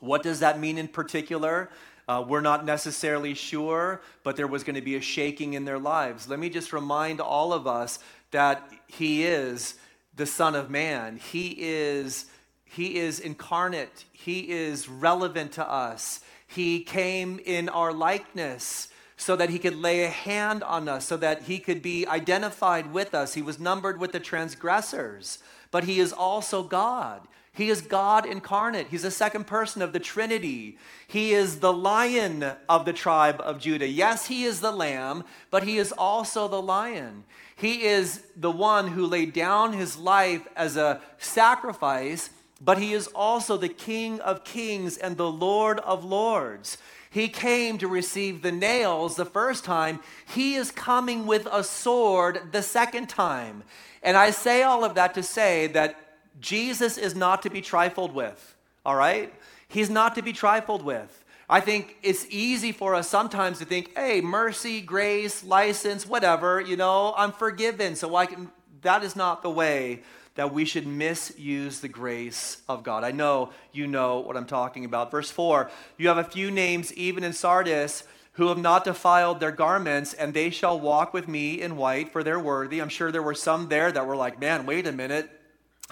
What 0.00 0.22
does 0.22 0.40
that 0.40 0.60
mean 0.60 0.78
in 0.78 0.88
particular? 0.88 1.70
Uh, 2.10 2.20
we're 2.20 2.40
not 2.40 2.64
necessarily 2.64 3.34
sure, 3.34 4.02
but 4.24 4.34
there 4.34 4.48
was 4.48 4.64
going 4.64 4.74
to 4.74 4.80
be 4.80 4.96
a 4.96 5.00
shaking 5.00 5.54
in 5.54 5.64
their 5.64 5.78
lives. 5.78 6.28
Let 6.28 6.40
me 6.40 6.50
just 6.50 6.72
remind 6.72 7.20
all 7.20 7.52
of 7.52 7.68
us 7.68 8.00
that 8.32 8.68
He 8.88 9.22
is 9.22 9.76
the 10.16 10.26
Son 10.26 10.56
of 10.56 10.70
Man. 10.70 11.18
He 11.18 11.54
is, 11.56 12.26
he 12.64 12.96
is 12.96 13.20
incarnate. 13.20 14.06
He 14.10 14.50
is 14.50 14.88
relevant 14.88 15.52
to 15.52 15.64
us. 15.64 16.18
He 16.48 16.82
came 16.82 17.38
in 17.44 17.68
our 17.68 17.92
likeness 17.92 18.88
so 19.16 19.36
that 19.36 19.50
he 19.50 19.60
could 19.60 19.76
lay 19.76 20.02
a 20.02 20.10
hand 20.10 20.64
on 20.64 20.88
us, 20.88 21.06
so 21.06 21.16
that 21.18 21.42
he 21.42 21.60
could 21.60 21.80
be 21.80 22.08
identified 22.08 22.92
with 22.92 23.14
us. 23.14 23.34
He 23.34 23.42
was 23.42 23.60
numbered 23.60 24.00
with 24.00 24.10
the 24.10 24.18
transgressors, 24.18 25.38
but 25.70 25.84
he 25.84 26.00
is 26.00 26.12
also 26.12 26.64
God. 26.64 27.28
He 27.60 27.68
is 27.68 27.82
God 27.82 28.24
incarnate. 28.24 28.86
He's 28.86 29.02
the 29.02 29.10
second 29.10 29.46
person 29.46 29.82
of 29.82 29.92
the 29.92 30.00
Trinity. 30.00 30.78
He 31.06 31.32
is 31.32 31.60
the 31.60 31.74
lion 31.74 32.42
of 32.70 32.86
the 32.86 32.94
tribe 32.94 33.38
of 33.44 33.60
Judah. 33.60 33.86
Yes, 33.86 34.28
he 34.28 34.44
is 34.44 34.60
the 34.60 34.72
lamb, 34.72 35.24
but 35.50 35.64
he 35.64 35.76
is 35.76 35.92
also 35.92 36.48
the 36.48 36.62
lion. 36.62 37.24
He 37.54 37.84
is 37.84 38.22
the 38.34 38.50
one 38.50 38.88
who 38.88 39.04
laid 39.04 39.34
down 39.34 39.74
his 39.74 39.98
life 39.98 40.48
as 40.56 40.78
a 40.78 41.02
sacrifice, 41.18 42.30
but 42.62 42.78
he 42.78 42.94
is 42.94 43.08
also 43.08 43.58
the 43.58 43.68
King 43.68 44.20
of 44.20 44.42
kings 44.42 44.96
and 44.96 45.18
the 45.18 45.30
Lord 45.30 45.80
of 45.80 46.02
lords. 46.02 46.78
He 47.10 47.28
came 47.28 47.76
to 47.76 47.88
receive 47.88 48.40
the 48.40 48.52
nails 48.52 49.16
the 49.16 49.26
first 49.26 49.64
time. 49.64 50.00
He 50.32 50.54
is 50.54 50.70
coming 50.70 51.26
with 51.26 51.46
a 51.52 51.62
sword 51.62 52.52
the 52.52 52.62
second 52.62 53.10
time. 53.10 53.64
And 54.02 54.16
I 54.16 54.30
say 54.30 54.62
all 54.62 54.82
of 54.82 54.94
that 54.94 55.12
to 55.12 55.22
say 55.22 55.66
that 55.66 56.09
Jesus 56.40 56.98
is 56.98 57.14
not 57.14 57.42
to 57.42 57.50
be 57.50 57.60
trifled 57.60 58.14
with, 58.14 58.56
all 58.84 58.96
right? 58.96 59.32
He's 59.68 59.90
not 59.90 60.14
to 60.16 60.22
be 60.22 60.32
trifled 60.32 60.82
with. 60.82 61.24
I 61.48 61.60
think 61.60 61.96
it's 62.02 62.26
easy 62.30 62.70
for 62.70 62.94
us 62.94 63.08
sometimes 63.08 63.58
to 63.58 63.64
think, 63.64 63.96
hey, 63.96 64.20
mercy, 64.20 64.80
grace, 64.80 65.42
license, 65.42 66.06
whatever, 66.06 66.60
you 66.60 66.76
know, 66.76 67.12
I'm 67.16 67.32
forgiven. 67.32 67.96
So 67.96 68.14
I 68.14 68.26
can, 68.26 68.50
that 68.82 69.02
is 69.02 69.16
not 69.16 69.42
the 69.42 69.50
way 69.50 70.02
that 70.36 70.54
we 70.54 70.64
should 70.64 70.86
misuse 70.86 71.80
the 71.80 71.88
grace 71.88 72.62
of 72.68 72.84
God. 72.84 73.02
I 73.02 73.10
know 73.10 73.50
you 73.72 73.86
know 73.86 74.20
what 74.20 74.36
I'm 74.36 74.46
talking 74.46 74.84
about. 74.84 75.10
Verse 75.10 75.30
4 75.30 75.70
You 75.98 76.08
have 76.08 76.18
a 76.18 76.24
few 76.24 76.50
names, 76.52 76.92
even 76.94 77.24
in 77.24 77.32
Sardis, 77.32 78.04
who 78.34 78.46
have 78.48 78.58
not 78.58 78.84
defiled 78.84 79.40
their 79.40 79.50
garments, 79.50 80.14
and 80.14 80.32
they 80.32 80.50
shall 80.50 80.78
walk 80.78 81.12
with 81.12 81.26
me 81.26 81.60
in 81.60 81.76
white, 81.76 82.12
for 82.12 82.22
they're 82.22 82.38
worthy. 82.38 82.80
I'm 82.80 82.88
sure 82.88 83.10
there 83.10 83.22
were 83.22 83.34
some 83.34 83.68
there 83.68 83.90
that 83.90 84.06
were 84.06 84.16
like, 84.16 84.40
man, 84.40 84.66
wait 84.66 84.86
a 84.86 84.92
minute. 84.92 85.39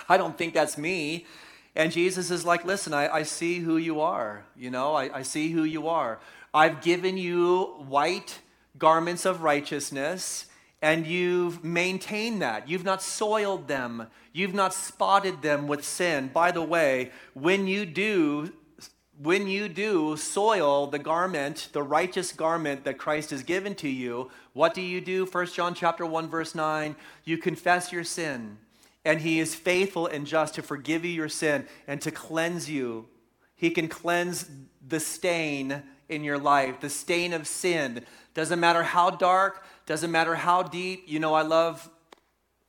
I 0.08 0.16
don't 0.16 0.36
think 0.36 0.54
that's 0.54 0.78
me. 0.78 1.26
And 1.74 1.92
Jesus 1.92 2.30
is 2.30 2.44
like, 2.44 2.64
listen, 2.64 2.92
I, 2.92 3.08
I 3.08 3.22
see 3.22 3.60
who 3.60 3.76
you 3.76 4.00
are. 4.00 4.44
You 4.56 4.70
know, 4.70 4.94
I, 4.94 5.18
I 5.18 5.22
see 5.22 5.50
who 5.50 5.64
you 5.64 5.88
are. 5.88 6.18
I've 6.52 6.82
given 6.82 7.16
you 7.16 7.74
white 7.88 8.40
garments 8.78 9.24
of 9.24 9.42
righteousness, 9.42 10.46
and 10.80 11.06
you've 11.06 11.62
maintained 11.62 12.42
that. 12.42 12.68
You've 12.68 12.84
not 12.84 13.02
soiled 13.02 13.68
them, 13.68 14.08
you've 14.32 14.54
not 14.54 14.74
spotted 14.74 15.42
them 15.42 15.68
with 15.68 15.84
sin. 15.84 16.30
By 16.32 16.50
the 16.50 16.62
way, 16.62 17.12
when 17.34 17.66
you 17.66 17.84
do, 17.84 18.52
when 19.20 19.46
you 19.46 19.68
do 19.68 20.16
soil 20.16 20.86
the 20.86 20.98
garment, 20.98 21.68
the 21.72 21.82
righteous 21.82 22.32
garment 22.32 22.84
that 22.84 22.98
Christ 22.98 23.30
has 23.30 23.42
given 23.42 23.74
to 23.76 23.88
you, 23.88 24.30
what 24.52 24.74
do 24.74 24.80
you 24.80 25.00
do? 25.00 25.26
1 25.26 25.46
John 25.48 25.74
chapter 25.74 26.06
1 26.06 26.28
verse 26.28 26.54
9, 26.54 26.96
you 27.24 27.38
confess 27.38 27.92
your 27.92 28.04
sin 28.04 28.58
and 29.08 29.22
he 29.22 29.40
is 29.40 29.54
faithful 29.54 30.06
and 30.06 30.26
just 30.26 30.54
to 30.56 30.62
forgive 30.62 31.02
you 31.02 31.10
your 31.10 31.30
sin 31.30 31.66
and 31.86 31.98
to 32.02 32.10
cleanse 32.10 32.68
you. 32.68 33.06
He 33.56 33.70
can 33.70 33.88
cleanse 33.88 34.50
the 34.86 35.00
stain 35.00 35.82
in 36.10 36.22
your 36.22 36.36
life, 36.36 36.80
the 36.80 36.90
stain 36.90 37.32
of 37.32 37.46
sin. 37.46 38.04
Doesn't 38.34 38.60
matter 38.60 38.82
how 38.82 39.08
dark, 39.08 39.64
doesn't 39.86 40.10
matter 40.10 40.34
how 40.34 40.62
deep. 40.62 41.04
You 41.06 41.20
know, 41.20 41.32
I 41.32 41.40
love 41.40 41.88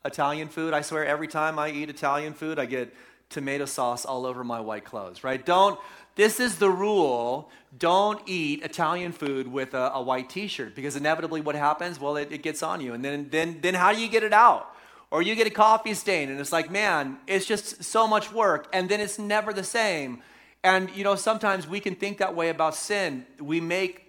Italian 0.06 0.48
food. 0.48 0.74
I 0.74 0.80
swear 0.80 1.06
every 1.06 1.28
time 1.28 1.60
I 1.60 1.72
eat 1.72 1.90
Italian 1.90 2.34
food, 2.34 2.58
I 2.58 2.66
get 2.68 2.96
tomato 3.30 3.66
sauce 3.66 4.06
all 4.06 4.26
over 4.26 4.46
my 4.46 4.62
white 4.62 4.86
clothes, 4.86 5.26
right? 5.26 5.46
Don't, 5.46 5.78
this 6.16 6.40
is 6.40 6.58
the 6.58 6.70
rule. 6.70 7.52
Don't 7.78 8.22
eat 8.26 8.64
Italian 8.64 9.12
food 9.12 9.46
with 9.46 9.74
a, 9.74 9.92
a 9.94 10.02
white 10.02 10.30
t 10.30 10.48
shirt 10.48 10.74
because 10.74 10.96
inevitably 10.96 11.42
what 11.42 11.56
happens? 11.56 12.00
Well, 12.00 12.16
it, 12.16 12.32
it 12.32 12.44
gets 12.44 12.64
on 12.64 12.80
you. 12.80 12.94
And 12.94 13.04
then, 13.04 13.28
then, 13.30 13.60
then 13.62 13.74
how 13.74 13.92
do 13.92 14.00
you 14.00 14.08
get 14.08 14.24
it 14.24 14.32
out? 14.32 14.74
Or 15.12 15.22
you 15.22 15.36
get 15.36 15.47
a 15.47 15.51
coffee 15.51 15.93
stain 15.93 16.30
and 16.30 16.39
it's 16.39 16.51
like, 16.51 16.70
man, 16.70 17.18
it's 17.26 17.45
just 17.45 17.84
so 17.84 18.07
much 18.07 18.32
work. 18.32 18.68
And 18.74 18.89
then 18.89 18.99
it's 18.99 19.18
never 19.18 19.53
the 19.53 19.64
same. 19.64 20.22
And, 20.64 20.89
you 20.95 21.03
know, 21.03 21.16
sometimes 21.16 21.68
we 21.68 21.80
can 21.80 21.95
think 21.95 22.20
that 22.20 22.36
way 22.36 22.49
about 22.49 22.76
sin. 22.76 23.26
We 23.39 23.60
make 23.60 24.05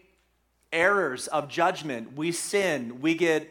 errors 0.72 1.26
of 1.28 1.48
judgment. 1.48 2.16
We 2.16 2.32
sin. 2.32 3.00
We 3.00 3.14
get 3.14 3.48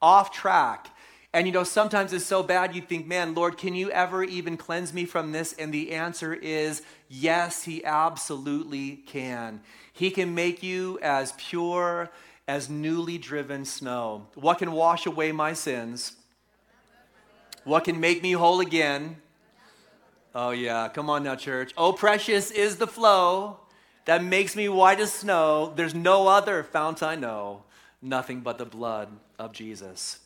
off 0.00 0.30
track. 0.30 0.88
And, 1.32 1.46
you 1.46 1.52
know, 1.52 1.64
sometimes 1.64 2.12
it's 2.12 2.24
so 2.24 2.42
bad 2.42 2.74
you 2.74 2.80
think, 2.80 3.06
man, 3.06 3.34
Lord, 3.34 3.58
can 3.58 3.74
you 3.74 3.90
ever 3.90 4.22
even 4.24 4.56
cleanse 4.56 4.94
me 4.94 5.04
from 5.04 5.32
this? 5.32 5.52
And 5.54 5.74
the 5.74 5.92
answer 5.92 6.32
is 6.32 6.82
yes, 7.08 7.64
He 7.64 7.84
absolutely 7.84 8.96
can. 9.06 9.60
He 9.92 10.10
can 10.10 10.34
make 10.34 10.62
you 10.62 10.98
as 11.02 11.32
pure 11.36 12.10
as 12.46 12.70
newly 12.70 13.18
driven 13.18 13.64
snow. 13.64 14.28
What 14.34 14.58
can 14.58 14.72
wash 14.72 15.04
away 15.04 15.32
my 15.32 15.52
sins? 15.52 16.17
What 17.68 17.84
can 17.84 18.00
make 18.00 18.22
me 18.22 18.32
whole 18.32 18.60
again? 18.60 19.18
Oh, 20.34 20.52
yeah. 20.52 20.88
Come 20.88 21.10
on 21.10 21.24
now, 21.24 21.36
church. 21.36 21.74
Oh, 21.76 21.92
precious 21.92 22.50
is 22.50 22.76
the 22.76 22.86
flow 22.86 23.58
that 24.06 24.24
makes 24.24 24.56
me 24.56 24.70
white 24.70 25.00
as 25.00 25.12
snow. 25.12 25.74
There's 25.76 25.94
no 25.94 26.28
other 26.28 26.62
fount 26.62 27.02
I 27.02 27.14
know, 27.14 27.64
nothing 28.00 28.40
but 28.40 28.56
the 28.56 28.64
blood 28.64 29.10
of 29.38 29.52
Jesus. 29.52 30.20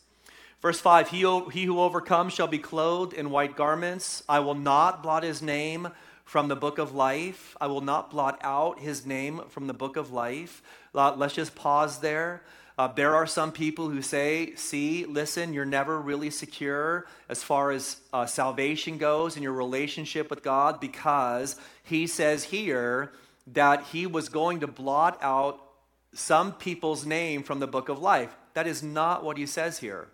Verse 0.60 0.78
5 0.78 1.08
he, 1.08 1.40
he 1.50 1.64
who 1.64 1.80
overcomes 1.80 2.32
shall 2.32 2.46
be 2.46 2.60
clothed 2.60 3.12
in 3.12 3.30
white 3.30 3.56
garments. 3.56 4.22
I 4.28 4.38
will 4.38 4.54
not 4.54 5.02
blot 5.02 5.24
his 5.24 5.42
name 5.42 5.88
from 6.24 6.46
the 6.46 6.54
book 6.54 6.78
of 6.78 6.94
life. 6.94 7.56
I 7.60 7.66
will 7.66 7.80
not 7.80 8.12
blot 8.12 8.38
out 8.42 8.78
his 8.78 9.04
name 9.04 9.40
from 9.48 9.66
the 9.66 9.74
book 9.74 9.96
of 9.96 10.12
life. 10.12 10.62
Let's 10.94 11.34
just 11.34 11.56
pause 11.56 11.98
there. 11.98 12.42
Uh, 12.78 12.88
there 12.88 13.14
are 13.14 13.26
some 13.26 13.52
people 13.52 13.90
who 13.90 14.00
say, 14.00 14.54
see, 14.54 15.04
listen, 15.04 15.52
you're 15.52 15.64
never 15.64 16.00
really 16.00 16.30
secure 16.30 17.06
as 17.28 17.42
far 17.42 17.70
as 17.70 17.98
uh, 18.12 18.24
salvation 18.24 18.96
goes 18.96 19.36
in 19.36 19.42
your 19.42 19.52
relationship 19.52 20.30
with 20.30 20.42
God 20.42 20.80
because 20.80 21.56
he 21.84 22.06
says 22.06 22.44
here 22.44 23.12
that 23.48 23.84
he 23.92 24.06
was 24.06 24.28
going 24.28 24.60
to 24.60 24.66
blot 24.66 25.18
out 25.20 25.60
some 26.14 26.52
people's 26.52 27.04
name 27.04 27.42
from 27.42 27.60
the 27.60 27.66
book 27.66 27.88
of 27.88 27.98
life. 27.98 28.34
That 28.54 28.66
is 28.66 28.82
not 28.82 29.24
what 29.24 29.36
he 29.36 29.46
says 29.46 29.78
here, 29.78 30.08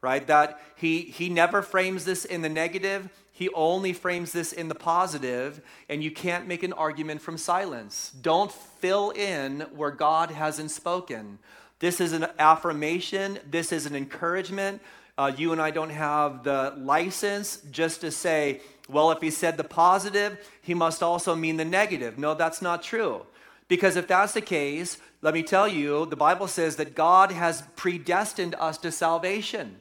right? 0.00 0.24
That 0.26 0.60
he, 0.76 1.02
he 1.02 1.28
never 1.28 1.62
frames 1.62 2.04
this 2.04 2.24
in 2.24 2.42
the 2.42 2.48
negative, 2.48 3.08
he 3.32 3.48
only 3.50 3.92
frames 3.92 4.30
this 4.30 4.52
in 4.52 4.68
the 4.68 4.76
positive, 4.76 5.60
and 5.88 6.04
you 6.04 6.12
can't 6.12 6.46
make 6.46 6.62
an 6.62 6.72
argument 6.72 7.20
from 7.20 7.36
silence. 7.36 8.12
Don't 8.20 8.52
fill 8.52 9.10
in 9.10 9.62
where 9.74 9.90
God 9.90 10.30
hasn't 10.30 10.70
spoken. 10.70 11.40
This 11.78 12.00
is 12.00 12.12
an 12.12 12.26
affirmation, 12.38 13.38
this 13.50 13.72
is 13.72 13.86
an 13.86 13.94
encouragement. 13.94 14.80
Uh, 15.16 15.30
you 15.36 15.52
and 15.52 15.60
I 15.60 15.70
don't 15.70 15.90
have 15.90 16.42
the 16.42 16.74
license 16.76 17.62
just 17.70 18.00
to 18.00 18.10
say, 18.10 18.60
well, 18.88 19.12
if 19.12 19.20
he 19.20 19.30
said 19.30 19.56
the 19.56 19.64
positive, 19.64 20.38
he 20.60 20.74
must 20.74 21.02
also 21.02 21.36
mean 21.36 21.56
the 21.56 21.64
negative. 21.64 22.18
No, 22.18 22.34
that's 22.34 22.60
not 22.60 22.82
true. 22.82 23.24
Because 23.68 23.96
if 23.96 24.06
that's 24.06 24.34
the 24.34 24.40
case, 24.40 24.98
let 25.22 25.32
me 25.34 25.42
tell 25.42 25.66
you, 25.68 26.06
the 26.06 26.16
Bible 26.16 26.48
says 26.48 26.76
that 26.76 26.94
God 26.94 27.32
has 27.32 27.62
predestined 27.76 28.54
us 28.58 28.76
to 28.78 28.92
salvation. 28.92 29.76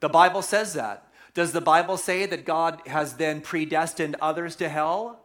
The 0.00 0.08
Bible 0.08 0.42
says 0.42 0.74
that. 0.74 1.06
Does 1.34 1.52
the 1.52 1.60
Bible 1.60 1.96
say 1.96 2.26
that 2.26 2.44
God 2.44 2.80
has 2.86 3.14
then 3.14 3.40
predestined 3.40 4.16
others 4.20 4.56
to 4.56 4.68
hell? 4.68 5.21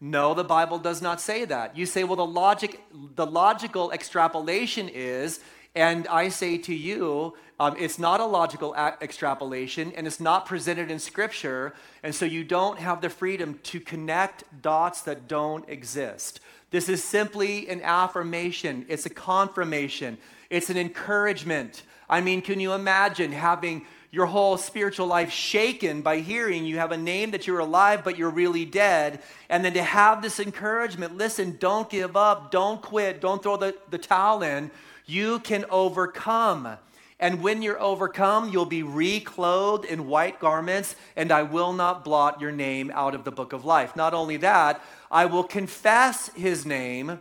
No, 0.00 0.32
the 0.32 0.44
Bible 0.44 0.78
does 0.78 1.02
not 1.02 1.20
say 1.20 1.44
that. 1.46 1.76
You 1.76 1.84
say, 1.84 2.04
well, 2.04 2.16
the 2.16 2.26
logic, 2.26 2.80
the 3.16 3.26
logical 3.26 3.90
extrapolation 3.90 4.88
is, 4.88 5.40
and 5.74 6.06
I 6.06 6.28
say 6.28 6.56
to 6.58 6.74
you, 6.74 7.34
um, 7.58 7.74
it's 7.76 7.98
not 7.98 8.20
a 8.20 8.24
logical 8.24 8.74
a- 8.74 8.96
extrapolation, 9.00 9.92
and 9.92 10.06
it's 10.06 10.20
not 10.20 10.46
presented 10.46 10.90
in 10.90 11.00
Scripture, 11.00 11.74
and 12.04 12.14
so 12.14 12.24
you 12.24 12.44
don't 12.44 12.78
have 12.78 13.00
the 13.00 13.10
freedom 13.10 13.58
to 13.64 13.80
connect 13.80 14.44
dots 14.62 15.02
that 15.02 15.26
don't 15.26 15.68
exist. 15.68 16.38
This 16.70 16.88
is 16.88 17.02
simply 17.02 17.68
an 17.68 17.82
affirmation, 17.82 18.86
it's 18.88 19.06
a 19.06 19.10
confirmation, 19.10 20.18
it's 20.48 20.70
an 20.70 20.76
encouragement. 20.76 21.82
I 22.08 22.20
mean, 22.20 22.40
can 22.40 22.60
you 22.60 22.72
imagine 22.72 23.32
having 23.32 23.84
your 24.10 24.26
whole 24.26 24.56
spiritual 24.56 25.06
life 25.06 25.30
shaken 25.30 26.00
by 26.00 26.18
hearing 26.18 26.64
you 26.64 26.78
have 26.78 26.92
a 26.92 26.96
name 26.96 27.32
that 27.32 27.46
you're 27.46 27.58
alive, 27.58 28.02
but 28.04 28.16
you're 28.16 28.30
really 28.30 28.64
dead? 28.64 29.22
And 29.48 29.64
then 29.64 29.74
to 29.74 29.82
have 29.82 30.22
this 30.22 30.40
encouragement 30.40 31.16
listen, 31.16 31.56
don't 31.60 31.90
give 31.90 32.16
up, 32.16 32.50
don't 32.50 32.80
quit, 32.80 33.20
don't 33.20 33.42
throw 33.42 33.56
the, 33.56 33.74
the 33.90 33.98
towel 33.98 34.42
in. 34.42 34.70
You 35.04 35.40
can 35.40 35.64
overcome. 35.70 36.78
And 37.20 37.42
when 37.42 37.62
you're 37.62 37.80
overcome, 37.80 38.50
you'll 38.50 38.64
be 38.64 38.84
reclothed 38.84 39.84
in 39.84 40.06
white 40.06 40.38
garments, 40.38 40.94
and 41.16 41.32
I 41.32 41.42
will 41.42 41.72
not 41.72 42.04
blot 42.04 42.40
your 42.40 42.52
name 42.52 42.92
out 42.94 43.14
of 43.14 43.24
the 43.24 43.32
book 43.32 43.52
of 43.52 43.64
life. 43.64 43.96
Not 43.96 44.14
only 44.14 44.36
that, 44.38 44.80
I 45.10 45.26
will 45.26 45.42
confess 45.42 46.28
his 46.34 46.64
name 46.64 47.18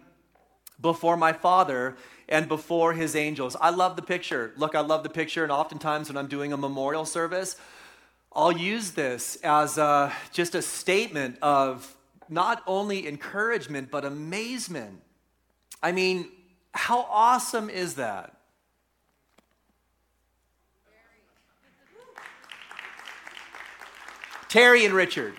before 0.79 1.17
my 1.17 1.33
Father 1.33 1.97
and 2.29 2.47
before 2.47 2.93
his 2.93 3.15
angels. 3.15 3.55
I 3.59 3.69
love 3.69 3.95
the 3.95 4.01
picture. 4.01 4.51
Look, 4.57 4.75
I 4.75 4.81
love 4.81 5.03
the 5.03 5.09
picture, 5.09 5.43
and 5.43 5.51
oftentimes 5.51 6.09
when 6.09 6.17
I'm 6.17 6.27
doing 6.27 6.53
a 6.53 6.57
memorial 6.57 7.05
service, 7.05 7.55
I'll 8.33 8.51
use 8.51 8.91
this 8.91 9.37
as 9.43 9.77
a, 9.77 10.13
just 10.31 10.53
a 10.55 10.61
statement 10.61 11.37
of 11.41 11.95
not 12.29 12.61
only 12.67 13.07
encouragement, 13.07 13.89
but 13.89 14.03
amazement. 14.05 15.01
I 15.81 15.91
mean, 15.91 16.29
how 16.73 17.07
awesome 17.09 17.69
is 17.69 17.95
that? 17.95 18.33
Terry 24.49 24.85
and 24.85 24.93
Richard. 24.93 25.33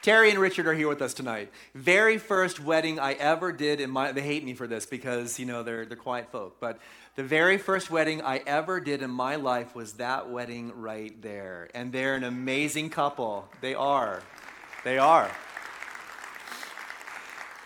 Terry 0.00 0.30
and 0.30 0.38
Richard 0.38 0.68
are 0.68 0.74
here 0.74 0.88
with 0.88 1.02
us 1.02 1.12
tonight. 1.12 1.50
Very 1.74 2.18
first 2.18 2.60
wedding 2.60 3.00
I 3.00 3.14
ever 3.14 3.50
did 3.50 3.80
in 3.80 3.90
my 3.90 4.12
they 4.12 4.20
hate 4.20 4.44
me 4.44 4.54
for 4.54 4.68
this 4.68 4.86
because 4.86 5.40
you 5.40 5.46
know 5.46 5.64
they're 5.64 5.84
they're 5.84 5.96
quiet 5.96 6.30
folk, 6.30 6.58
but 6.60 6.78
the 7.16 7.24
very 7.24 7.58
first 7.58 7.90
wedding 7.90 8.22
I 8.22 8.36
ever 8.46 8.78
did 8.78 9.02
in 9.02 9.10
my 9.10 9.34
life 9.34 9.74
was 9.74 9.94
that 9.94 10.30
wedding 10.30 10.72
right 10.80 11.20
there. 11.20 11.68
And 11.74 11.92
they're 11.92 12.14
an 12.14 12.22
amazing 12.22 12.90
couple. 12.90 13.48
They 13.60 13.74
are. 13.74 14.22
They 14.84 14.98
are. 14.98 15.28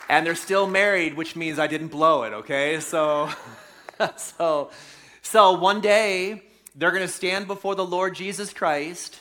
And 0.09 0.27
they're 0.27 0.35
still 0.35 0.67
married, 0.67 1.15
which 1.15 1.37
means 1.37 1.59
I 1.59 1.67
didn't 1.67 1.89
blow 1.89 2.23
it, 2.23 2.33
okay? 2.33 2.81
So 2.81 3.29
so 4.17 4.71
so 5.21 5.53
one 5.53 5.83
day 5.83 6.45
they're 6.75 6.91
going 6.91 7.07
to 7.07 7.09
stand 7.13 7.47
before 7.47 7.75
the 7.75 7.85
Lord 7.85 8.15
Jesus 8.15 8.55
Christ 8.55 9.21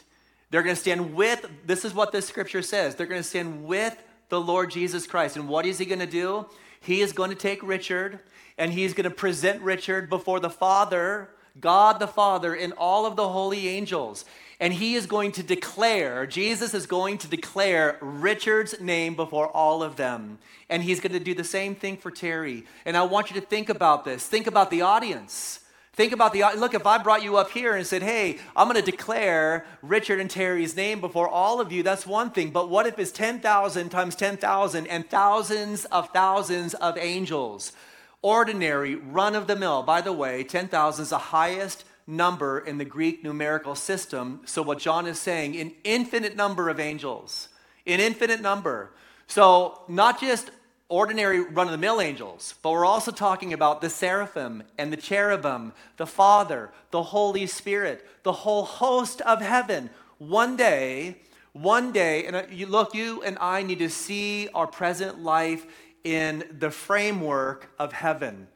they're 0.51 0.63
going 0.63 0.75
to 0.75 0.81
stand 0.81 1.15
with, 1.15 1.49
this 1.65 1.83
is 1.85 1.93
what 1.93 2.11
this 2.11 2.27
scripture 2.27 2.61
says. 2.61 2.95
They're 2.95 3.07
going 3.07 3.21
to 3.21 3.27
stand 3.27 3.65
with 3.65 3.97
the 4.29 4.39
Lord 4.39 4.69
Jesus 4.69 5.07
Christ. 5.07 5.37
And 5.37 5.47
what 5.47 5.65
is 5.65 5.77
he 5.77 5.85
going 5.85 5.99
to 5.99 6.05
do? 6.05 6.45
He 6.81 7.01
is 7.01 7.13
going 7.13 7.29
to 7.29 7.35
take 7.35 7.63
Richard 7.63 8.19
and 8.57 8.73
he's 8.73 8.93
going 8.93 9.09
to 9.09 9.15
present 9.15 9.61
Richard 9.61 10.09
before 10.09 10.39
the 10.39 10.49
Father, 10.49 11.29
God 11.59 11.99
the 11.99 12.07
Father, 12.07 12.53
and 12.53 12.73
all 12.73 13.05
of 13.05 13.15
the 13.15 13.29
holy 13.29 13.69
angels. 13.69 14.25
And 14.59 14.73
he 14.73 14.95
is 14.95 15.05
going 15.07 15.31
to 15.33 15.43
declare, 15.43 16.27
Jesus 16.27 16.73
is 16.73 16.85
going 16.85 17.17
to 17.19 17.27
declare 17.27 17.97
Richard's 18.01 18.79
name 18.79 19.15
before 19.15 19.47
all 19.47 19.81
of 19.81 19.95
them. 19.95 20.37
And 20.69 20.83
he's 20.83 20.99
going 20.99 21.13
to 21.13 21.19
do 21.19 21.33
the 21.33 21.43
same 21.43 21.75
thing 21.75 21.97
for 21.97 22.11
Terry. 22.11 22.65
And 22.85 22.95
I 22.95 23.03
want 23.03 23.31
you 23.31 23.39
to 23.39 23.45
think 23.45 23.69
about 23.69 24.05
this. 24.05 24.27
Think 24.27 24.47
about 24.47 24.69
the 24.69 24.81
audience. 24.81 25.61
Think 25.93 26.13
about 26.13 26.31
the 26.31 26.43
look, 26.55 26.73
if 26.73 26.87
I 26.87 26.97
brought 26.99 27.21
you 27.21 27.35
up 27.35 27.51
here 27.51 27.75
and 27.75 27.85
said, 27.85 28.01
hey, 28.01 28.39
I'm 28.55 28.69
going 28.69 28.81
to 28.81 28.91
declare 28.91 29.65
Richard 29.81 30.21
and 30.21 30.29
Terry's 30.29 30.75
name 30.75 31.01
before 31.01 31.27
all 31.27 31.59
of 31.59 31.71
you, 31.73 31.83
that's 31.83 32.07
one 32.07 32.31
thing. 32.31 32.51
But 32.51 32.69
what 32.69 32.87
if 32.87 32.97
it's 32.97 33.11
10,000 33.11 33.89
times 33.89 34.15
10,000 34.15 34.87
and 34.87 35.09
thousands 35.09 35.83
of 35.85 36.09
thousands 36.11 36.75
of 36.75 36.97
angels? 36.97 37.73
Ordinary, 38.21 38.95
run 38.95 39.35
of 39.35 39.47
the 39.47 39.55
mill. 39.57 39.83
By 39.83 39.99
the 39.99 40.13
way, 40.13 40.43
10,000 40.43 41.03
is 41.03 41.09
the 41.09 41.17
highest 41.17 41.83
number 42.07 42.59
in 42.59 42.77
the 42.77 42.85
Greek 42.85 43.21
numerical 43.23 43.75
system. 43.75 44.41
So, 44.45 44.61
what 44.61 44.79
John 44.79 45.07
is 45.07 45.19
saying, 45.19 45.57
an 45.57 45.73
infinite 45.83 46.37
number 46.37 46.69
of 46.69 46.79
angels, 46.79 47.49
an 47.85 47.99
infinite 47.99 48.41
number. 48.41 48.91
So, 49.27 49.81
not 49.89 50.21
just 50.21 50.51
ordinary 50.91 51.39
run 51.39 51.67
of 51.67 51.71
the 51.71 51.77
mill 51.77 52.01
angels, 52.01 52.53
but 52.61 52.71
we're 52.71 52.85
also 52.85 53.11
talking 53.11 53.53
about 53.53 53.81
the 53.81 53.89
seraphim 53.89 54.61
and 54.77 54.91
the 54.91 54.97
cherubim, 54.97 55.71
the 55.97 56.05
Father, 56.05 56.69
the 56.91 57.01
Holy 57.01 57.47
Spirit, 57.47 58.05
the 58.23 58.33
whole 58.33 58.63
host 58.63 59.21
of 59.21 59.41
heaven. 59.41 59.89
One 60.17 60.57
day, 60.57 61.17
one 61.53 61.91
day, 61.91 62.25
and 62.25 62.35
uh, 62.35 62.43
you 62.51 62.67
look, 62.67 62.93
you 62.93 63.23
and 63.23 63.37
I 63.39 63.63
need 63.63 63.79
to 63.79 63.89
see 63.89 64.49
our 64.53 64.67
present 64.67 65.23
life 65.23 65.65
in 66.03 66.43
the 66.59 66.69
framework 66.69 67.71
of 67.79 67.93
heaven 67.93 68.47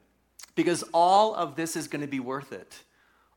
because 0.55 0.83
all 0.93 1.33
of 1.35 1.55
this 1.55 1.75
is 1.75 1.87
going 1.87 2.01
to 2.01 2.07
be 2.07 2.19
worth 2.19 2.51
it. 2.51 2.83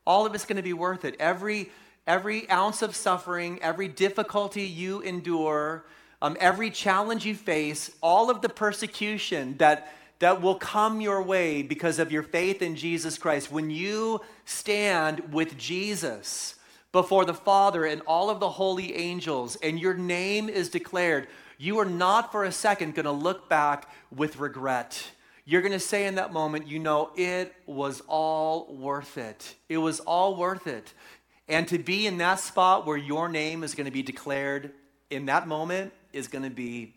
All 0.06 0.26
of 0.26 0.34
it's 0.34 0.44
going 0.44 0.56
to 0.56 0.62
be 0.62 0.72
worth 0.72 1.04
it. 1.04 1.14
Every 1.20 1.70
every 2.06 2.48
ounce 2.50 2.80
of 2.80 2.96
suffering, 2.96 3.58
every 3.62 3.86
difficulty 3.86 4.62
you 4.62 5.02
endure, 5.02 5.84
um, 6.20 6.36
every 6.40 6.70
challenge 6.70 7.24
you 7.24 7.34
face, 7.34 7.90
all 8.02 8.30
of 8.30 8.40
the 8.40 8.48
persecution 8.48 9.56
that, 9.58 9.92
that 10.18 10.42
will 10.42 10.56
come 10.56 11.00
your 11.00 11.22
way 11.22 11.62
because 11.62 11.98
of 11.98 12.10
your 12.10 12.22
faith 12.22 12.60
in 12.62 12.76
Jesus 12.76 13.18
Christ, 13.18 13.52
when 13.52 13.70
you 13.70 14.20
stand 14.44 15.32
with 15.32 15.56
Jesus 15.56 16.56
before 16.90 17.24
the 17.24 17.34
Father 17.34 17.84
and 17.84 18.02
all 18.06 18.30
of 18.30 18.40
the 18.40 18.50
holy 18.50 18.96
angels, 18.96 19.56
and 19.62 19.78
your 19.78 19.94
name 19.94 20.48
is 20.48 20.68
declared, 20.68 21.28
you 21.58 21.78
are 21.78 21.84
not 21.84 22.32
for 22.32 22.44
a 22.44 22.52
second 22.52 22.94
going 22.94 23.04
to 23.04 23.12
look 23.12 23.48
back 23.48 23.88
with 24.14 24.38
regret. 24.38 25.10
You're 25.44 25.62
going 25.62 25.72
to 25.72 25.80
say 25.80 26.06
in 26.06 26.16
that 26.16 26.32
moment, 26.32 26.66
you 26.66 26.78
know, 26.78 27.10
it 27.16 27.54
was 27.66 28.02
all 28.06 28.74
worth 28.74 29.18
it. 29.18 29.54
It 29.68 29.78
was 29.78 30.00
all 30.00 30.36
worth 30.36 30.66
it. 30.66 30.92
And 31.48 31.66
to 31.68 31.78
be 31.78 32.06
in 32.06 32.18
that 32.18 32.40
spot 32.40 32.86
where 32.86 32.96
your 32.96 33.28
name 33.28 33.64
is 33.64 33.74
going 33.74 33.86
to 33.86 33.90
be 33.90 34.02
declared 34.02 34.72
in 35.10 35.26
that 35.26 35.48
moment 35.48 35.92
is 36.18 36.28
going 36.28 36.44
to 36.44 36.50
be 36.50 36.92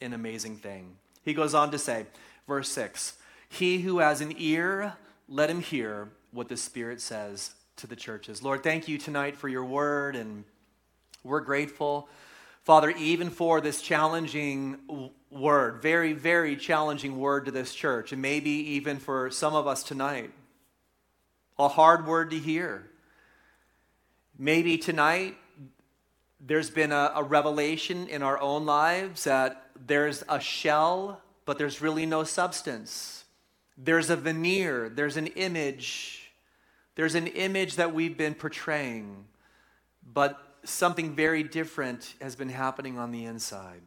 an 0.00 0.12
amazing 0.12 0.56
thing. 0.56 0.96
He 1.24 1.32
goes 1.32 1.54
on 1.54 1.70
to 1.70 1.78
say, 1.78 2.06
verse 2.46 2.68
6 2.70 3.16
He 3.48 3.78
who 3.80 3.98
has 3.98 4.20
an 4.20 4.34
ear, 4.36 4.94
let 5.28 5.48
him 5.48 5.62
hear 5.62 6.08
what 6.32 6.48
the 6.48 6.56
Spirit 6.56 7.00
says 7.00 7.54
to 7.76 7.86
the 7.86 7.96
churches. 7.96 8.42
Lord, 8.42 8.62
thank 8.62 8.88
you 8.88 8.98
tonight 8.98 9.36
for 9.36 9.48
your 9.48 9.64
word, 9.64 10.16
and 10.16 10.44
we're 11.24 11.40
grateful. 11.40 12.08
Father, 12.64 12.90
even 12.90 13.30
for 13.30 13.60
this 13.60 13.80
challenging 13.80 15.10
word, 15.30 15.80
very, 15.80 16.12
very 16.12 16.56
challenging 16.56 17.18
word 17.18 17.46
to 17.46 17.50
this 17.50 17.74
church, 17.74 18.12
and 18.12 18.20
maybe 18.20 18.50
even 18.50 18.98
for 18.98 19.30
some 19.30 19.54
of 19.54 19.66
us 19.66 19.82
tonight, 19.82 20.32
a 21.58 21.68
hard 21.68 22.06
word 22.06 22.30
to 22.30 22.38
hear. 22.38 22.84
Maybe 24.38 24.76
tonight 24.76 25.36
there's 26.40 26.70
been 26.70 26.92
a, 26.92 27.12
a, 27.16 27.22
revelation 27.22 28.06
in 28.08 28.22
our 28.22 28.40
own 28.40 28.64
lives 28.64 29.24
that 29.24 29.70
there's 29.86 30.22
a 30.28 30.38
shell, 30.38 31.20
but 31.44 31.58
there's 31.58 31.80
really 31.80 32.06
no 32.06 32.24
substance. 32.24 33.24
There's 33.76 34.10
a 34.10 34.16
veneer, 34.16 34.88
there's 34.88 35.16
an 35.16 35.28
image, 35.28 36.32
there's 36.94 37.14
an 37.14 37.26
image 37.26 37.76
that 37.76 37.92
we've 37.92 38.16
been 38.16 38.34
portraying, 38.34 39.24
but 40.12 40.58
something 40.64 41.14
very 41.14 41.42
different 41.42 42.14
has 42.20 42.36
been 42.36 42.48
happening 42.48 42.98
on 42.98 43.10
the 43.10 43.24
inside. 43.24 43.82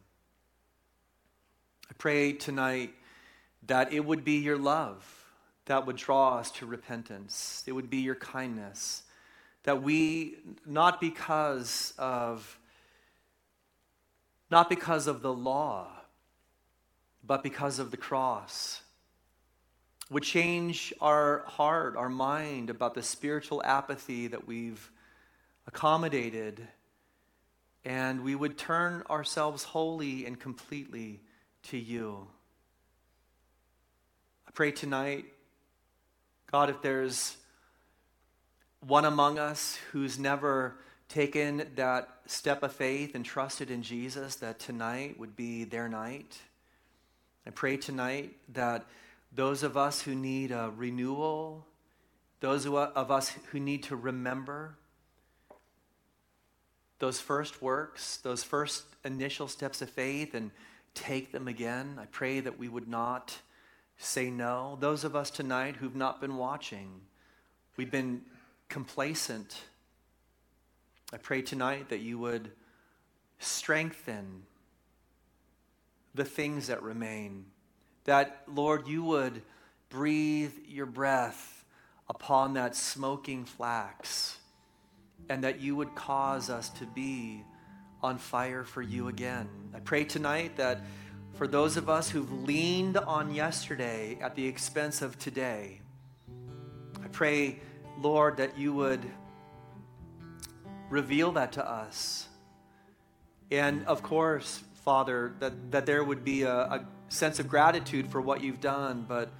I 1.90 1.94
pray 1.96 2.32
tonight 2.32 2.94
that 3.66 3.92
it 3.92 4.04
would 4.04 4.24
be 4.24 4.38
your 4.38 4.58
love 4.58 5.18
that 5.66 5.86
would 5.86 5.96
draw 5.96 6.38
us 6.38 6.50
to 6.50 6.66
repentance, 6.66 7.62
it 7.66 7.72
would 7.72 7.88
be 7.88 7.98
your 7.98 8.16
kindness 8.16 9.04
that 9.64 9.82
we, 9.82 10.36
not 10.66 11.00
because 11.00 11.94
of, 11.98 12.58
not 14.50 14.68
because 14.68 15.06
of 15.06 15.22
the 15.22 15.32
law, 15.32 15.86
but 17.24 17.42
because 17.42 17.78
of 17.78 17.90
the 17.90 17.96
cross, 17.96 18.82
would 20.10 20.24
change 20.24 20.92
our 21.00 21.44
heart, 21.46 21.96
our 21.96 22.08
mind 22.08 22.68
about 22.68 22.94
the 22.94 23.02
spiritual 23.02 23.62
apathy 23.64 24.26
that 24.26 24.46
we've 24.46 24.90
accommodated, 25.66 26.66
and 27.84 28.22
we 28.22 28.34
would 28.34 28.58
turn 28.58 29.02
ourselves 29.08 29.62
wholly 29.62 30.26
and 30.26 30.38
completely 30.38 31.20
to 31.62 31.78
you. 31.78 32.26
I 34.46 34.50
pray 34.50 34.72
tonight, 34.72 35.24
God, 36.50 36.68
if 36.68 36.82
there's 36.82 37.36
one 38.86 39.04
among 39.04 39.38
us 39.38 39.78
who's 39.92 40.18
never 40.18 40.76
taken 41.08 41.68
that 41.76 42.08
step 42.26 42.62
of 42.62 42.72
faith 42.72 43.14
and 43.14 43.24
trusted 43.24 43.70
in 43.70 43.82
Jesus, 43.82 44.36
that 44.36 44.58
tonight 44.58 45.18
would 45.18 45.36
be 45.36 45.64
their 45.64 45.88
night. 45.88 46.38
I 47.46 47.50
pray 47.50 47.76
tonight 47.76 48.34
that 48.54 48.86
those 49.32 49.62
of 49.62 49.76
us 49.76 50.02
who 50.02 50.14
need 50.14 50.50
a 50.50 50.72
renewal, 50.76 51.66
those 52.40 52.66
of 52.66 53.10
us 53.10 53.32
who 53.50 53.60
need 53.60 53.84
to 53.84 53.96
remember 53.96 54.76
those 56.98 57.20
first 57.20 57.60
works, 57.60 58.18
those 58.18 58.44
first 58.44 58.84
initial 59.04 59.48
steps 59.48 59.82
of 59.82 59.90
faith, 59.90 60.34
and 60.34 60.50
take 60.94 61.32
them 61.32 61.48
again. 61.48 61.98
I 62.00 62.06
pray 62.06 62.40
that 62.40 62.58
we 62.58 62.68
would 62.68 62.86
not 62.86 63.36
say 63.96 64.30
no. 64.30 64.76
Those 64.80 65.02
of 65.02 65.16
us 65.16 65.30
tonight 65.30 65.76
who've 65.76 65.96
not 65.96 66.20
been 66.20 66.36
watching, 66.36 67.00
we've 67.76 67.90
been 67.90 68.22
complacent. 68.72 69.64
I 71.12 71.18
pray 71.18 71.42
tonight 71.42 71.90
that 71.90 72.00
you 72.00 72.18
would 72.18 72.50
strengthen 73.38 74.44
the 76.14 76.24
things 76.24 76.68
that 76.68 76.82
remain. 76.82 77.44
That, 78.04 78.44
Lord, 78.48 78.88
you 78.88 79.04
would 79.04 79.42
breathe 79.90 80.54
your 80.66 80.86
breath 80.86 81.66
upon 82.08 82.54
that 82.54 82.74
smoking 82.74 83.44
flax, 83.44 84.38
and 85.28 85.44
that 85.44 85.60
you 85.60 85.76
would 85.76 85.94
cause 85.94 86.48
us 86.48 86.70
to 86.70 86.86
be 86.86 87.44
on 88.02 88.16
fire 88.16 88.64
for 88.64 88.80
you 88.80 89.08
again. 89.08 89.50
I 89.74 89.80
pray 89.80 90.04
tonight 90.04 90.56
that 90.56 90.80
for 91.34 91.46
those 91.46 91.76
of 91.76 91.90
us 91.90 92.08
who've 92.08 92.32
leaned 92.44 92.96
on 92.96 93.34
yesterday 93.34 94.18
at 94.22 94.34
the 94.34 94.46
expense 94.46 95.02
of 95.02 95.18
today, 95.18 95.82
I 97.04 97.08
pray, 97.08 97.60
Lord, 98.00 98.38
that 98.38 98.58
you 98.58 98.72
would 98.72 99.04
reveal 100.90 101.32
that 101.32 101.52
to 101.52 101.68
us. 101.68 102.28
And 103.50 103.84
of 103.86 104.02
course, 104.02 104.62
Father, 104.84 105.34
that, 105.40 105.70
that 105.70 105.86
there 105.86 106.02
would 106.02 106.24
be 106.24 106.42
a, 106.42 106.54
a 106.54 106.86
sense 107.08 107.38
of 107.38 107.48
gratitude 107.48 108.08
for 108.08 108.20
what 108.20 108.42
you've 108.42 108.60
done, 108.60 109.04
but 109.06 109.30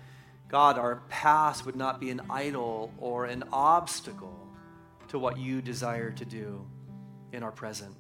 God, 0.49 0.79
our 0.79 0.97
past 1.09 1.65
would 1.65 1.77
not 1.77 1.99
be 1.99 2.11
an 2.11 2.21
idol 2.29 2.93
or 2.99 3.25
an 3.25 3.45
obstacle 3.53 4.39
to 5.09 5.19
what 5.19 5.39
you 5.39 5.63
desire 5.63 6.11
to 6.11 6.25
do 6.25 6.67
in 7.33 7.43
our 7.43 7.51
present. 7.51 7.95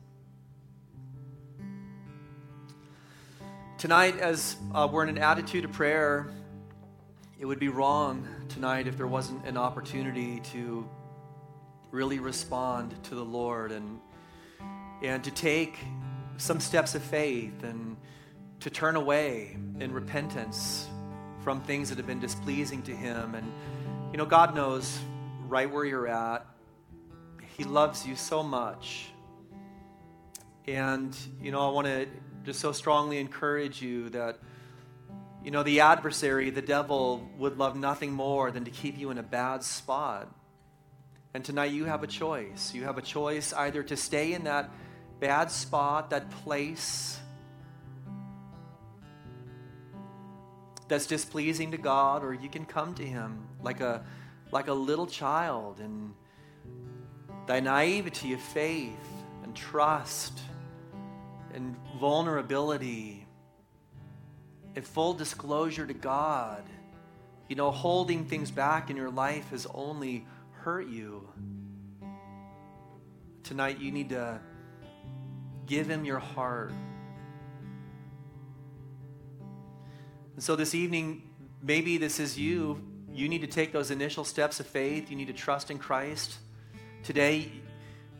Tonight, 3.78 4.18
as 4.20 4.56
uh, 4.74 4.86
we're 4.90 5.02
in 5.02 5.08
an 5.08 5.18
attitude 5.18 5.64
of 5.64 5.72
prayer, 5.72 6.30
it 7.40 7.46
would 7.46 7.58
be 7.58 7.68
wrong 7.68 8.28
tonight 8.52 8.86
if 8.86 8.98
there 8.98 9.06
wasn't 9.06 9.46
an 9.46 9.56
opportunity 9.56 10.40
to 10.40 10.86
really 11.90 12.18
respond 12.18 12.94
to 13.04 13.14
the 13.14 13.24
Lord 13.24 13.72
and, 13.72 13.98
and 15.02 15.24
to 15.24 15.30
take 15.30 15.78
some 16.36 16.60
steps 16.60 16.94
of 16.94 17.02
faith 17.02 17.62
and 17.62 17.96
to 18.60 18.68
turn 18.68 18.96
away 18.96 19.56
in 19.80 19.90
repentance 19.90 20.86
from 21.42 21.62
things 21.62 21.88
that 21.88 21.96
have 21.96 22.06
been 22.06 22.20
displeasing 22.20 22.82
to 22.82 22.92
Him. 22.92 23.34
And, 23.34 23.50
you 24.12 24.18
know, 24.18 24.26
God 24.26 24.54
knows 24.54 24.98
right 25.48 25.70
where 25.70 25.86
you're 25.86 26.08
at. 26.08 26.44
He 27.56 27.64
loves 27.64 28.06
you 28.06 28.16
so 28.16 28.42
much. 28.42 29.06
And, 30.68 31.16
you 31.40 31.52
know, 31.52 31.66
I 31.66 31.70
want 31.70 31.86
to 31.86 32.06
just 32.44 32.60
so 32.60 32.72
strongly 32.72 33.18
encourage 33.18 33.80
you 33.80 34.10
that, 34.10 34.38
you 35.44 35.50
know, 35.50 35.62
the 35.62 35.80
adversary, 35.80 36.50
the 36.50 36.62
devil, 36.62 37.28
would 37.38 37.58
love 37.58 37.76
nothing 37.76 38.12
more 38.12 38.50
than 38.50 38.64
to 38.64 38.70
keep 38.70 38.96
you 38.96 39.10
in 39.10 39.18
a 39.18 39.22
bad 39.22 39.64
spot. 39.64 40.32
And 41.34 41.44
tonight 41.44 41.72
you 41.72 41.84
have 41.86 42.02
a 42.02 42.06
choice. 42.06 42.72
You 42.74 42.84
have 42.84 42.98
a 42.98 43.02
choice 43.02 43.52
either 43.52 43.82
to 43.84 43.96
stay 43.96 44.34
in 44.34 44.44
that 44.44 44.70
bad 45.18 45.50
spot, 45.50 46.10
that 46.10 46.30
place 46.30 47.18
that's 50.88 51.06
displeasing 51.06 51.70
to 51.72 51.78
God, 51.78 52.22
or 52.22 52.34
you 52.34 52.48
can 52.48 52.64
come 52.64 52.94
to 52.94 53.04
Him 53.04 53.48
like 53.62 53.80
a, 53.80 54.04
like 54.52 54.68
a 54.68 54.74
little 54.74 55.06
child 55.06 55.80
and 55.80 56.12
thy 57.46 57.60
naivety 57.60 58.32
of 58.34 58.40
faith 58.40 58.92
and 59.42 59.56
trust 59.56 60.38
and 61.54 61.76
vulnerability 61.98 63.26
and 64.74 64.84
full 64.84 65.14
disclosure 65.14 65.86
to 65.86 65.94
God. 65.94 66.62
You 67.48 67.56
know, 67.56 67.70
holding 67.70 68.24
things 68.24 68.50
back 68.50 68.90
in 68.90 68.96
your 68.96 69.10
life 69.10 69.50
has 69.50 69.66
only 69.74 70.26
hurt 70.52 70.88
you. 70.88 71.28
Tonight, 73.42 73.80
you 73.80 73.90
need 73.90 74.10
to 74.10 74.40
give 75.66 75.88
Him 75.88 76.04
your 76.04 76.18
heart. 76.18 76.72
And 80.34 80.42
so, 80.42 80.56
this 80.56 80.74
evening, 80.74 81.22
maybe 81.62 81.98
this 81.98 82.18
is 82.18 82.38
you. 82.38 82.80
You 83.12 83.28
need 83.28 83.42
to 83.42 83.46
take 83.46 83.72
those 83.72 83.90
initial 83.90 84.24
steps 84.24 84.60
of 84.60 84.66
faith. 84.66 85.10
You 85.10 85.16
need 85.16 85.26
to 85.26 85.34
trust 85.34 85.70
in 85.70 85.78
Christ. 85.78 86.38
Today, 87.02 87.52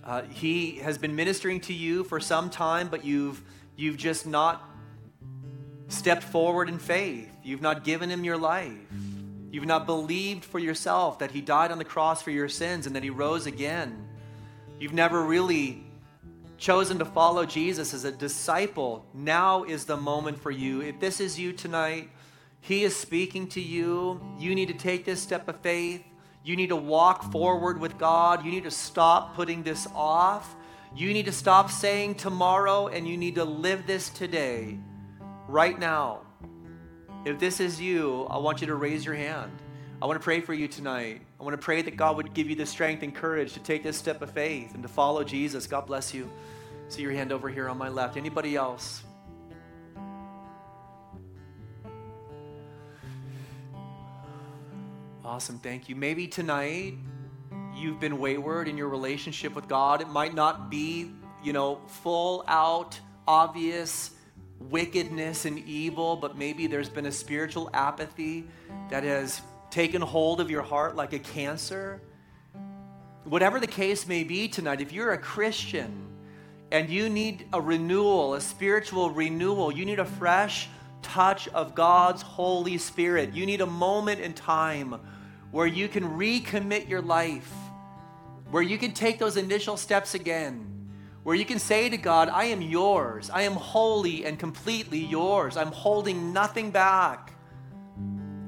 uh, 0.05 0.23
he 0.23 0.79
has 0.79 0.99
been 0.99 1.17
ministering 1.17 1.61
to 1.61 1.73
you 1.73 2.05
for 2.05 2.21
some 2.21 2.51
time, 2.51 2.89
but 2.89 3.05
you've, 3.05 3.43
you've 3.77 3.97
just 3.97 4.27
not 4.27 4.72
stepped 5.93 6.23
forward 6.23 6.69
in 6.69 6.79
faith. 6.79 7.31
You've 7.43 7.63
not 7.63 7.85
given 7.85 8.11
him 8.11 8.25
your 8.25 8.39
life. 8.39 8.73
You've 9.51 9.67
not 9.67 9.87
believed 9.87 10.45
for 10.45 10.59
yourself 10.59 11.19
that 11.19 11.31
he 11.31 11.41
died 11.41 11.71
on 11.71 11.79
the 11.79 11.85
cross 11.85 12.23
for 12.23 12.31
your 12.31 12.49
sins 12.49 12.87
and 12.87 12.97
that 12.97 13.03
he 13.03 13.11
rose 13.11 13.47
again. 13.47 14.09
You've 14.81 14.95
never 14.95 15.23
really 15.23 15.85
chosen 16.57 16.99
to 16.99 17.05
follow 17.05 17.45
Jesus 17.45 17.93
as 17.93 18.05
a 18.05 18.13
disciple. 18.13 19.05
Now 19.13 19.65
is 19.65 19.85
the 19.85 19.97
moment 19.97 20.41
for 20.41 20.51
you. 20.51 20.81
If 20.81 21.01
this 21.01 21.21
is 21.21 21.39
you 21.39 21.53
tonight, 21.53 22.09
he 22.61 22.85
is 22.85 22.97
speaking 22.97 23.49
to 23.49 23.61
you. 23.61 24.21
You 24.39 24.55
need 24.55 24.69
to 24.69 24.75
take 24.75 25.05
this 25.05 25.21
step 25.21 25.49
of 25.49 25.61
faith. 25.61 26.03
You 26.45 26.57
need 26.57 26.69
to 26.69 26.77
walk 26.77 27.31
forward 27.31 27.79
with 27.79 27.99
God. 27.99 28.45
You 28.45 28.51
need 28.51 28.65
to 28.65 28.71
stop 28.71 29.35
putting 29.35 29.63
this 29.63 29.87
off. 29.95 30.55
You 30.95 31.13
need 31.13 31.27
to 31.27 31.33
stop 31.33 31.71
saying 31.71 32.17
tomorrow, 32.17 32.89
and 32.89 33.09
you 33.09 33.17
need 33.17 33.37
to 33.37 33.45
live 33.45 33.87
this 33.87 34.11
today, 34.11 34.79
right 35.53 35.79
now. 35.79 36.23
If 37.27 37.39
this 37.39 37.61
is 37.61 37.79
you, 37.79 38.25
I 38.31 38.39
want 38.39 38.63
you 38.63 38.67
to 38.69 38.75
raise 38.75 39.05
your 39.05 39.15
hand. 39.15 39.53
I 40.01 40.07
want 40.07 40.19
to 40.19 40.25
pray 40.25 40.41
for 40.41 40.55
you 40.55 40.67
tonight. 40.67 41.21
I 41.39 41.45
want 41.45 41.53
to 41.53 41.63
pray 41.63 41.83
that 41.83 41.95
God 41.95 42.17
would 42.17 42.33
give 42.33 42.49
you 42.49 42.57
the 42.57 42.65
strength 42.65 43.03
and 43.03 43.15
courage 43.15 43.53
to 43.53 43.61
take 43.61 43.83
this 43.83 43.97
step 43.99 44.23
of 44.23 44.31
faith 44.31 44.73
and 44.75 44.83
to 44.83 44.89
follow 44.89 45.23
Jesus. 45.23 45.67
God 45.67 45.87
bless 45.87 46.15
you. 46.15 46.29
See 46.89 47.03
your 47.03 47.13
hand 47.13 47.33
over 47.33 47.51
here 47.51 47.69
on 47.69 47.77
my 47.77 47.91
left. 47.91 48.17
Anybody 48.17 48.57
else? 48.57 49.05
Awesome. 55.23 55.59
Thank 55.59 55.89
you. 55.89 55.95
Maybe 55.95 56.27
tonight 56.27 56.95
you've 57.77 58.01
been 58.01 58.19
wayward 58.19 58.69
in 58.69 58.79
your 58.79 58.89
relationship 58.89 59.55
with 59.55 59.69
God. 59.69 60.01
It 60.01 60.09
might 60.09 60.35
not 60.35 60.71
be, 60.71 61.13
you 61.45 61.53
know, 61.53 61.81
full 61.87 62.43
out, 62.49 62.99
obvious 63.29 64.13
wickedness 64.71 65.45
and 65.45 65.59
evil, 65.61 66.17
but 66.17 66.37
maybe 66.37 66.67
there's 66.67 66.89
been 66.89 67.07
a 67.07 67.13
spiritual 67.13 67.71
apathy 67.73 68.45
that 68.91 69.05
has 69.05 69.41
taken 69.71 70.03
hold 70.03 70.41
of 70.41 70.51
your 70.51 70.63
heart 70.63 70.97
like 70.97 71.13
a 71.13 71.19
cancer. 71.19 72.01
Whatever 73.25 73.61
the 73.61 73.67
case 73.67 74.07
may 74.07 74.25
be 74.25 74.49
tonight, 74.49 74.81
if 74.81 74.93
you're 74.93 75.13
a 75.13 75.19
Christian 75.19 76.09
and 76.71 76.91
you 76.91 77.09
need 77.09 77.47
a 77.53 77.61
renewal, 77.61 78.35
a 78.35 78.41
spiritual 78.41 79.11
renewal, 79.11 79.73
you 79.73 79.85
need 79.85 79.99
a 79.99 80.05
fresh 80.05 80.69
touch 81.03 81.49
of 81.49 81.75
God's 81.75 82.23
Holy 82.23 82.79
Spirit. 82.79 83.35
You 83.35 83.47
need 83.47 83.61
a 83.61 83.67
moment 83.67 84.21
in 84.21 84.33
time 84.33 84.99
where 85.51 85.67
you 85.67 85.89
can 85.89 86.05
recommit 86.19 86.89
your 86.89 87.03
life, 87.03 87.53
where 88.51 88.63
you 88.63 88.79
can 88.79 88.93
take 88.93 89.19
those 89.19 89.37
initial 89.37 89.77
steps 89.77 90.15
again, 90.15 90.72
where 91.23 91.37
you 91.37 91.45
can 91.45 91.59
say 91.59 91.89
to 91.89 91.97
God, 91.97 92.29
I 92.29 92.45
am 92.47 92.61
yours. 92.61 93.31
I 93.31 93.43
am 93.43 93.53
wholly 93.53 94.25
and 94.25 94.39
completely 94.39 94.99
yours. 94.99 95.57
I'm 95.57 95.73
holding 95.73 96.33
nothing 96.33 96.71
back. 96.71 97.33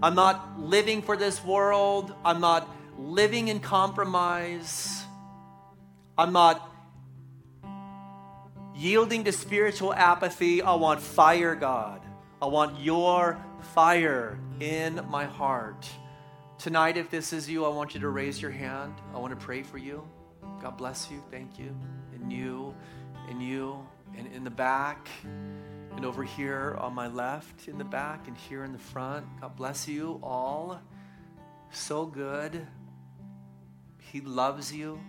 I'm 0.02 0.14
not 0.14 0.60
living 0.60 1.00
for 1.02 1.16
this 1.16 1.42
world. 1.44 2.14
I'm 2.24 2.40
not 2.40 2.68
living 2.98 3.48
in 3.48 3.60
compromise. 3.60 5.02
I'm 6.18 6.32
not 6.32 6.70
yielding 8.74 9.24
to 9.24 9.32
spiritual 9.32 9.94
apathy. 9.94 10.60
I 10.60 10.74
want 10.74 11.00
fire, 11.00 11.54
God. 11.54 12.02
I 12.42 12.46
want 12.46 12.80
your 12.80 13.38
fire 13.72 14.38
in 14.60 15.00
my 15.08 15.24
heart. 15.24 15.88
Tonight, 16.58 16.96
if 16.96 17.10
this 17.10 17.32
is 17.32 17.48
you, 17.48 17.64
I 17.64 17.68
want 17.68 17.94
you 17.94 18.00
to 18.00 18.08
raise 18.08 18.42
your 18.42 18.50
hand. 18.50 18.94
I 19.14 19.18
want 19.18 19.38
to 19.38 19.44
pray 19.44 19.62
for 19.62 19.78
you. 19.78 20.06
God 20.60 20.76
bless 20.76 21.10
you. 21.10 21.22
Thank 21.30 21.58
you. 21.58 21.74
You, 22.30 22.74
and 23.28 23.42
you, 23.42 23.86
and 24.16 24.26
in 24.32 24.44
the 24.44 24.50
back, 24.50 25.08
and 25.96 26.04
over 26.04 26.24
here 26.24 26.76
on 26.80 26.94
my 26.94 27.08
left 27.08 27.68
in 27.68 27.78
the 27.78 27.84
back, 27.84 28.28
and 28.28 28.36
here 28.36 28.64
in 28.64 28.72
the 28.72 28.78
front. 28.78 29.26
God 29.40 29.56
bless 29.56 29.88
you 29.88 30.18
all. 30.22 30.80
So 31.70 32.06
good. 32.06 32.66
He 34.12 34.20
loves 34.20 34.72
you. 34.72 35.00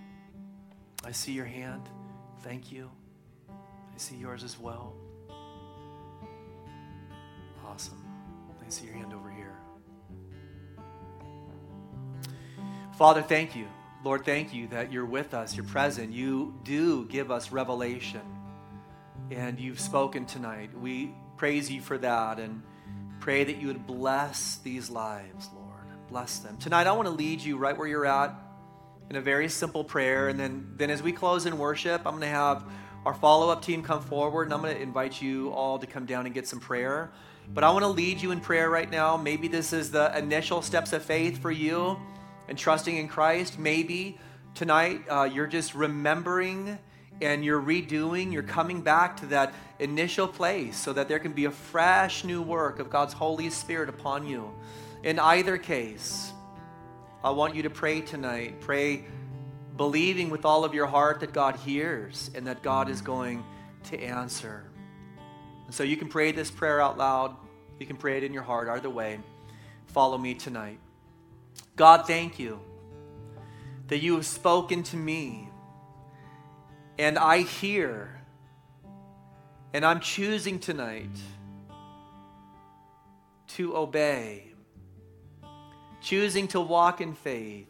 I 1.04 1.12
see 1.12 1.32
your 1.32 1.46
hand. 1.46 1.84
Thank 2.42 2.72
you. 2.72 2.90
I 3.50 3.98
see 3.98 4.16
yours 4.16 4.44
as 4.44 4.60
well. 4.60 4.94
Awesome. 7.66 8.04
I 8.66 8.70
see 8.70 8.86
your 8.86 8.96
hand 8.96 9.14
over 9.14 9.30
here. 9.30 9.54
Father, 12.98 13.22
thank 13.22 13.56
you. 13.56 13.68
Lord, 14.06 14.24
thank 14.24 14.54
you 14.54 14.68
that 14.68 14.92
you're 14.92 15.04
with 15.04 15.34
us, 15.34 15.56
you're 15.56 15.66
present. 15.66 16.14
You 16.14 16.54
do 16.62 17.06
give 17.06 17.32
us 17.32 17.52
revelation, 17.52 18.22
and 19.32 19.60
you've 19.60 19.80
spoken 19.80 20.28
tonight. 20.28 20.70
We 20.80 21.12
praise 21.38 21.72
you 21.72 21.82
for 21.82 21.98
that 21.98 22.40
and 22.40 22.62
pray 23.20 23.44
that 23.44 23.58
you 23.58 23.66
would 23.66 23.88
bless 23.88 24.58
these 24.58 24.92
lives, 24.92 25.50
Lord. 25.56 25.88
Bless 26.08 26.38
them. 26.38 26.56
Tonight, 26.58 26.86
I 26.86 26.92
want 26.92 27.08
to 27.08 27.16
lead 27.16 27.42
you 27.42 27.58
right 27.58 27.76
where 27.76 27.88
you're 27.88 28.06
at 28.06 28.32
in 29.10 29.16
a 29.16 29.22
very 29.22 29.50
simple 29.50 29.84
prayer. 29.84 30.28
And 30.28 30.40
then, 30.40 30.74
then 30.76 30.92
as 30.92 31.02
we 31.02 31.12
close 31.12 31.48
in 31.48 31.58
worship, 31.58 32.02
I'm 32.06 32.12
going 32.12 32.22
to 32.22 32.28
have 32.28 32.64
our 33.08 33.16
follow 33.16 33.50
up 33.50 33.64
team 33.64 33.82
come 33.82 34.04
forward 34.04 34.44
and 34.44 34.54
I'm 34.54 34.62
going 34.62 34.76
to 34.76 34.82
invite 34.84 35.20
you 35.20 35.50
all 35.50 35.80
to 35.80 35.88
come 35.88 36.06
down 36.06 36.28
and 36.28 36.36
get 36.36 36.48
some 36.48 36.60
prayer. 36.60 37.12
But 37.52 37.64
I 37.64 37.72
want 37.72 37.82
to 37.82 37.90
lead 37.90 38.22
you 38.22 38.30
in 38.30 38.40
prayer 38.40 38.70
right 38.70 38.90
now. 38.90 39.18
Maybe 39.18 39.48
this 39.48 39.74
is 39.74 39.90
the 39.90 40.16
initial 40.16 40.62
steps 40.62 40.94
of 40.94 41.02
faith 41.02 41.42
for 41.42 41.50
you 41.50 41.98
and 42.48 42.58
trusting 42.58 42.96
in 42.96 43.08
Christ. 43.08 43.60
Maybe 43.60 44.18
tonight 44.54 45.02
uh, 45.10 45.30
you're 45.32 45.48
just 45.48 45.76
remembering 45.76 46.78
and 47.22 47.46
you're 47.46 47.62
redoing, 47.62 48.34
you're 48.34 48.44
coming 48.44 48.82
back 48.82 49.18
to 49.18 49.28
that 49.28 49.54
initial 49.80 50.28
place 50.28 50.78
so 50.78 50.94
that 50.94 51.08
there 51.08 51.20
can 51.20 51.32
be 51.32 51.46
a 51.46 51.52
fresh 51.52 52.24
new 52.24 52.42
work 52.42 52.80
of 52.80 52.90
God's 52.90 53.14
Holy 53.14 53.50
Spirit 53.50 53.90
upon 53.90 54.28
you. 54.28 54.54
In 55.04 55.20
either 55.20 55.58
case, 55.58 56.32
I 57.24 57.30
want 57.30 57.56
you 57.56 57.64
to 57.64 57.70
pray 57.70 58.02
tonight. 58.02 58.60
Pray 58.62 59.06
believing 59.78 60.30
with 60.30 60.46
all 60.46 60.64
of 60.64 60.74
your 60.74 60.88
heart 60.88 61.20
that 61.22 61.34
God 61.34 61.56
hears 61.56 62.30
and 62.36 62.48
that 62.48 62.62
God 62.64 62.90
is 62.90 63.02
going 63.02 63.44
to 63.86 64.00
answer. 64.02 64.64
And 65.66 65.74
so 65.74 65.84
you 65.84 65.98
can 65.98 66.08
pray 66.08 66.32
this 66.32 66.52
prayer 66.52 66.82
out 66.82 66.98
loud. 66.98 67.36
You 67.80 67.86
can 67.86 67.98
pray 67.98 68.18
it 68.18 68.24
in 68.24 68.34
your 68.34 68.44
heart, 68.44 68.70
either 68.70 68.90
way. 68.90 69.20
Follow 69.88 70.18
me 70.18 70.34
tonight. 70.34 70.80
God, 71.76 72.08
thank 72.08 72.40
you 72.40 72.60
that 73.88 74.00
you 74.00 74.16
have 74.16 74.26
spoken 74.26 74.84
to 74.84 74.98
me. 74.98 75.50
And 76.98 77.18
I 77.18 77.40
hear 77.40 78.16
and 79.76 79.86
I'm 79.86 80.00
choosing 80.00 80.60
tonight 80.60 81.10
to 83.50 83.76
obey, 83.76 84.54
choosing 86.00 86.48
to 86.48 86.62
walk 86.62 87.02
in 87.02 87.14
faith, 87.14 87.68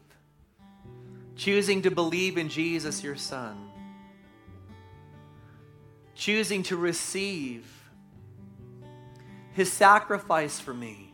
choosing 1.36 1.82
to 1.82 1.89
believe 1.89 2.38
in 2.38 2.47
Jesus, 2.47 3.03
your 3.03 3.16
Son, 3.16 3.72
choosing 6.14 6.62
to 6.62 6.78
receive 6.78 7.66
his 9.53 9.72
sacrifice 9.74 10.60
for 10.60 10.76
me, 10.76 11.05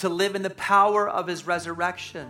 to 0.00 0.08
live 0.08 0.34
in 0.34 0.42
the 0.42 0.50
power 0.50 1.08
of 1.08 1.26
his 1.26 1.46
resurrection. 1.46 2.28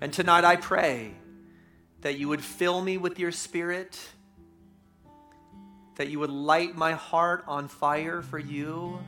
And 0.00 0.12
tonight 0.12 0.44
I 0.44 0.56
pray 0.56 1.12
that 2.02 2.18
you 2.18 2.28
would 2.28 2.42
fill 2.42 2.80
me 2.80 2.98
with 2.98 3.18
your 3.18 3.32
spirit, 3.32 3.98
that 5.96 6.08
you 6.08 6.18
would 6.20 6.30
light 6.30 6.76
my 6.76 6.92
heart 6.92 7.44
on 7.48 7.66
fire 7.68 8.22
for 8.22 8.38
you, 8.38 9.00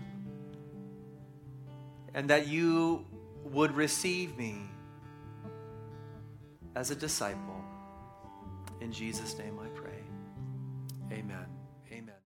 and 2.15 2.31
that 2.31 2.49
you 2.49 3.05
would 3.45 3.77
receive 3.77 4.37
me 4.37 4.63
as 6.75 6.91
a 6.91 6.97
disciple. 6.97 7.65
In 8.81 8.93
Jesus' 8.93 9.37
name 9.39 9.59
I 9.63 9.69
pray. 9.69 10.03
Amen. 11.13 11.50